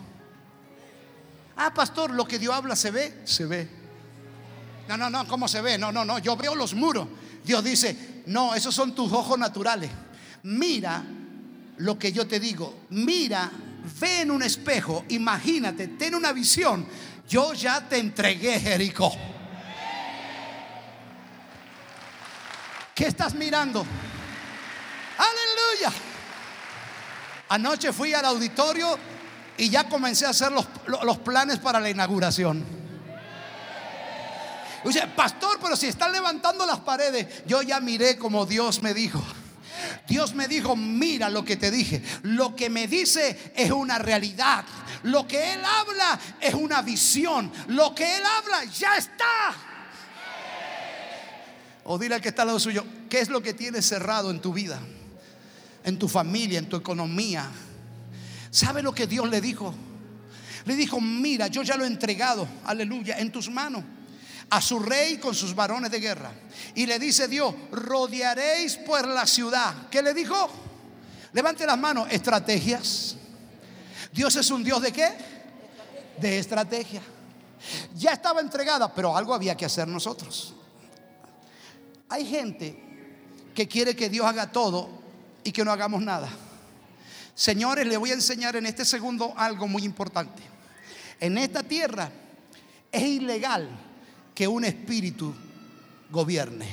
Ah, 1.58 1.74
pastor, 1.74 2.12
lo 2.12 2.28
que 2.28 2.40
Dios 2.40 2.54
habla 2.54 2.76
se 2.76 2.92
ve, 2.92 3.22
se 3.24 3.46
ve. 3.46 3.68
No, 4.88 4.98
no, 4.98 5.10
no, 5.10 5.28
¿cómo 5.28 5.48
se 5.48 5.62
ve? 5.62 5.78
No, 5.78 5.92
no, 5.92 6.06
no, 6.06 6.20
yo 6.20 6.36
veo 6.36 6.56
los 6.56 6.74
muros. 6.74 7.08
Dios 7.44 7.64
dice, 7.64 8.24
no, 8.28 8.56
esos 8.56 8.74
son 8.74 8.94
tus 8.94 9.12
ojos 9.12 9.38
naturales 9.38 9.90
mira 10.46 11.04
lo 11.78 12.00
que 12.00 12.12
yo 12.12 12.28
te 12.28 12.40
digo, 12.40 12.82
mira, 12.92 13.52
ve 14.00 14.22
en 14.22 14.32
un 14.32 14.44
espejo, 14.44 15.04
imagínate, 15.10 15.90
ten 15.90 16.16
una 16.16 16.32
visión. 16.32 16.88
Yo 17.28 17.54
ya 17.54 17.82
te 17.82 17.98
entregué 17.98 18.60
Jericó. 18.60 19.12
¿Qué 22.94 23.08
estás 23.08 23.34
mirando? 23.34 23.86
Aleluya. 25.18 25.92
Anoche 27.50 27.92
fui 27.92 28.14
al 28.14 28.26
auditorio 28.26 28.98
y 29.58 29.70
ya 29.70 29.88
comencé 29.88 30.26
a 30.26 30.30
hacer 30.30 30.52
los, 30.52 30.66
los 30.88 31.18
planes 31.20 31.60
para 31.60 31.80
la 31.80 31.90
inauguración. 31.90 32.64
Dice, 34.84 35.08
pastor, 35.16 35.58
pero 35.60 35.76
si 35.76 35.88
están 35.88 36.12
levantando 36.12 36.66
las 36.66 36.80
paredes, 36.80 37.44
yo 37.48 37.62
ya 37.64 37.80
miré 37.80 38.18
como 38.18 38.46
Dios 38.46 38.84
me 38.84 38.94
dijo. 38.94 39.24
Dios 40.08 40.36
me 40.36 40.48
dijo, 40.48 40.76
mira 40.76 41.30
lo 41.30 41.44
que 41.44 41.58
te 41.58 41.72
dije. 41.72 42.04
Lo 42.24 42.56
que 42.56 42.70
me 42.70 42.88
dice 42.88 43.52
es 43.56 43.72
una 43.72 43.98
realidad. 43.98 44.64
Lo 45.04 45.28
que 45.28 45.54
Él 45.54 45.62
habla 45.64 46.20
es 46.40 46.54
una 46.54 46.82
visión. 46.82 47.52
Lo 47.68 47.96
que 47.96 48.18
Él 48.18 48.24
habla 48.26 48.64
ya 48.66 48.96
está. 48.98 49.56
O 51.86 51.98
dile 51.98 52.16
al 52.16 52.22
que 52.22 52.30
está 52.30 52.44
al 52.44 52.50
lado 52.50 52.60
suyo, 52.60 52.84
¿qué 53.10 53.20
es 53.20 53.30
lo 53.30 53.42
que 53.42 53.54
tienes 53.54 53.88
cerrado 53.88 54.32
en 54.32 54.40
tu 54.40 54.54
vida? 54.54 54.80
En 55.84 56.00
tu 56.00 56.08
familia, 56.08 56.60
en 56.60 56.70
tu 56.70 56.76
economía. 56.76 57.50
¿Sabe 58.56 58.82
lo 58.82 58.96
que 58.96 59.06
Dios 59.06 59.30
le 59.30 59.42
dijo? 59.42 59.76
Le 60.64 60.78
dijo, 60.78 61.02
mira, 61.02 61.48
yo 61.48 61.62
ya 61.62 61.76
lo 61.76 61.84
he 61.84 61.88
entregado, 61.88 62.48
aleluya, 62.64 63.20
en 63.20 63.30
tus 63.30 63.50
manos 63.50 63.84
a 64.50 64.62
su 64.62 64.80
rey 64.80 65.18
con 65.18 65.36
sus 65.36 65.54
varones 65.54 65.92
de 65.92 66.00
guerra. 66.00 66.32
Y 66.74 66.86
le 66.86 66.98
dice 66.98 67.28
Dios, 67.28 67.54
rodearéis 67.70 68.78
por 68.78 69.06
la 69.10 69.28
ciudad. 69.28 69.90
¿Qué 69.92 70.02
le 70.02 70.14
dijo? 70.14 70.50
Levante 71.34 71.66
las 71.66 71.78
manos, 71.78 72.08
estrategias. 72.10 73.18
Dios 74.14 74.34
es 74.38 74.50
un 74.50 74.64
Dios 74.64 74.82
de 74.82 74.94
qué? 74.94 75.10
De 76.18 76.40
estrategia. 76.40 77.02
Ya 77.94 78.14
estaba 78.14 78.40
entregada, 78.40 78.94
pero 78.94 79.18
algo 79.18 79.34
había 79.34 79.58
que 79.58 79.66
hacer 79.66 79.86
nosotros. 79.86 80.54
Hay 82.08 82.26
gente 82.26 82.82
que 83.54 83.68
quiere 83.68 83.98
que 83.98 84.08
Dios 84.08 84.26
haga 84.26 84.50
todo 84.50 84.88
y 85.44 85.52
que 85.52 85.66
no 85.66 85.74
hagamos 85.74 86.02
nada. 86.02 86.30
Señores, 87.36 87.86
le 87.86 87.98
voy 87.98 88.12
a 88.12 88.14
enseñar 88.14 88.56
en 88.56 88.66
este 88.66 88.86
segundo 88.86 89.34
algo 89.36 89.68
muy 89.68 89.84
importante. 89.84 90.42
En 91.20 91.38
esta 91.38 91.62
tierra 91.64 92.10
es 92.90 93.04
ilegal 93.04 93.70
que 94.34 94.48
un 94.48 94.64
espíritu 94.64 95.36
gobierne. 96.10 96.66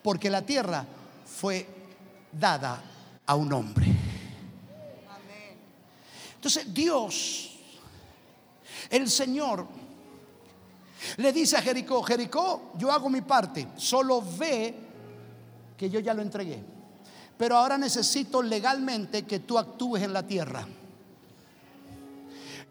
Porque 0.00 0.30
la 0.30 0.42
tierra 0.42 0.86
fue 1.24 1.66
dada 2.30 2.80
a 3.26 3.34
un 3.34 3.52
hombre. 3.52 3.86
Entonces 6.36 6.72
Dios, 6.72 7.58
el 8.88 9.10
Señor, 9.10 9.66
le 11.16 11.32
dice 11.32 11.56
a 11.56 11.62
Jericó, 11.62 12.00
Jericó, 12.04 12.74
yo 12.78 12.92
hago 12.92 13.10
mi 13.10 13.22
parte, 13.22 13.66
solo 13.76 14.22
ve 14.38 14.72
que 15.76 15.90
yo 15.90 15.98
ya 15.98 16.14
lo 16.14 16.22
entregué. 16.22 16.75
Pero 17.38 17.56
ahora 17.56 17.76
necesito 17.76 18.42
legalmente 18.42 19.24
que 19.24 19.40
tú 19.40 19.58
actúes 19.58 20.02
en 20.02 20.12
la 20.12 20.26
tierra. 20.26 20.66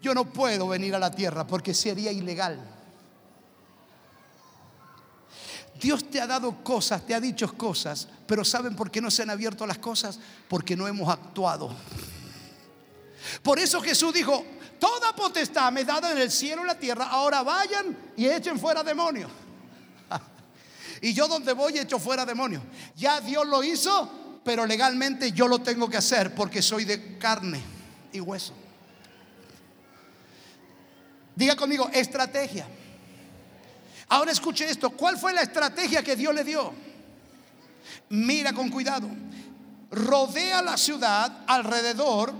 Yo 0.02 0.14
no 0.14 0.24
puedo 0.32 0.68
venir 0.68 0.94
a 0.94 0.98
la 0.98 1.10
tierra 1.10 1.46
porque 1.46 1.74
sería 1.74 2.12
ilegal. 2.12 2.60
Dios 5.80 6.08
te 6.10 6.20
ha 6.20 6.26
dado 6.26 6.64
cosas, 6.64 7.04
te 7.06 7.14
ha 7.14 7.20
dicho 7.20 7.52
cosas, 7.56 8.08
pero 8.26 8.44
¿saben 8.44 8.74
por 8.74 8.90
qué 8.90 9.00
no 9.00 9.10
se 9.10 9.22
han 9.22 9.30
abierto 9.30 9.66
las 9.66 9.78
cosas? 9.78 10.18
Porque 10.48 10.76
no 10.76 10.88
hemos 10.88 11.08
actuado. 11.08 11.70
Por 13.42 13.58
eso 13.58 13.80
Jesús 13.80 14.14
dijo, 14.14 14.44
toda 14.78 15.14
potestad 15.14 15.70
me 15.72 15.84
dada 15.84 16.12
en 16.12 16.18
el 16.18 16.30
cielo 16.30 16.58
y 16.58 16.60
en 16.62 16.66
la 16.68 16.78
tierra, 16.78 17.06
ahora 17.06 17.42
vayan 17.42 17.96
y 18.16 18.26
echen 18.26 18.58
fuera 18.58 18.82
demonios. 18.82 19.30
y 21.02 21.12
yo 21.12 21.28
donde 21.28 21.52
voy 21.52 21.78
echo 21.78 21.98
fuera 21.98 22.24
demonios. 22.24 22.62
Ya 22.94 23.20
Dios 23.20 23.46
lo 23.46 23.62
hizo, 23.62 24.25
pero 24.46 24.64
legalmente 24.64 25.32
yo 25.32 25.48
lo 25.48 25.58
tengo 25.58 25.90
que 25.90 25.96
hacer 25.96 26.32
porque 26.32 26.62
soy 26.62 26.84
de 26.84 27.18
carne 27.18 27.60
y 28.12 28.20
hueso. 28.20 28.54
Diga 31.34 31.56
conmigo, 31.56 31.90
estrategia. 31.92 32.64
Ahora 34.08 34.30
escuche 34.30 34.70
esto, 34.70 34.90
¿cuál 34.90 35.18
fue 35.18 35.32
la 35.32 35.42
estrategia 35.42 36.00
que 36.04 36.14
Dios 36.14 36.32
le 36.32 36.44
dio? 36.44 36.72
Mira 38.10 38.52
con 38.52 38.70
cuidado. 38.70 39.08
Rodea 39.90 40.62
la 40.62 40.76
ciudad 40.76 41.38
alrededor 41.48 42.32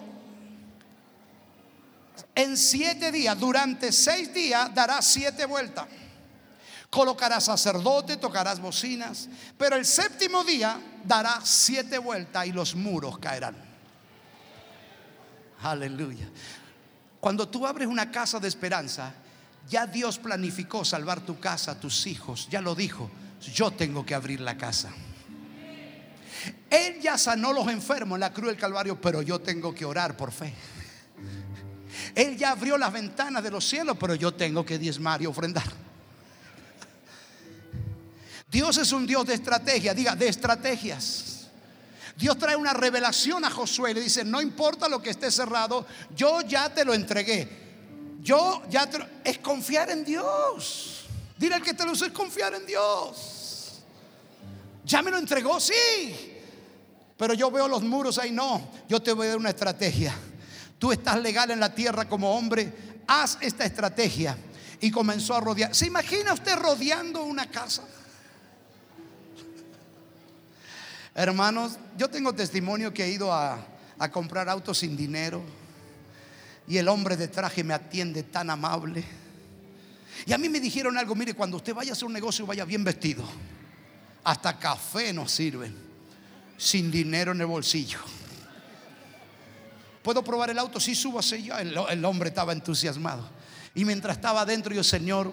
en 2.36 2.56
siete 2.56 3.10
días. 3.10 3.36
Durante 3.36 3.90
seis 3.90 4.32
días 4.32 4.72
darás 4.72 5.06
siete 5.08 5.44
vueltas. 5.44 5.86
Colocarás 6.88 7.46
sacerdote, 7.46 8.16
tocarás 8.16 8.60
bocinas. 8.60 9.28
Pero 9.58 9.74
el 9.74 9.84
séptimo 9.84 10.44
día 10.44 10.80
dará 11.06 11.40
siete 11.42 11.98
vueltas 11.98 12.46
y 12.46 12.52
los 12.52 12.74
muros 12.74 13.18
caerán. 13.18 13.56
Aleluya. 15.62 16.28
Cuando 17.20 17.48
tú 17.48 17.66
abres 17.66 17.88
una 17.88 18.10
casa 18.10 18.38
de 18.38 18.48
esperanza, 18.48 19.14
ya 19.68 19.86
Dios 19.86 20.18
planificó 20.18 20.84
salvar 20.84 21.20
tu 21.20 21.40
casa, 21.40 21.78
tus 21.78 22.06
hijos, 22.06 22.48
ya 22.50 22.60
lo 22.60 22.74
dijo. 22.74 23.10
Yo 23.52 23.70
tengo 23.70 24.04
que 24.04 24.14
abrir 24.14 24.40
la 24.40 24.56
casa. 24.56 24.90
Él 26.70 27.00
ya 27.00 27.18
sanó 27.18 27.52
los 27.52 27.68
enfermos 27.68 28.16
en 28.16 28.20
la 28.20 28.32
cruz 28.32 28.48
del 28.48 28.56
Calvario, 28.56 29.00
pero 29.00 29.22
yo 29.22 29.40
tengo 29.40 29.74
que 29.74 29.84
orar 29.84 30.16
por 30.16 30.32
fe. 30.32 30.54
Él 32.14 32.36
ya 32.36 32.52
abrió 32.52 32.78
las 32.78 32.92
ventanas 32.92 33.42
de 33.42 33.50
los 33.50 33.66
cielos, 33.66 33.96
pero 33.98 34.14
yo 34.14 34.34
tengo 34.34 34.64
que 34.64 34.78
diezmar 34.78 35.22
y 35.22 35.26
ofrendar. 35.26 35.85
Dios 38.56 38.78
es 38.78 38.90
un 38.92 39.06
Dios 39.06 39.26
de 39.26 39.34
estrategia, 39.34 39.92
diga, 39.92 40.16
de 40.16 40.28
estrategias. 40.28 41.48
Dios 42.16 42.38
trae 42.38 42.56
una 42.56 42.72
revelación 42.72 43.44
a 43.44 43.50
Josué 43.50 43.90
y 43.90 43.94
le 43.94 44.00
dice, 44.00 44.24
no 44.24 44.40
importa 44.40 44.88
lo 44.88 45.02
que 45.02 45.10
esté 45.10 45.30
cerrado, 45.30 45.84
yo 46.16 46.40
ya 46.40 46.72
te 46.72 46.82
lo 46.82 46.94
entregué. 46.94 47.46
Yo 48.22 48.62
ya 48.70 48.88
te 48.88 48.96
lo, 48.96 49.06
es 49.22 49.40
confiar 49.40 49.90
en 49.90 50.06
Dios. 50.06 51.04
Dile 51.36 51.56
al 51.56 51.62
que 51.62 51.74
te 51.74 51.84
lo 51.84 51.92
usa, 51.92 52.06
es 52.06 52.14
confiar 52.14 52.54
en 52.54 52.64
Dios. 52.64 53.82
Ya 54.86 55.02
me 55.02 55.10
lo 55.10 55.18
entregó, 55.18 55.60
sí. 55.60 55.74
Pero 57.14 57.34
yo 57.34 57.50
veo 57.50 57.68
los 57.68 57.82
muros 57.82 58.16
ahí, 58.16 58.30
no. 58.30 58.70
Yo 58.88 59.02
te 59.02 59.12
voy 59.12 59.26
a 59.26 59.30
dar 59.32 59.38
una 59.38 59.50
estrategia. 59.50 60.14
Tú 60.78 60.92
estás 60.92 61.20
legal 61.20 61.50
en 61.50 61.60
la 61.60 61.74
tierra 61.74 62.08
como 62.08 62.34
hombre, 62.34 62.72
haz 63.06 63.36
esta 63.42 63.66
estrategia. 63.66 64.34
Y 64.80 64.90
comenzó 64.90 65.34
a 65.34 65.40
rodear. 65.40 65.74
¿Se 65.74 65.84
imagina 65.84 66.32
usted 66.32 66.56
rodeando 66.56 67.22
una 67.22 67.50
casa? 67.50 67.82
Hermanos, 71.18 71.78
yo 71.96 72.10
tengo 72.10 72.34
testimonio 72.34 72.92
que 72.92 73.02
he 73.02 73.10
ido 73.10 73.32
a, 73.32 73.58
comprar 74.12 74.50
autos 74.50 74.76
sin 74.76 74.94
dinero 74.94 75.42
y 76.68 76.76
el 76.76 76.86
hombre 76.88 77.16
de 77.16 77.28
traje 77.28 77.64
me 77.64 77.72
atiende 77.72 78.22
tan 78.22 78.50
amable. 78.50 79.02
Y 80.26 80.34
a 80.34 80.38
mí 80.38 80.50
me 80.50 80.60
dijeron 80.60 80.98
algo, 80.98 81.14
mire, 81.14 81.32
cuando 81.32 81.56
usted 81.56 81.74
vaya 81.74 81.92
a 81.92 81.94
hacer 81.94 82.04
un 82.04 82.12
negocio 82.12 82.44
vaya 82.44 82.66
bien 82.66 82.84
vestido. 82.84 83.24
Hasta 84.24 84.58
café 84.58 85.14
nos 85.14 85.32
sirven, 85.32 85.74
sin 86.58 86.90
dinero 86.90 87.32
en 87.32 87.40
el 87.40 87.46
bolsillo. 87.46 88.00
¿Puedo 90.02 90.22
probar 90.22 90.50
el 90.50 90.58
auto? 90.58 90.78
Sí, 90.78 90.94
súbase 90.94 91.42
ya. 91.42 91.62
El, 91.62 91.74
el 91.88 92.04
hombre 92.04 92.28
estaba 92.28 92.52
entusiasmado. 92.52 93.26
Y 93.74 93.86
mientras 93.86 94.18
estaba 94.18 94.42
adentro, 94.42 94.74
yo, 94.74 94.84
Señor, 94.84 95.32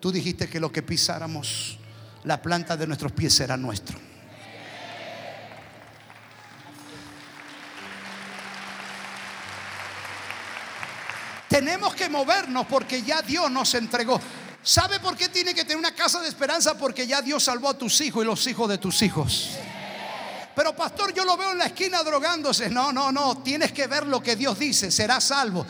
tú 0.00 0.10
dijiste 0.10 0.48
que 0.48 0.58
lo 0.58 0.72
que 0.72 0.82
pisáramos, 0.82 1.78
la 2.24 2.42
planta 2.42 2.76
de 2.76 2.88
nuestros 2.88 3.12
pies 3.12 3.38
era 3.38 3.56
nuestro. 3.56 4.09
Tenemos 11.50 11.96
que 11.96 12.08
movernos 12.08 12.64
porque 12.66 13.02
ya 13.02 13.22
Dios 13.22 13.50
nos 13.50 13.74
entregó. 13.74 14.20
¿Sabe 14.62 15.00
por 15.00 15.16
qué 15.16 15.28
tiene 15.28 15.52
que 15.52 15.64
tener 15.64 15.78
una 15.78 15.92
casa 15.92 16.20
de 16.20 16.28
esperanza? 16.28 16.78
Porque 16.78 17.08
ya 17.08 17.20
Dios 17.20 17.42
salvó 17.42 17.70
a 17.70 17.74
tus 17.76 18.00
hijos 18.02 18.22
y 18.22 18.26
los 18.26 18.46
hijos 18.46 18.68
de 18.68 18.78
tus 18.78 19.02
hijos. 19.02 19.50
Pero 20.54 20.76
pastor, 20.76 21.12
yo 21.12 21.24
lo 21.24 21.36
veo 21.36 21.50
en 21.50 21.58
la 21.58 21.66
esquina 21.66 22.04
drogándose. 22.04 22.70
No, 22.70 22.92
no, 22.92 23.10
no. 23.10 23.38
Tienes 23.38 23.72
que 23.72 23.88
ver 23.88 24.06
lo 24.06 24.22
que 24.22 24.36
Dios 24.36 24.60
dice. 24.60 24.92
Será 24.92 25.20
salvo. 25.20 25.66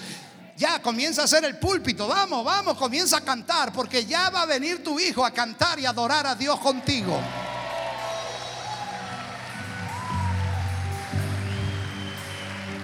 Ya 0.55 0.83
comienza 0.83 1.23
a 1.23 1.25
hacer 1.25 1.47
el 1.47 1.59
púlpito. 1.59 2.07
Vamos, 2.07 2.45
vamos, 2.45 2.77
comienza 2.77 3.17
a 3.17 3.21
cantar. 3.23 3.73
Porque 3.73 4.05
ya 4.05 4.29
va 4.29 4.43
a 4.43 4.47
venir 4.47 4.85
tu 4.85 5.01
hijo 5.01 5.25
a 5.25 5.31
cantar 5.31 5.81
y 5.81 5.87
adorar 5.87 6.27
a 6.27 6.35
Dios 6.35 6.61
contigo. 6.61 7.19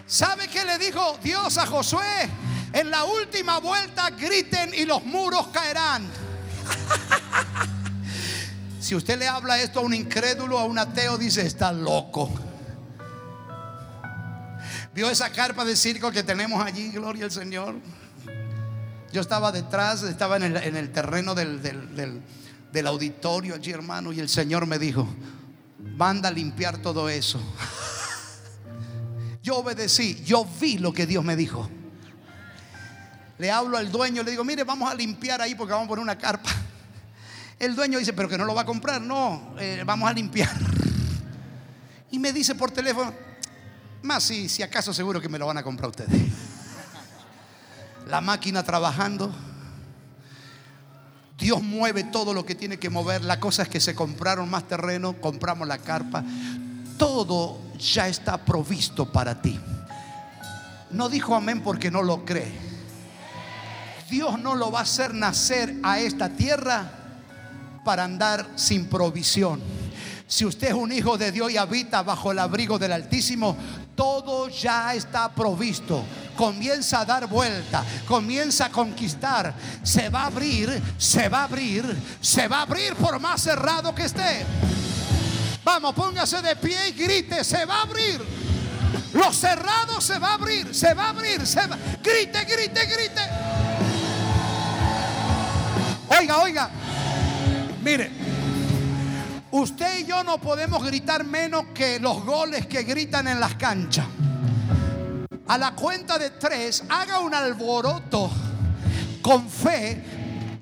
¿Sabe 0.06 0.48
qué 0.48 0.64
le 0.64 0.78
dijo 0.78 1.18
Dios 1.22 1.58
a 1.58 1.66
Josué? 1.66 2.45
En 2.72 2.90
la 2.90 3.04
última 3.04 3.58
vuelta 3.58 4.10
griten 4.10 4.74
y 4.74 4.84
los 4.84 5.04
muros 5.04 5.48
caerán. 5.48 6.06
si 8.80 8.94
usted 8.94 9.18
le 9.18 9.28
habla 9.28 9.60
esto 9.60 9.80
a 9.80 9.82
un 9.82 9.94
incrédulo, 9.94 10.58
a 10.58 10.64
un 10.64 10.78
ateo, 10.78 11.16
dice, 11.18 11.46
está 11.46 11.72
loco. 11.72 12.30
¿Vio 14.94 15.10
esa 15.10 15.30
carpa 15.30 15.64
de 15.64 15.76
circo 15.76 16.10
que 16.10 16.22
tenemos 16.22 16.64
allí? 16.64 16.90
Gloria 16.90 17.24
al 17.24 17.30
Señor. 17.30 17.76
Yo 19.12 19.20
estaba 19.20 19.52
detrás, 19.52 20.02
estaba 20.02 20.36
en 20.36 20.76
el, 20.76 20.92
terreno 20.92 21.34
del, 21.34 21.62
del 22.72 22.86
auditorio 22.86 23.54
allí, 23.54 23.70
hermano, 23.70 24.12
y 24.12 24.20
el 24.20 24.28
Señor 24.28 24.66
me 24.66 24.78
dijo, 24.78 25.08
manda 25.96 26.28
a 26.28 26.32
limpiar 26.32 26.78
todo 26.78 27.08
eso. 27.08 27.40
Yo 29.42 29.58
obedecí, 29.58 30.22
yo 30.24 30.46
vi 30.60 30.78
lo 30.78 30.92
que 30.92 31.06
Dios 31.06 31.24
me 31.24 31.36
dijo. 31.36 31.70
Le 33.38 33.50
hablo 33.50 33.76
al 33.76 33.90
dueño, 33.92 34.22
le 34.22 34.30
digo, 34.30 34.44
mire, 34.44 34.64
vamos 34.64 34.90
a 34.90 34.94
limpiar 34.94 35.42
ahí 35.42 35.54
porque 35.54 35.72
vamos 35.72 35.86
a 35.86 35.88
poner 35.88 36.02
una 36.02 36.16
carpa. 36.16 36.50
El 37.58 37.74
dueño 37.74 37.98
dice, 37.98 38.12
pero 38.12 38.28
que 38.28 38.38
no 38.38 38.44
lo 38.44 38.54
va 38.54 38.62
a 38.62 38.66
comprar. 38.66 39.00
No, 39.00 39.54
eh, 39.58 39.82
vamos 39.84 40.08
a 40.08 40.12
limpiar. 40.12 40.50
Y 42.08 42.20
me 42.20 42.32
dice 42.32 42.54
por 42.54 42.70
teléfono, 42.70 43.12
más 44.02 44.22
si, 44.22 44.48
si 44.48 44.62
acaso 44.62 44.94
seguro 44.94 45.20
que 45.20 45.28
me 45.28 45.38
lo 45.38 45.46
van 45.46 45.58
a 45.58 45.62
comprar 45.62 45.90
ustedes. 45.90 46.10
La 48.06 48.20
máquina 48.20 48.62
trabajando. 48.62 49.34
Dios 51.36 51.62
mueve 51.62 52.04
todo 52.04 52.32
lo 52.32 52.46
que 52.46 52.54
tiene 52.54 52.78
que 52.78 52.88
mover. 52.88 53.22
La 53.22 53.38
cosa 53.40 53.64
es 53.64 53.68
que 53.68 53.80
se 53.80 53.94
compraron 53.94 54.48
más 54.48 54.66
terreno, 54.66 55.20
compramos 55.20 55.68
la 55.68 55.78
carpa. 55.78 56.24
Todo 56.96 57.60
ya 57.78 58.08
está 58.08 58.38
provisto 58.38 59.12
para 59.12 59.42
ti. 59.42 59.60
No 60.90 61.08
dijo 61.08 61.34
amén 61.34 61.60
porque 61.62 61.90
no 61.90 62.02
lo 62.02 62.24
cree. 62.24 62.65
Dios 64.08 64.38
no 64.38 64.54
lo 64.54 64.70
va 64.70 64.80
a 64.80 64.82
hacer 64.82 65.14
nacer 65.14 65.74
a 65.82 65.98
esta 65.98 66.28
tierra 66.28 66.90
para 67.84 68.04
andar 68.04 68.46
sin 68.56 68.86
provisión. 68.86 69.60
Si 70.28 70.44
usted 70.44 70.68
es 70.68 70.74
un 70.74 70.90
hijo 70.90 71.16
de 71.16 71.30
Dios 71.30 71.52
y 71.52 71.56
habita 71.56 72.02
bajo 72.02 72.32
el 72.32 72.40
abrigo 72.40 72.78
del 72.78 72.92
Altísimo, 72.92 73.56
todo 73.94 74.48
ya 74.48 74.92
está 74.94 75.32
provisto. 75.32 76.04
Comienza 76.36 77.00
a 77.00 77.04
dar 77.04 77.28
vuelta, 77.28 77.84
comienza 78.06 78.66
a 78.66 78.70
conquistar. 78.70 79.54
Se 79.84 80.08
va 80.08 80.22
a 80.22 80.26
abrir, 80.26 80.82
se 80.98 81.28
va 81.28 81.40
a 81.40 81.44
abrir, 81.44 81.96
se 82.20 82.48
va 82.48 82.58
a 82.58 82.62
abrir 82.62 82.94
por 82.96 83.20
más 83.20 83.40
cerrado 83.40 83.94
que 83.94 84.04
esté. 84.04 84.44
Vamos, 85.64 85.94
póngase 85.94 86.42
de 86.42 86.56
pie 86.56 86.88
y 86.88 86.92
grite, 86.92 87.44
se 87.44 87.64
va 87.64 87.78
a 87.78 87.82
abrir. 87.82 88.20
Lo 89.14 89.32
cerrado 89.32 90.00
se 90.00 90.18
va 90.18 90.30
a 90.30 90.34
abrir, 90.34 90.74
se 90.74 90.92
va 90.92 91.06
a 91.06 91.08
abrir, 91.10 91.46
se 91.46 91.66
va. 91.66 91.78
Grite, 92.02 92.44
grite, 92.44 92.86
grite. 92.86 93.45
Oiga, 96.08 96.38
oiga. 96.38 96.70
Mire, 97.82 98.10
usted 99.50 100.00
y 100.00 100.04
yo 100.04 100.22
no 100.24 100.38
podemos 100.38 100.84
gritar 100.84 101.24
menos 101.24 101.66
que 101.74 101.98
los 102.00 102.24
goles 102.24 102.66
que 102.66 102.82
gritan 102.82 103.28
en 103.28 103.40
las 103.40 103.54
canchas. 103.54 104.06
A 105.48 105.58
la 105.58 105.72
cuenta 105.72 106.18
de 106.18 106.30
tres, 106.30 106.82
haga 106.88 107.20
un 107.20 107.32
alboroto 107.34 108.30
con 109.22 109.48
fe 109.48 110.02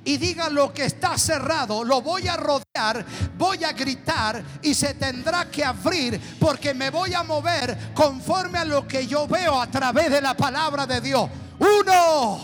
y 0.05 0.19
diga 0.19 0.51
lo 0.51 0.73
que 0.73 0.85
está 0.85 1.17
cerrado, 1.17 1.83
lo 1.83 2.03
voy 2.03 2.29
a 2.29 2.37
rodear, 2.37 3.05
voy 3.39 3.65
a 3.65 3.73
gritar 3.73 4.43
y 4.63 4.75
se 4.75 4.95
tendrá 4.95 5.51
que 5.51 5.65
abrir 5.65 6.21
porque 6.39 6.75
me 6.75 6.91
voy 6.91 7.15
a 7.15 7.23
mover 7.23 7.93
conforme 7.95 8.59
a 8.59 8.65
lo 8.65 8.87
que 8.87 9.07
yo 9.07 9.27
veo 9.27 9.61
a 9.61 9.67
través 9.67 10.11
de 10.11 10.21
la 10.21 10.37
palabra 10.37 10.87
de 10.87 11.01
Dios. 11.01 11.29
Uno, 11.59 12.41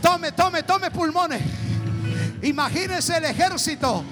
tome, 0.00 0.32
tome, 0.32 0.62
tome 0.62 0.90
pulmones. 0.90 1.42
Imagínese 2.42 3.18
el 3.18 3.24
ejército. 3.24 4.04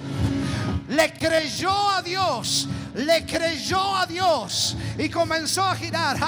Le 0.89 1.13
creyó 1.13 1.91
a 1.91 2.03
Dios, 2.03 2.69
le 2.95 3.27
creyó 3.27 3.97
a 3.97 4.07
Dios 4.07 4.77
y 4.97 5.09
comenzó 5.09 5.65
a 5.65 5.77
girar. 5.77 6.19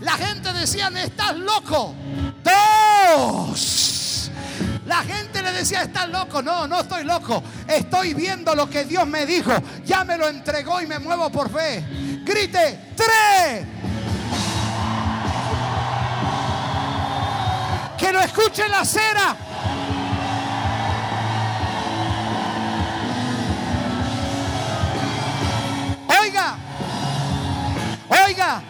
La 0.00 0.12
gente 0.12 0.52
decía, 0.52 0.90
estás 0.96 1.36
loco. 1.36 1.94
Dos. 2.44 4.30
La 4.86 5.02
gente 5.02 5.42
le 5.42 5.52
decía, 5.52 5.82
estás 5.82 6.08
loco. 6.08 6.42
No, 6.42 6.66
no 6.66 6.80
estoy 6.80 7.04
loco. 7.04 7.42
Estoy 7.66 8.14
viendo 8.14 8.54
lo 8.54 8.70
que 8.70 8.84
Dios 8.84 9.06
me 9.06 9.26
dijo. 9.26 9.52
Ya 9.84 10.04
me 10.04 10.16
lo 10.16 10.28
entregó 10.28 10.80
y 10.80 10.86
me 10.86 10.98
muevo 10.98 11.30
por 11.30 11.50
fe. 11.50 11.84
Grite, 12.24 12.92
tres. 12.96 13.66
Que 17.98 18.12
lo 18.12 18.20
escuche 18.20 18.68
la 18.68 18.84
cera. 18.84 19.36
Oiga, 26.20 26.56
oiga, 28.26 28.62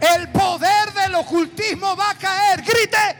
el 0.00 0.28
poder 0.28 0.92
del 0.94 1.14
ocultismo 1.14 1.94
va 1.96 2.10
a 2.10 2.14
caer. 2.14 2.62
Grite. 2.62 3.18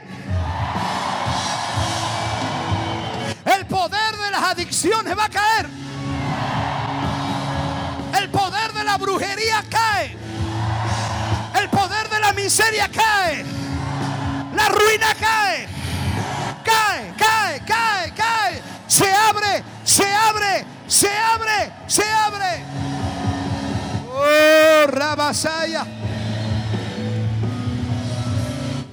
El 3.45 3.65
poder 3.67 4.17
de 4.17 4.31
las 4.31 4.43
adicciones 4.43 5.17
va 5.17 5.25
a 5.25 5.29
caer. 5.29 5.69
El 8.19 8.29
poder 8.29 8.73
de 8.73 8.83
la 8.83 8.97
brujería 8.97 9.63
cae. 9.69 10.17
El 11.59 11.69
poder 11.69 12.09
de 12.09 12.19
la 12.19 12.33
miseria 12.33 12.89
cae. 12.89 13.45
La 14.59 14.67
ruina 14.67 15.15
cae. 15.17 15.67
Cae, 16.65 17.13
cae, 17.17 17.61
cae, 17.65 18.13
cae. 18.13 18.61
Se 18.87 19.09
abre, 19.09 19.63
se 19.85 20.03
abre, 20.03 20.65
se 20.85 21.07
abre, 21.07 21.71
se 21.87 22.03
abre. 22.03 22.65
Oh, 24.11 24.87
Rabasaya. 24.87 25.85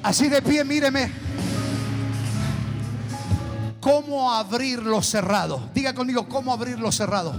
Así 0.05 0.29
de 0.29 0.41
pie, 0.41 0.63
míreme. 0.63 1.11
¿Cómo 3.81 4.33
abrir 4.33 4.81
lo 4.81 5.03
cerrado? 5.03 5.69
Diga 5.75 5.95
conmigo, 5.95 6.29
¿cómo 6.29 6.53
abrir 6.53 6.79
lo 6.79 6.93
cerrado? 6.93 7.35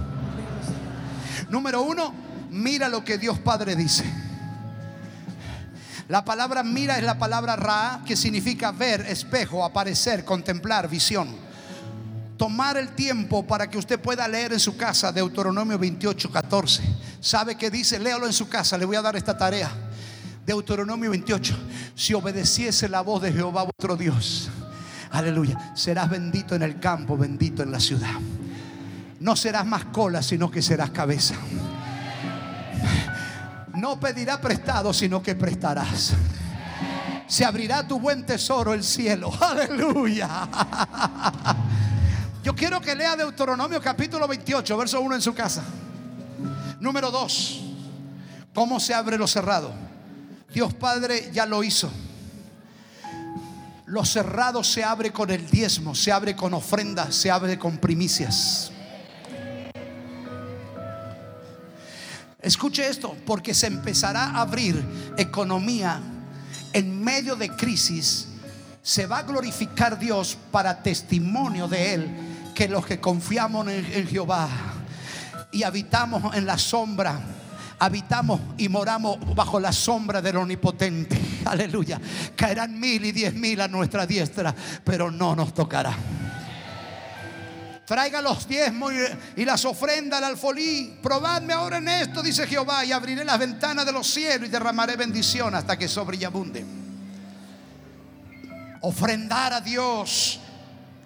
Número 1.48 1.80
uno, 1.80 2.12
mira 2.50 2.90
lo 2.90 3.02
que 3.04 3.16
Dios 3.16 3.38
Padre 3.38 3.74
dice. 3.74 4.27
La 6.08 6.24
palabra 6.24 6.62
mira 6.62 6.96
es 6.96 7.04
la 7.04 7.18
palabra 7.18 7.54
ra, 7.54 8.00
que 8.06 8.16
significa 8.16 8.72
ver, 8.72 9.02
espejo, 9.02 9.62
aparecer, 9.62 10.24
contemplar, 10.24 10.88
visión. 10.88 11.28
Tomar 12.38 12.78
el 12.78 12.94
tiempo 12.94 13.46
para 13.46 13.68
que 13.68 13.76
usted 13.76 14.00
pueda 14.00 14.26
leer 14.26 14.54
en 14.54 14.60
su 14.60 14.74
casa 14.76 15.12
Deuteronomio 15.12 15.78
28, 15.78 16.30
14. 16.30 16.82
¿Sabe 17.20 17.56
qué 17.56 17.70
dice? 17.70 17.98
Léalo 17.98 18.24
en 18.24 18.32
su 18.32 18.48
casa, 18.48 18.78
le 18.78 18.86
voy 18.86 18.96
a 18.96 19.02
dar 19.02 19.16
esta 19.16 19.36
tarea. 19.36 19.70
Deuteronomio 20.46 21.10
28. 21.10 21.54
Si 21.94 22.14
obedeciese 22.14 22.88
la 22.88 23.02
voz 23.02 23.20
de 23.20 23.30
Jehová 23.30 23.64
vuestro 23.64 23.94
Dios, 23.94 24.48
aleluya, 25.10 25.72
serás 25.76 26.08
bendito 26.08 26.54
en 26.54 26.62
el 26.62 26.80
campo, 26.80 27.18
bendito 27.18 27.62
en 27.62 27.70
la 27.70 27.80
ciudad. 27.80 28.14
No 29.20 29.36
serás 29.36 29.66
más 29.66 29.84
cola, 29.86 30.22
sino 30.22 30.50
que 30.50 30.62
serás 30.62 30.88
cabeza. 30.90 31.34
No 33.78 34.00
pedirá 34.00 34.40
prestado, 34.40 34.92
sino 34.92 35.22
que 35.22 35.36
prestarás. 35.36 36.12
Se 37.28 37.44
abrirá 37.44 37.86
tu 37.86 38.00
buen 38.00 38.26
tesoro, 38.26 38.74
el 38.74 38.82
cielo. 38.82 39.32
Aleluya. 39.40 40.48
Yo 42.42 42.56
quiero 42.56 42.80
que 42.80 42.96
lea 42.96 43.14
Deuteronomio 43.14 43.80
capítulo 43.80 44.26
28, 44.26 44.76
verso 44.76 45.00
1 45.00 45.14
en 45.14 45.22
su 45.22 45.32
casa. 45.32 45.62
Número 46.80 47.12
2. 47.12 47.60
¿Cómo 48.52 48.80
se 48.80 48.94
abre 48.94 49.16
lo 49.16 49.28
cerrado? 49.28 49.72
Dios 50.52 50.74
Padre 50.74 51.30
ya 51.32 51.46
lo 51.46 51.62
hizo. 51.62 51.88
Lo 53.86 54.04
cerrado 54.04 54.64
se 54.64 54.82
abre 54.82 55.12
con 55.12 55.30
el 55.30 55.48
diezmo, 55.48 55.94
se 55.94 56.10
abre 56.10 56.34
con 56.34 56.52
ofrendas, 56.52 57.14
se 57.14 57.30
abre 57.30 57.56
con 57.56 57.78
primicias. 57.78 58.72
Escuche 62.40 62.88
esto, 62.88 63.16
porque 63.26 63.52
se 63.52 63.66
empezará 63.66 64.24
a 64.24 64.42
abrir 64.42 64.84
economía 65.16 66.00
en 66.72 67.02
medio 67.02 67.34
de 67.34 67.50
crisis. 67.50 68.28
Se 68.82 69.06
va 69.06 69.18
a 69.18 69.22
glorificar 69.22 69.98
Dios 69.98 70.38
para 70.52 70.82
testimonio 70.82 71.66
de 71.66 71.94
Él 71.94 72.08
que 72.54 72.68
los 72.68 72.86
que 72.86 73.00
confiamos 73.00 73.68
en, 73.68 74.06
Jehová 74.06 74.48
y 75.52 75.62
habitamos 75.62 76.34
en 76.34 76.46
la 76.46 76.58
sombra 76.58 77.20
habitamos 77.80 78.40
y 78.56 78.68
moramos 78.68 79.18
bajo 79.36 79.60
la 79.60 79.72
sombra 79.72 80.20
del 80.20 80.36
omnipotente. 80.36 81.16
Aleluya. 81.44 82.00
Caerán 82.34 82.78
mil 82.78 83.04
y 83.04 83.12
diez 83.12 83.34
mil 83.34 83.60
a 83.60 83.68
nuestra 83.68 84.04
diestra, 84.06 84.54
pero 84.84 85.10
no 85.10 85.36
nos 85.36 85.54
tocará. 85.54 85.94
Traiga 87.88 88.20
los 88.20 88.46
diezmos 88.46 88.92
y, 89.34 89.46
las 89.46 89.64
ofrendas 89.64 90.18
al 90.18 90.24
alfolí. 90.24 90.98
Probadme 91.02 91.54
ahora 91.54 91.78
en 91.78 91.88
esto, 91.88 92.22
dice 92.22 92.46
Jehová, 92.46 92.84
y 92.84 92.92
abriré 92.92 93.24
las 93.24 93.38
ventanas 93.38 93.86
de 93.86 93.92
los 93.92 94.06
cielos 94.06 94.46
y 94.46 94.52
derramaré 94.52 94.94
bendición 94.94 95.54
hasta 95.54 95.78
que 95.78 95.88
sobre 95.88 96.18
y 96.18 96.24
abunde. 96.24 96.66
Ofrendar 98.82 99.54
a 99.54 99.62
Dios. 99.62 100.38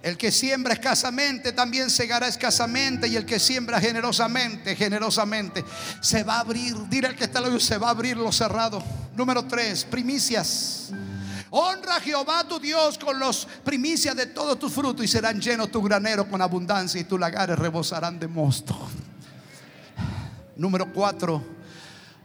El 0.03 0.19
que 0.19 0.33
siembra 0.33 0.73
escasamente 0.73 1.53
también 1.53 1.89
segará 1.89 2.27
escasamente 2.27 3.07
y 3.07 3.15
el 3.15 3.25
que 3.25 3.39
siembra 3.39 3.81
generosamente, 3.81 4.75
generosamente, 4.75 5.65
se 6.01 6.25
va 6.25 6.39
a 6.39 6.41
abrir. 6.41 6.75
Dile 6.89 7.07
al 7.07 7.15
que 7.15 7.23
está 7.23 7.39
al 7.39 7.61
se 7.61 7.79
va 7.79 7.87
a 7.87 7.91
abrir 7.91 8.17
lo 8.17 8.33
cerrado. 8.33 8.83
Número 9.15 9.45
tres, 9.45 9.85
primicias. 9.85 10.91
Honra 11.55 11.97
a 11.97 12.01
Jehová 12.01 12.49
tu 12.49 12.59
Dios 12.59 12.99
con 12.99 13.19
los 13.19 13.47
primicias 13.63 14.17
de 14.17 14.27
todos 14.27 14.59
tus 14.59 14.73
frutos 14.73 15.05
y 15.05 15.09
serán 15.09 15.41
llenos 15.41 15.71
tu 15.71 15.83
granero 15.83 16.29
con 16.29 16.41
abundancia 16.41 17.01
y 17.01 17.05
tus 17.05 17.21
lagares 17.21 17.59
rebosarán 17.59 18.19
de 18.19 18.27
mosto. 18.27 18.77
Número 20.57 20.93
cuatro, 20.93 21.43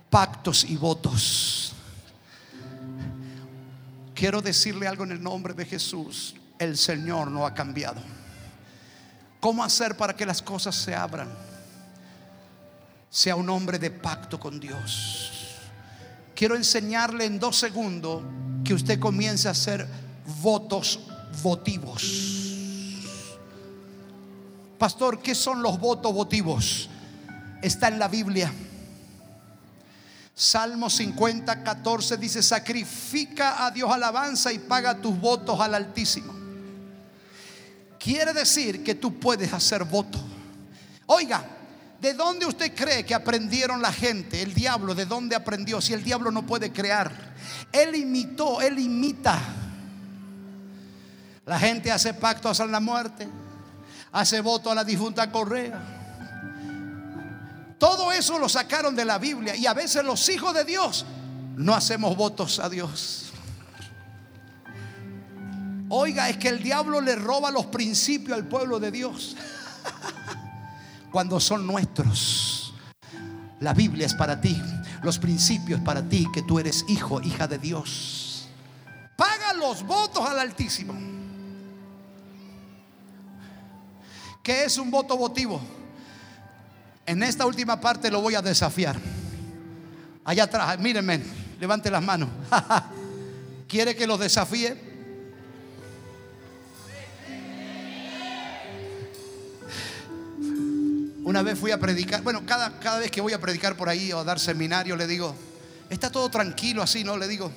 pactos 0.09 0.63
y 0.63 0.77
votos. 0.77 1.73
Quiero 4.15 4.41
decirle 4.41 4.87
algo 4.87 5.03
en 5.03 5.11
el 5.11 5.21
nombre 5.21 5.53
de 5.53 5.65
Jesús. 5.65 6.35
El 6.57 6.77
Señor 6.77 7.29
no 7.29 7.45
ha 7.45 7.53
cambiado. 7.53 8.01
¿Cómo 9.39 9.63
hacer 9.63 9.95
para 9.97 10.15
que 10.15 10.25
las 10.25 10.41
cosas 10.41 10.73
se 10.73 10.95
abran? 10.95 11.29
sea 13.09 13.35
un 13.35 13.49
hombre 13.49 13.79
de 13.79 13.89
pacto 13.89 14.39
con 14.39 14.59
Dios. 14.59 15.31
Quiero 16.35 16.55
enseñarle 16.55 17.25
en 17.25 17.39
dos 17.39 17.57
segundos 17.57 18.21
que 18.67 18.73
usted 18.73 18.99
comience 18.99 19.47
a 19.47 19.51
hacer 19.51 19.87
votos 20.41 20.99
votivos. 21.41 22.03
Pastor, 24.77 25.21
¿qué 25.21 25.33
son 25.33 25.63
los 25.63 25.79
votos 25.79 26.13
votivos? 26.13 26.89
Está 27.61 27.87
en 27.87 27.97
la 27.97 28.09
Biblia. 28.09 28.51
Salmo 30.35 30.89
50, 30.89 31.63
14 31.63 32.17
dice, 32.17 32.43
sacrifica 32.43 33.65
a 33.65 33.71
Dios 33.71 33.89
alabanza 33.89 34.51
y 34.51 34.59
paga 34.59 35.01
tus 35.01 35.17
votos 35.17 35.57
al 35.61 35.73
Altísimo. 35.73 36.33
Quiere 37.97 38.33
decir 38.33 38.83
que 38.83 38.95
tú 38.95 39.17
puedes 39.17 39.53
hacer 39.53 39.85
voto. 39.85 40.19
Oiga, 41.05 41.56
¿de 42.01 42.13
dónde 42.13 42.45
usted 42.45 42.73
cree 42.75 43.05
que 43.05 43.15
aprendieron 43.15 43.81
la 43.81 43.91
gente? 43.91 44.41
El 44.41 44.53
diablo, 44.53 44.95
¿de 44.95 45.05
dónde 45.05 45.35
aprendió? 45.35 45.81
Si 45.81 45.93
el 45.93 46.03
diablo 46.03 46.31
no 46.31 46.45
puede 46.45 46.71
crear. 46.71 47.11
Él 47.71 47.95
imitó, 47.95 48.61
él 48.61 48.79
imita. 48.79 49.39
La 51.45 51.57
gente 51.59 51.91
hace 51.91 52.13
pacto 52.13 52.49
hasta 52.49 52.65
la 52.65 52.79
muerte, 52.79 53.27
hace 54.11 54.41
voto 54.41 54.69
a 54.69 54.75
la 54.75 54.83
difunta 54.83 55.31
Correa. 55.31 55.79
Todo 57.77 58.11
eso 58.11 58.39
lo 58.39 58.49
sacaron 58.49 58.95
de 58.95 59.05
la 59.05 59.17
Biblia 59.17 59.55
y 59.55 59.65
a 59.65 59.73
veces 59.73 60.03
los 60.03 60.27
hijos 60.29 60.53
de 60.53 60.65
Dios 60.65 61.05
no 61.55 61.73
hacemos 61.73 62.17
votos 62.17 62.59
a 62.59 62.69
Dios. 62.69 63.31
Oiga, 65.89 66.29
es 66.29 66.37
que 66.37 66.49
el 66.49 66.61
diablo 66.61 66.99
le 66.99 67.15
roba 67.15 67.49
los 67.49 67.67
principios 67.67 68.37
al 68.37 68.45
pueblo 68.45 68.77
de 68.79 68.91
Dios 68.91 69.37
cuando 71.17 71.39
son 71.39 71.65
nuestros. 71.65 72.75
La 73.59 73.73
Biblia 73.73 74.05
es 74.05 74.13
para 74.13 74.39
ti, 74.39 74.55
los 75.01 75.17
principios 75.17 75.81
para 75.81 76.07
ti, 76.07 76.27
que 76.31 76.43
tú 76.43 76.59
eres 76.59 76.85
hijo, 76.87 77.19
hija 77.21 77.47
de 77.47 77.57
Dios. 77.57 78.47
Paga 79.15 79.53
los 79.53 79.81
votos 79.81 80.23
al 80.29 80.37
Altísimo. 80.37 80.93
¿Qué 84.43 84.65
es 84.65 84.77
un 84.77 84.91
voto 84.91 85.17
votivo? 85.17 85.59
En 87.03 87.23
esta 87.23 87.47
última 87.47 87.81
parte 87.81 88.11
lo 88.11 88.21
voy 88.21 88.35
a 88.35 88.43
desafiar. 88.43 88.95
Allá 90.23 90.43
atrás, 90.43 90.77
mírenme, 90.77 91.23
levante 91.59 91.89
las 91.89 92.03
manos. 92.03 92.29
¿Quiere 93.67 93.95
que 93.95 94.05
lo 94.05 94.19
desafíe? 94.19 94.86
Una 101.27 101.41
vez 101.41 101.59
fui 101.59 101.71
a 101.71 101.77
predicar, 101.77 102.21
bueno, 102.23 102.45
cada, 102.45 102.79
cada 102.79 102.99
vez 102.99 103.11
que 103.11 103.19
voy 103.19 103.33
a 103.33 103.41
predicar 103.41 103.75
por 103.75 103.89
ahí 103.89 104.13
o 104.13 104.19
a 104.19 104.23
dar 104.23 104.39
seminario, 104.39 104.95
le 104.95 105.05
digo, 105.05 105.35
está 105.89 106.09
todo 106.09 106.29
tranquilo 106.29 106.81
así, 106.81 107.03
¿no? 107.03 107.17
Le 107.17 107.27
digo, 107.27 107.51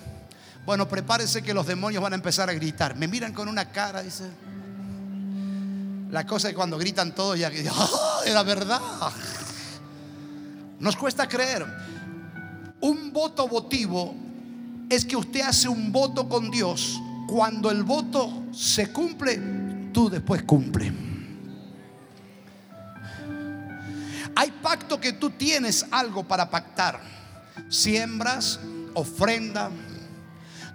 bueno, 0.67 0.89
prepárese 0.89 1.41
que 1.41 1.55
los 1.55 1.69
demonios 1.69 2.03
van 2.03 2.13
a 2.13 2.17
empezar 2.17 2.51
a 2.51 2.53
gritar. 2.53 2.97
Me 2.97 3.07
miran 3.07 3.33
con 3.33 3.47
una 3.47 3.67
cara, 3.67 4.03
dice. 4.03 4.25
La 6.11 6.27
cosa 6.27 6.49
es 6.49 6.55
que 6.55 6.57
cuando 6.57 6.79
gritan 6.79 7.15
todos 7.15 7.39
ya, 7.39 7.49
¡oh, 7.71 8.23
era 8.27 8.43
verdad! 8.43 8.81
Nos 10.81 10.97
cuesta 10.97 11.29
creer. 11.29 11.65
Un 12.81 13.13
voto 13.13 13.47
votivo 13.47 14.17
es 14.89 15.05
que 15.05 15.15
usted 15.15 15.43
hace 15.43 15.69
un 15.69 15.93
voto 15.93 16.29
con 16.29 16.51
Dios. 16.51 17.01
Cuando 17.29 17.71
el 17.71 17.85
voto 17.85 18.47
se 18.53 18.91
cumple, 18.91 19.41
tú 19.93 20.11
después 20.11 20.43
cumple. 20.43 21.10
Hay 24.37 24.51
pacto 24.51 25.01
que 25.01 25.13
tú 25.13 25.31
tienes 25.31 25.87
algo 25.91 26.25
para 26.25 26.51
pactar. 26.51 27.01
Siembras, 27.69 28.61
ofrenda. 28.95 29.71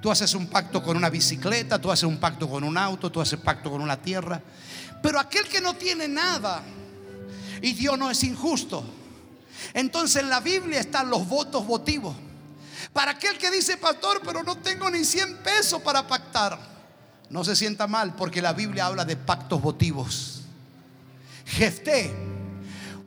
Tú 0.02 0.12
haces 0.12 0.34
un 0.36 0.48
pacto 0.48 0.84
con 0.84 0.98
una 0.98 1.10
bicicleta, 1.10 1.80
tú 1.80 1.92
haces 1.92 2.04
un 2.04 2.18
pacto 2.18 2.50
con 2.50 2.64
un 2.64 2.78
auto, 2.78 3.12
tú 3.12 3.22
haces 3.22 3.40
pacto 3.40 3.72
con 3.72 3.82
una 3.82 3.98
tierra. 3.98 4.42
Pero 5.02 5.20
aquel 5.20 5.46
que 5.46 5.62
no 5.62 5.76
tiene 5.76 6.08
nada 6.08 6.62
y 7.62 7.74
Dios 7.74 7.98
no 7.98 8.12
es 8.12 8.24
injusto. 8.24 8.84
Entonces 9.74 10.22
en 10.22 10.30
la 10.30 10.42
Biblia 10.42 10.80
están 10.80 11.10
los 11.10 11.28
votos 11.28 11.66
votivos. 11.66 12.16
Para 12.94 13.12
aquel 13.12 13.38
que 13.38 13.52
dice, 13.52 13.78
pastor, 13.78 14.22
pero 14.24 14.44
no 14.44 14.58
tengo 14.58 14.90
ni 14.90 15.04
100 15.04 15.38
pesos 15.38 15.82
para 15.82 16.08
pactar. 16.08 16.58
No 17.30 17.44
se 17.44 17.56
sienta 17.56 17.88
mal 17.88 18.16
porque 18.16 18.42
la 18.42 18.54
Biblia 18.54 18.86
habla 18.86 19.06
de 19.06 19.18
pactos 19.18 19.62
votivos. 19.62 20.42
Jefté 21.46 22.25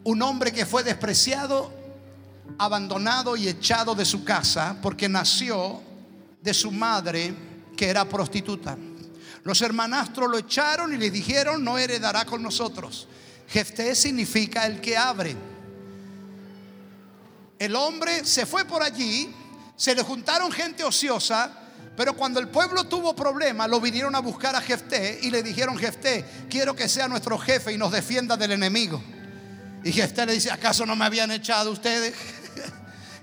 un 0.09 0.22
hombre 0.22 0.52
que 0.52 0.64
fue 0.64 0.82
despreciado, 0.82 1.70
abandonado 2.56 3.36
y 3.36 3.46
echado 3.46 3.94
de 3.94 4.06
su 4.06 4.24
casa 4.24 4.74
porque 4.80 5.06
nació 5.06 5.82
de 6.40 6.54
su 6.54 6.72
madre 6.72 7.34
que 7.76 7.90
era 7.90 8.09
prostituta. 8.09 8.78
Los 9.44 9.61
hermanastros 9.61 10.30
lo 10.30 10.38
echaron 10.38 10.94
y 10.94 10.96
le 10.96 11.11
dijeron, 11.11 11.62
no 11.62 11.76
heredará 11.76 12.24
con 12.24 12.42
nosotros. 12.42 13.06
Jefté 13.48 13.94
significa 13.94 14.64
el 14.64 14.80
que 14.80 14.96
abre. 14.96 15.36
El 17.59 17.76
hombre 17.76 18.24
se 18.24 18.46
fue 18.46 18.64
por 18.64 18.82
allí, 18.82 19.30
se 19.76 19.94
le 19.94 20.02
juntaron 20.02 20.50
gente 20.50 20.84
ociosa, 20.84 21.52
pero 21.94 22.14
cuando 22.14 22.40
el 22.40 22.48
pueblo 22.48 22.84
tuvo 22.84 23.14
problemas, 23.14 23.68
lo 23.68 23.78
vinieron 23.78 24.14
a 24.14 24.20
buscar 24.20 24.56
a 24.56 24.62
Jefté 24.62 25.18
y 25.20 25.28
le 25.28 25.42
dijeron, 25.42 25.76
Jefté, 25.76 26.24
quiero 26.48 26.74
que 26.74 26.88
sea 26.88 27.09
nuestro 27.09 27.36
jefe 27.38 27.74
y 27.74 27.76
nos 27.76 27.92
defienda 27.92 28.38
del 28.38 28.52
enemigo. 28.52 29.02
Y 29.89 29.93
Jefté 29.93 30.26
le 30.26 30.34
dice, 30.34 30.51
¿acaso 30.51 30.84
no 30.84 30.95
me 30.95 31.07
habían 31.07 31.30
echado 31.30 31.70
ustedes? 31.70 32.14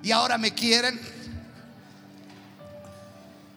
y 0.01 0.09
ahora 0.09 0.39
me 0.39 0.51
quieren. 0.55 0.99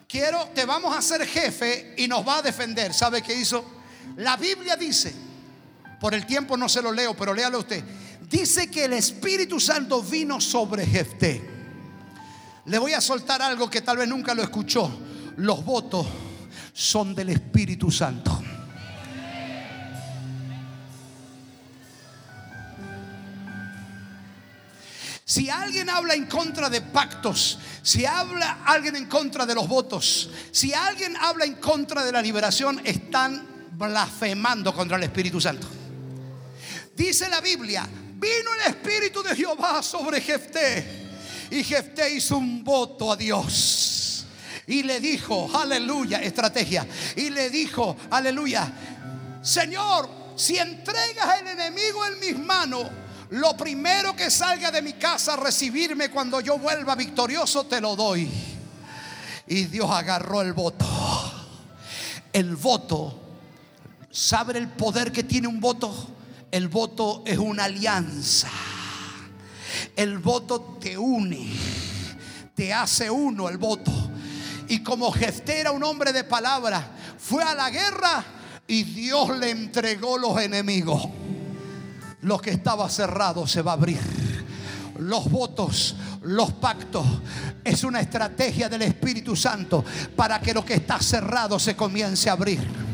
Quiero, 0.06 0.50
te 0.54 0.66
vamos 0.66 0.94
a 0.94 0.98
hacer 0.98 1.26
jefe 1.26 1.94
y 1.96 2.06
nos 2.06 2.28
va 2.28 2.36
a 2.36 2.42
defender. 2.42 2.92
¿Sabe 2.92 3.22
qué 3.22 3.32
hizo? 3.32 3.64
La 4.18 4.36
Biblia 4.36 4.76
dice, 4.76 5.14
por 5.98 6.12
el 6.12 6.26
tiempo 6.26 6.54
no 6.58 6.68
se 6.68 6.82
lo 6.82 6.92
leo, 6.92 7.16
pero 7.16 7.32
léalo 7.32 7.60
usted. 7.60 7.82
Dice 8.28 8.70
que 8.70 8.84
el 8.84 8.92
Espíritu 8.92 9.58
Santo 9.58 10.02
vino 10.02 10.38
sobre 10.38 10.84
Jefté. 10.84 11.42
Le 12.66 12.78
voy 12.78 12.92
a 12.92 13.00
soltar 13.00 13.40
algo 13.40 13.70
que 13.70 13.80
tal 13.80 13.96
vez 13.96 14.06
nunca 14.06 14.34
lo 14.34 14.42
escuchó. 14.42 15.00
Los 15.38 15.64
votos 15.64 16.06
son 16.74 17.14
del 17.14 17.30
Espíritu 17.30 17.90
Santo. 17.90 18.38
Si 25.28 25.50
alguien 25.50 25.90
habla 25.90 26.14
en 26.14 26.24
contra 26.24 26.70
de 26.70 26.80
pactos, 26.80 27.58
si 27.82 28.06
habla 28.06 28.60
alguien 28.64 28.96
en 28.96 29.04
contra 29.04 29.44
de 29.44 29.54
los 29.54 29.68
votos, 29.68 30.30
si 30.50 30.72
alguien 30.72 31.14
habla 31.18 31.44
en 31.44 31.56
contra 31.56 32.02
de 32.02 32.10
la 32.10 32.22
liberación, 32.22 32.80
están 32.82 33.68
blasfemando 33.72 34.72
contra 34.72 34.96
el 34.96 35.02
Espíritu 35.02 35.38
Santo. 35.38 35.66
Dice 36.96 37.28
la 37.28 37.42
Biblia, 37.42 37.86
vino 38.14 38.54
el 38.54 38.72
Espíritu 38.72 39.22
de 39.22 39.36
Jehová 39.36 39.82
sobre 39.82 40.22
Jefté 40.22 41.10
y 41.50 41.62
Jefté 41.62 42.10
hizo 42.14 42.38
un 42.38 42.64
voto 42.64 43.12
a 43.12 43.16
Dios. 43.16 44.24
Y 44.66 44.82
le 44.82 44.98
dijo, 44.98 45.50
aleluya, 45.54 46.22
estrategia. 46.22 46.88
Y 47.16 47.28
le 47.28 47.50
dijo, 47.50 47.98
aleluya, 48.08 48.72
Señor, 49.42 50.08
si 50.36 50.56
entregas 50.56 51.38
el 51.42 51.48
enemigo 51.48 52.06
en 52.06 52.18
mis 52.18 52.38
manos, 52.38 52.86
lo 53.30 53.56
primero 53.56 54.16
que 54.16 54.30
salga 54.30 54.70
de 54.70 54.80
mi 54.80 54.94
casa 54.94 55.34
a 55.34 55.36
recibirme 55.36 56.10
cuando 56.10 56.40
yo 56.40 56.58
vuelva 56.58 56.94
victorioso, 56.94 57.64
te 57.64 57.80
lo 57.80 57.94
doy. 57.94 58.30
Y 59.46 59.64
Dios 59.64 59.90
agarró 59.90 60.42
el 60.42 60.52
voto. 60.52 60.86
El 62.32 62.56
voto, 62.56 63.20
¿sabe 64.10 64.58
el 64.58 64.68
poder 64.68 65.12
que 65.12 65.24
tiene 65.24 65.48
un 65.48 65.60
voto? 65.60 65.94
El 66.50 66.68
voto 66.68 67.22
es 67.26 67.38
una 67.38 67.64
alianza. 67.64 68.48
El 69.94 70.18
voto 70.18 70.78
te 70.80 70.96
une, 70.96 71.50
te 72.54 72.72
hace 72.72 73.10
uno 73.10 73.48
el 73.48 73.58
voto. 73.58 73.92
Y 74.68 74.82
como 74.82 75.12
Jefté 75.12 75.60
era 75.60 75.72
un 75.72 75.82
hombre 75.82 76.12
de 76.12 76.24
palabra, 76.24 76.90
fue 77.18 77.42
a 77.42 77.54
la 77.54 77.70
guerra 77.70 78.24
y 78.66 78.84
Dios 78.84 79.36
le 79.38 79.50
entregó 79.50 80.18
los 80.18 80.40
enemigos. 80.40 81.08
Lo 82.22 82.38
que 82.38 82.50
estaba 82.50 82.88
cerrado 82.88 83.46
se 83.46 83.62
va 83.62 83.72
a 83.72 83.74
abrir. 83.74 84.00
Los 84.98 85.30
votos, 85.30 85.94
los 86.22 86.52
pactos, 86.54 87.06
es 87.62 87.84
una 87.84 88.00
estrategia 88.00 88.68
del 88.68 88.82
Espíritu 88.82 89.36
Santo 89.36 89.84
para 90.16 90.40
que 90.40 90.52
lo 90.52 90.64
que 90.64 90.74
está 90.74 91.00
cerrado 91.00 91.58
se 91.58 91.76
comience 91.76 92.28
a 92.28 92.32
abrir. 92.32 92.88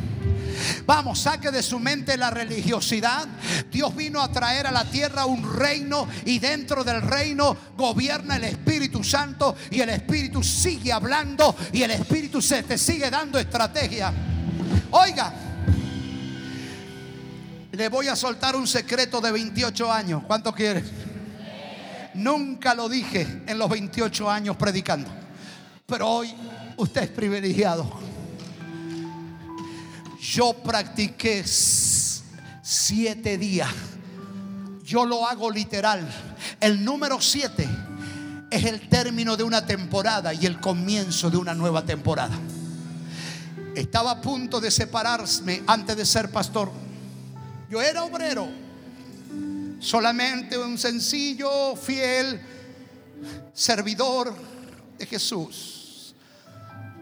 Vamos, 0.86 1.20
saque 1.20 1.50
de 1.50 1.62
su 1.62 1.78
mente 1.78 2.16
la 2.16 2.30
religiosidad. 2.30 3.26
Dios 3.70 3.94
vino 3.96 4.20
a 4.20 4.30
traer 4.30 4.66
a 4.66 4.72
la 4.72 4.84
tierra 4.84 5.24
un 5.24 5.56
reino 5.56 6.06
y 6.24 6.38
dentro 6.38 6.84
del 6.84 7.02
reino 7.02 7.56
gobierna 7.76 8.36
el 8.36 8.44
Espíritu 8.44 9.02
Santo 9.02 9.56
y 9.70 9.80
el 9.80 9.90
Espíritu 9.90 10.42
sigue 10.42 10.92
hablando 10.92 11.56
y 11.72 11.82
el 11.82 11.90
Espíritu 11.92 12.40
se 12.40 12.62
te 12.62 12.78
sigue 12.78 13.10
dando 13.10 13.38
estrategia. 13.38 14.12
Oiga, 14.90 15.32
le 17.76 17.88
voy 17.88 18.08
a 18.08 18.16
soltar 18.16 18.56
un 18.56 18.66
secreto 18.66 19.20
de 19.20 19.32
28 19.32 19.92
años. 19.92 20.22
¿Cuánto 20.26 20.52
quieres? 20.52 20.84
Nunca 22.14 22.74
lo 22.74 22.88
dije 22.88 23.42
en 23.46 23.58
los 23.58 23.68
28 23.68 24.30
años 24.30 24.56
predicando. 24.56 25.10
Pero 25.86 26.08
hoy 26.08 26.34
usted 26.76 27.02
es 27.02 27.10
privilegiado. 27.10 27.90
Yo 30.20 30.54
practiqué 30.54 31.44
siete 31.44 33.36
días. 33.36 33.70
Yo 34.84 35.04
lo 35.04 35.26
hago 35.26 35.50
literal. 35.50 36.06
El 36.60 36.84
número 36.84 37.20
siete 37.20 37.68
es 38.50 38.64
el 38.64 38.88
término 38.88 39.36
de 39.36 39.42
una 39.42 39.66
temporada 39.66 40.32
y 40.32 40.46
el 40.46 40.60
comienzo 40.60 41.30
de 41.30 41.36
una 41.36 41.54
nueva 41.54 41.84
temporada. 41.84 42.38
Estaba 43.74 44.12
a 44.12 44.20
punto 44.20 44.60
de 44.60 44.70
separarme 44.70 45.62
antes 45.66 45.96
de 45.96 46.06
ser 46.06 46.30
pastor. 46.30 46.83
Yo 47.70 47.80
era 47.80 48.04
obrero, 48.04 48.48
solamente 49.80 50.58
un 50.58 50.78
sencillo, 50.78 51.74
fiel 51.76 52.40
servidor 53.52 54.34
de 54.98 55.06
Jesús. 55.06 56.14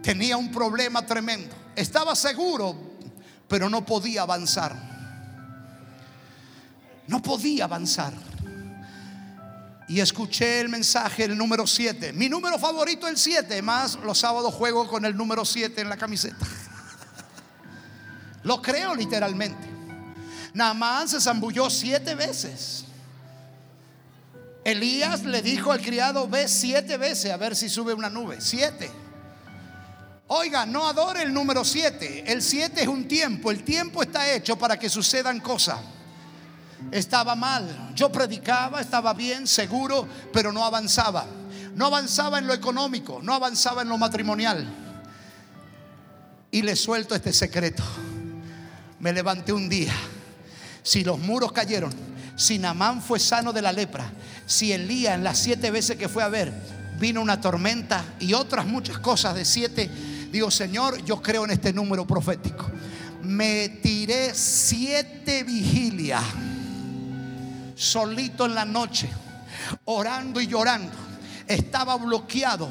Tenía 0.03 0.37
un 0.37 0.51
problema 0.51 1.05
tremendo. 1.05 1.55
Estaba 1.75 2.15
seguro, 2.15 2.77
pero 3.49 3.69
no 3.69 3.85
podía 3.85 4.23
avanzar. 4.23 4.77
No 7.07 7.23
podía 7.23 7.65
avanzar. 7.65 8.13
Y 9.89 10.01
escuché 10.01 10.61
el 10.61 10.69
mensaje, 10.69 11.25
el 11.25 11.37
número 11.37 11.67
7. 11.67 12.13
Mi 12.13 12.29
número 12.29 12.59
favorito 12.59 13.07
el 13.09 13.19
7, 13.19 13.61
más 13.63 13.97
los 13.97 14.19
sábados 14.19 14.55
juego 14.55 14.89
con 14.89 15.05
el 15.05 15.17
número 15.17 15.45
7 15.45 15.81
en 15.81 15.89
la 15.89 15.97
camiseta. 15.97 16.47
Lo 18.45 18.63
creo 18.63 18.95
literalmente. 18.95 19.82
Namán 20.55 21.09
se 21.09 21.21
zambulló 21.21 21.71
siete 21.71 22.15
veces. 22.15 22.85
Elías 24.65 25.25
le 25.25 25.43
dijo 25.43 25.73
al 25.73 25.81
criado, 25.81 26.29
ve 26.29 26.47
siete 26.47 26.97
veces 26.97 27.33
a 27.33 27.37
ver 27.37 27.57
si 27.57 27.69
sube 27.69 27.95
una 27.95 28.11
nube. 28.11 28.41
Siete. 28.41 28.91
Oiga, 30.29 30.65
no 30.65 30.87
adore 30.87 31.23
el 31.23 31.35
número 31.35 31.65
siete. 31.65 32.25
El 32.31 32.43
siete 32.43 32.83
es 32.83 32.89
un 32.89 33.09
tiempo. 33.09 33.51
El 33.51 33.65
tiempo 33.65 34.03
está 34.03 34.33
hecho 34.33 34.57
para 34.57 34.79
que 34.79 34.89
sucedan 34.89 35.41
cosas. 35.41 35.79
Estaba 36.91 37.35
mal. 37.35 37.93
Yo 37.95 38.11
predicaba, 38.11 38.81
estaba 38.81 39.15
bien, 39.15 39.47
seguro, 39.47 40.09
pero 40.33 40.53
no 40.53 40.65
avanzaba. 40.65 41.27
No 41.75 41.87
avanzaba 41.87 42.39
en 42.39 42.47
lo 42.47 42.53
económico, 42.53 43.21
no 43.23 43.35
avanzaba 43.35 43.83
en 43.83 43.89
lo 43.89 43.99
matrimonial. 43.99 44.67
Y 46.51 46.63
le 46.63 46.77
suelto 46.77 47.15
este 47.15 47.33
secreto. 47.33 47.83
Me 49.01 49.13
levanté 49.13 49.53
un 49.53 49.69
día. 49.69 49.93
Si 50.83 51.05
los 51.05 51.19
muros 51.19 51.53
cayeron, 51.53 51.93
si 52.37 52.59
Namán 52.59 53.03
fue 53.03 53.19
sano 53.19 53.53
de 53.53 53.63
la 53.63 53.73
lepra, 53.73 54.11
si 54.47 54.73
Elías 54.73 55.15
en 55.15 55.25
las 55.25 55.39
siete 55.39 55.71
veces 55.71 55.97
que 55.97 56.09
fue 56.09 56.23
a 56.23 56.29
ver 56.29 56.53
vino 56.99 57.21
una 57.21 57.41
tormenta 57.41 58.05
y 58.21 58.33
otras 58.33 58.67
muchas 58.67 58.99
cosas 58.99 59.35
de 59.35 59.45
siete, 59.45 59.91
digo, 60.31 60.51
Señor, 60.51 61.05
yo 61.05 61.21
creo 61.21 61.45
en 61.45 61.51
este 61.51 61.73
número 61.73 62.07
profético. 62.07 62.71
Me 63.23 63.69
tiré 63.69 64.35
siete 64.35 65.43
vigilias 65.45 66.23
solito 67.75 68.47
en 68.47 68.55
la 68.55 68.65
noche, 68.65 69.09
orando 69.85 70.41
y 70.41 70.47
llorando. 70.47 70.93
Estaba 71.47 71.97
bloqueado 71.97 72.71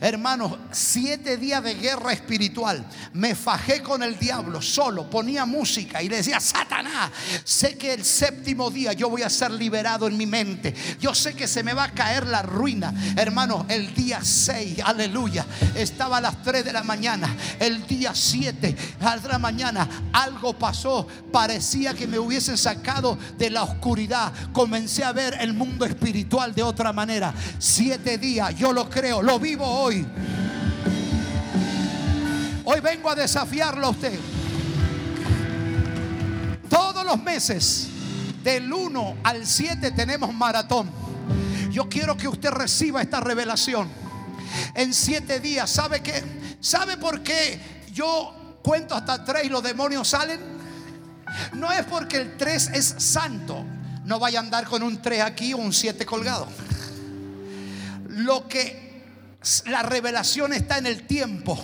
Hermanos, 0.00 0.58
siete 0.72 1.36
días 1.36 1.62
de 1.62 1.74
guerra 1.74 2.12
espiritual. 2.12 2.84
Me 3.12 3.34
fajé 3.34 3.82
con 3.82 4.02
el 4.02 4.18
diablo 4.18 4.62
solo, 4.62 5.08
ponía 5.08 5.44
música 5.44 6.02
y 6.02 6.08
le 6.08 6.16
decía, 6.16 6.40
Satanás, 6.40 7.10
sé 7.44 7.76
que 7.76 7.92
el 7.94 8.04
séptimo 8.04 8.70
día 8.70 8.92
yo 8.92 9.08
voy 9.08 9.22
a 9.22 9.30
ser 9.30 9.50
liberado 9.50 10.06
en 10.06 10.16
mi 10.16 10.26
mente. 10.26 10.74
Yo 11.00 11.14
sé 11.14 11.34
que 11.34 11.46
se 11.46 11.62
me 11.62 11.74
va 11.74 11.84
a 11.84 11.92
caer 11.92 12.26
la 12.26 12.42
ruina. 12.42 12.94
Hermanos, 13.16 13.66
el 13.68 13.94
día 13.94 14.20
6, 14.22 14.80
aleluya, 14.84 15.46
estaba 15.74 16.18
a 16.18 16.20
las 16.20 16.42
3 16.42 16.64
de 16.64 16.72
la 16.72 16.82
mañana. 16.82 17.34
El 17.58 17.86
día 17.86 18.12
7, 18.14 18.76
a 19.00 19.16
la 19.16 19.38
mañana, 19.38 19.88
algo 20.12 20.52
pasó. 20.58 21.06
Parecía 21.32 21.94
que 21.94 22.06
me 22.06 22.18
hubiesen 22.18 22.56
sacado 22.56 23.18
de 23.36 23.50
la 23.50 23.62
oscuridad. 23.62 24.32
Comencé 24.52 25.04
a 25.04 25.12
ver 25.12 25.36
el 25.40 25.54
mundo 25.54 25.84
espiritual 25.84 26.54
de 26.54 26.62
otra 26.62 26.92
manera. 26.92 27.34
Siete 27.58 28.18
días, 28.18 28.54
yo 28.56 28.72
lo 28.72 28.88
creo, 28.88 29.22
lo 29.22 29.38
vivo 29.38 29.64
hoy. 29.78 30.06
Hoy 32.64 32.80
vengo 32.80 33.10
a 33.10 33.14
desafiarlo 33.14 33.86
a 33.86 33.90
usted. 33.90 34.18
Todos 36.68 37.04
los 37.04 37.22
meses, 37.22 37.88
del 38.42 38.72
1 38.72 39.16
al 39.22 39.46
7 39.46 39.92
tenemos 39.92 40.34
maratón. 40.34 40.90
Yo 41.70 41.88
quiero 41.88 42.16
que 42.16 42.28
usted 42.28 42.50
reciba 42.50 43.00
esta 43.02 43.20
revelación. 43.20 43.88
En 44.74 44.92
siete 44.92 45.40
días, 45.40 45.70
¿sabe 45.70 46.00
qué? 46.00 46.22
¿Sabe 46.60 46.96
por 46.96 47.22
qué 47.22 47.60
yo 47.92 48.58
cuento 48.62 48.94
hasta 48.94 49.24
tres 49.24 49.44
y 49.44 49.48
los 49.48 49.62
demonios 49.62 50.08
salen? 50.08 50.40
No 51.52 51.70
es 51.70 51.84
porque 51.84 52.16
el 52.16 52.36
3 52.36 52.70
es 52.72 52.94
santo. 52.98 53.64
No 54.04 54.18
vaya 54.18 54.40
a 54.40 54.42
andar 54.42 54.64
con 54.64 54.82
un 54.82 55.00
3 55.00 55.20
aquí 55.20 55.52
o 55.52 55.58
un 55.58 55.72
7 55.72 56.06
colgado. 56.06 56.48
Lo 58.08 58.48
que 58.48 58.87
la 59.66 59.82
revelación 59.82 60.52
está 60.52 60.78
en 60.78 60.86
el 60.86 61.06
tiempo. 61.06 61.58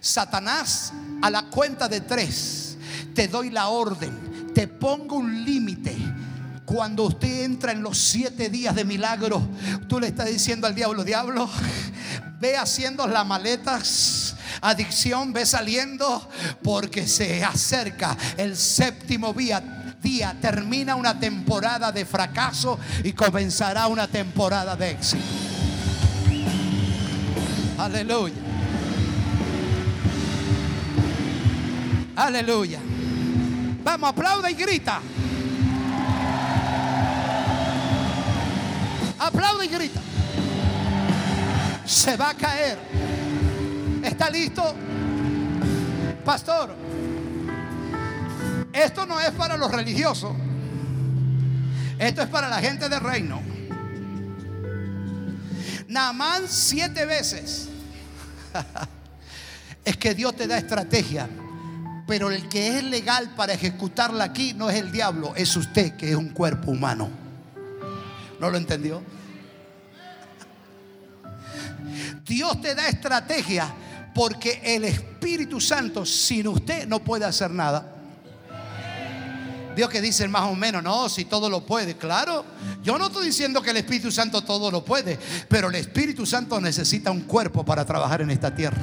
Satanás, 0.00 0.92
a 1.22 1.30
la 1.30 1.44
cuenta 1.44 1.88
de 1.88 2.00
tres, 2.00 2.76
te 3.14 3.28
doy 3.28 3.50
la 3.50 3.68
orden, 3.68 4.52
te 4.54 4.68
pongo 4.68 5.16
un 5.16 5.44
límite. 5.44 5.96
Cuando 6.64 7.04
usted 7.04 7.44
entra 7.44 7.72
en 7.72 7.82
los 7.82 7.98
siete 7.98 8.48
días 8.48 8.74
de 8.74 8.84
milagro, 8.84 9.46
tú 9.88 10.00
le 10.00 10.08
estás 10.08 10.26
diciendo 10.26 10.66
al 10.66 10.74
diablo, 10.74 11.04
diablo, 11.04 11.48
ve 12.40 12.56
haciendo 12.56 13.06
las 13.06 13.26
maletas, 13.26 14.36
adicción, 14.60 15.32
ve 15.32 15.44
saliendo, 15.46 16.28
porque 16.62 17.06
se 17.06 17.44
acerca 17.44 18.16
el 18.36 18.56
séptimo 18.56 19.32
día, 19.34 19.96
día, 20.02 20.36
termina 20.40 20.96
una 20.96 21.18
temporada 21.18 21.92
de 21.92 22.04
fracaso 22.04 22.78
y 23.02 23.12
comenzará 23.12 23.86
una 23.86 24.08
temporada 24.08 24.74
de 24.74 24.90
éxito. 24.90 25.24
Aleluya. 27.78 28.34
Aleluya. 32.16 32.78
Vamos, 33.82 34.10
aplauda 34.10 34.50
y 34.50 34.54
grita. 34.54 35.00
Aplauda 39.18 39.64
y 39.64 39.68
grita. 39.68 40.00
Se 41.84 42.16
va 42.16 42.30
a 42.30 42.34
caer. 42.34 42.78
¿Está 44.02 44.30
listo? 44.30 44.74
Pastor, 46.24 46.74
esto 48.72 49.06
no 49.06 49.20
es 49.20 49.30
para 49.32 49.56
los 49.56 49.70
religiosos. 49.70 50.32
Esto 51.98 52.22
es 52.22 52.28
para 52.28 52.48
la 52.48 52.58
gente 52.58 52.88
del 52.88 53.00
reino. 53.00 53.40
Namán 55.88 56.44
siete 56.48 57.06
veces. 57.06 57.68
es 59.84 59.96
que 59.96 60.14
Dios 60.14 60.34
te 60.36 60.46
da 60.46 60.58
estrategia. 60.58 61.28
Pero 62.06 62.30
el 62.30 62.48
que 62.48 62.78
es 62.78 62.84
legal 62.84 63.34
para 63.34 63.54
ejecutarla 63.54 64.24
aquí 64.24 64.52
no 64.52 64.68
es 64.68 64.76
el 64.76 64.92
diablo, 64.92 65.34
es 65.36 65.56
usted 65.56 65.96
que 65.96 66.10
es 66.10 66.16
un 66.16 66.28
cuerpo 66.30 66.70
humano. 66.70 67.08
¿No 68.38 68.50
lo 68.50 68.58
entendió? 68.58 69.02
Dios 72.26 72.60
te 72.60 72.74
da 72.74 72.88
estrategia 72.88 73.72
porque 74.14 74.60
el 74.64 74.84
Espíritu 74.84 75.60
Santo 75.60 76.04
sin 76.04 76.48
usted 76.48 76.86
no 76.86 77.00
puede 77.00 77.24
hacer 77.24 77.50
nada. 77.50 77.90
Vio 79.74 79.88
que 79.88 80.00
dicen 80.00 80.30
más 80.30 80.42
o 80.42 80.54
menos, 80.54 80.82
no, 80.82 81.08
si 81.08 81.24
todo 81.24 81.50
lo 81.50 81.64
puede, 81.64 81.96
claro. 81.96 82.44
Yo 82.82 82.98
no 82.98 83.06
estoy 83.06 83.26
diciendo 83.26 83.60
que 83.62 83.70
el 83.70 83.78
Espíritu 83.78 84.10
Santo 84.10 84.42
todo 84.42 84.70
lo 84.70 84.84
puede, 84.84 85.18
pero 85.48 85.68
el 85.68 85.74
Espíritu 85.74 86.26
Santo 86.26 86.60
necesita 86.60 87.10
un 87.10 87.22
cuerpo 87.22 87.64
para 87.64 87.84
trabajar 87.84 88.22
en 88.22 88.30
esta 88.30 88.54
tierra. 88.54 88.82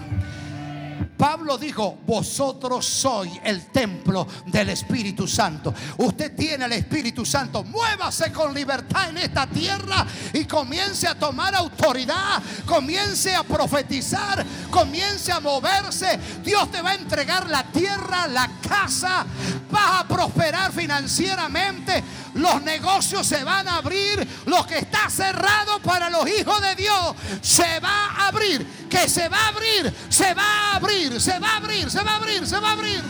Pablo 1.22 1.56
dijo, 1.56 1.99
vosotros 2.07 2.84
sois 2.84 3.31
el 3.43 3.68
templo 3.68 4.27
del 4.48 4.72
Espíritu 4.72 5.27
Santo. 5.27 5.72
Usted 5.99 6.35
tiene 6.35 6.65
el 6.65 6.73
Espíritu 6.73 7.23
Santo. 7.23 7.64
Muévase 7.64 8.31
con 8.31 8.56
libertad 8.56 9.10
en 9.10 9.19
esta 9.19 9.45
tierra 9.45 10.03
y 10.34 10.45
comience 10.45 11.07
a 11.07 11.14
tomar 11.14 11.53
autoridad, 11.53 12.41
comience 12.65 13.35
a 13.35 13.43
profetizar, 13.43 14.43
comience 14.72 15.31
a 15.31 15.39
moverse. 15.39 16.19
Dios 16.43 16.72
te 16.72 16.81
va 16.81 16.89
a 16.89 16.95
entregar 16.95 17.48
la 17.52 17.65
tierra, 17.65 18.26
la 18.26 18.49
casa, 18.68 19.23
vas 19.69 20.02
a 20.02 20.07
prosperar 20.07 20.72
financieramente, 20.72 22.03
los 22.34 22.64
negocios 22.64 23.27
se 23.27 23.43
van 23.43 23.68
a 23.68 23.77
abrir, 23.77 24.27
lo 24.48 24.65
que 24.65 24.80
está 24.80 25.07
cerrado 25.10 25.80
para 25.84 26.10
los 26.10 26.27
hijos 26.27 26.60
de 26.61 26.76
Dios 26.76 27.15
se 27.41 27.80
va 27.80 28.07
a 28.07 28.27
abrir, 28.30 28.65
que 28.89 29.07
se 29.07 29.30
va 29.30 29.38
a 29.38 29.48
abrir, 29.49 29.93
se 30.10 30.34
va 30.34 30.43
a 30.43 30.76
abrir 30.77 31.11
se 31.20 31.40
va 31.40 31.54
a 31.54 31.58
abrir, 31.58 31.90
se 31.90 32.04
va 32.04 32.12
a 32.12 32.16
abrir, 32.18 32.46
se 32.48 32.60
va 32.60 32.70
a 32.70 32.72
abrir. 32.74 33.02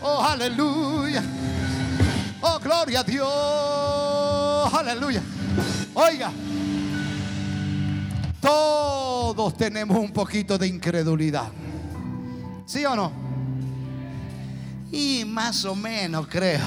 Oh, 0.00 0.22
aleluya. 0.22 1.22
Oh, 2.40 2.58
gloria 2.58 3.00
a 3.00 3.04
Dios. 3.04 4.74
Aleluya. 4.74 5.22
Oiga, 5.94 6.32
todos 8.40 9.56
tenemos 9.56 9.96
un 9.96 10.12
poquito 10.12 10.58
de 10.58 10.66
incredulidad. 10.66 11.50
¿Sí 12.66 12.84
o 12.84 12.96
no? 12.96 13.12
Y 14.90 15.24
más 15.24 15.64
o 15.64 15.76
menos 15.76 16.26
creo. 16.26 16.64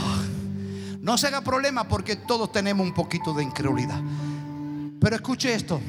No 1.02 1.18
se 1.18 1.28
haga 1.28 1.42
problema 1.42 1.88
porque 1.88 2.16
todos 2.16 2.52
tenemos 2.52 2.88
un 2.88 2.94
poquito 2.94 3.34
de 3.34 3.44
incredulidad. 3.44 4.00
Pero 5.00 5.16
escuche 5.16 5.54
esto. 5.54 5.82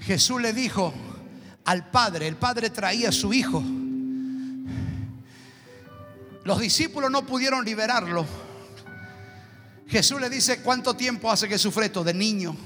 Jesús 0.00 0.40
le 0.40 0.52
dijo 0.52 0.92
al 1.68 1.90
Padre, 1.90 2.26
el 2.26 2.36
Padre 2.36 2.70
traía 2.70 3.10
a 3.10 3.12
su 3.12 3.30
hijo. 3.30 3.62
Los 6.42 6.60
discípulos 6.60 7.10
no 7.10 7.26
pudieron 7.26 7.62
liberarlo. 7.62 8.24
Jesús 9.86 10.18
le 10.18 10.30
dice, 10.30 10.62
¿cuánto 10.62 10.94
tiempo 10.94 11.30
hace 11.30 11.46
que 11.46 11.58
sufre 11.58 11.84
esto 11.84 12.02
de 12.02 12.14
niño? 12.14 12.56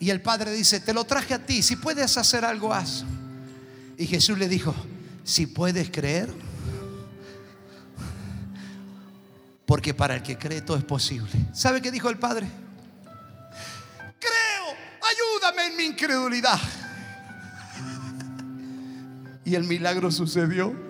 Y 0.00 0.10
el 0.10 0.20
Padre 0.20 0.50
dice, 0.50 0.80
te 0.80 0.92
lo 0.92 1.04
traje 1.04 1.32
a 1.32 1.46
ti, 1.46 1.62
si 1.62 1.76
puedes 1.76 2.18
hacer 2.18 2.44
algo, 2.44 2.74
haz. 2.74 3.04
Y 3.96 4.08
Jesús 4.08 4.36
le 4.36 4.48
dijo, 4.48 4.74
si 5.22 5.46
puedes 5.46 5.92
creer, 5.92 6.34
porque 9.64 9.94
para 9.94 10.16
el 10.16 10.24
que 10.24 10.36
cree 10.36 10.60
todo 10.60 10.76
es 10.76 10.82
posible. 10.84 11.30
¿Sabe 11.52 11.80
qué 11.80 11.92
dijo 11.92 12.10
el 12.10 12.18
Padre? 12.18 12.48
Ayúdame 15.10 15.66
en 15.66 15.76
mi 15.76 15.84
incredulidad. 15.84 16.60
Y 19.44 19.54
el 19.54 19.64
milagro 19.64 20.10
sucedió. 20.10 20.89